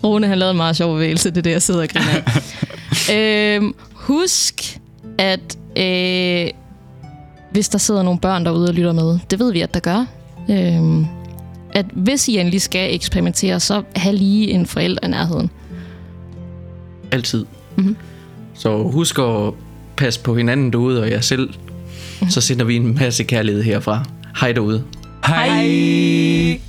Rune, 0.05 0.26
han 0.26 0.39
lavede 0.39 0.51
en 0.51 0.56
meget 0.56 0.76
sjov 0.76 0.94
bevægelse, 0.94 1.31
det 1.31 1.36
er 1.39 1.43
det, 1.43 1.51
jeg 1.51 1.62
sidder 1.62 1.82
og 1.82 1.89
griner 1.89 2.22
af. 3.09 3.56
øhm, 3.56 3.74
husk, 3.93 4.81
at 5.18 5.59
øh, 5.76 6.51
hvis 7.51 7.68
der 7.68 7.78
sidder 7.78 8.02
nogle 8.02 8.20
børn 8.20 8.44
derude 8.44 8.68
og 8.68 8.74
lytter 8.74 8.93
med, 8.93 9.18
det 9.31 9.39
ved 9.39 9.52
vi, 9.52 9.60
at 9.60 9.74
der 9.74 9.81
gør, 9.81 10.06
øhm, 10.51 11.06
at 11.72 11.86
hvis 11.93 12.28
I 12.28 12.39
endelig 12.39 12.62
skal 12.62 12.94
eksperimentere, 12.94 13.60
så 13.60 13.82
have 13.97 14.16
lige 14.16 14.51
en 14.51 14.66
forælder 14.66 15.06
i 15.06 15.09
nærheden. 15.09 15.51
Altid. 17.14 17.44
Mhm. 17.76 17.96
Så 18.54 18.82
husk 18.82 19.18
at 19.18 19.52
passe 19.96 20.20
på 20.20 20.36
hinanden 20.36 20.72
derude 20.72 21.02
og 21.02 21.10
jer 21.10 21.20
selv. 21.20 21.50
Så 22.30 22.40
sender 22.40 22.64
vi 22.64 22.76
en 22.76 22.94
masse 22.94 23.24
kærlighed 23.24 23.62
herfra. 23.62 24.04
Hej 24.40 24.52
derude. 24.52 24.82
Hej. 25.26 25.48
Hej. 25.48 26.60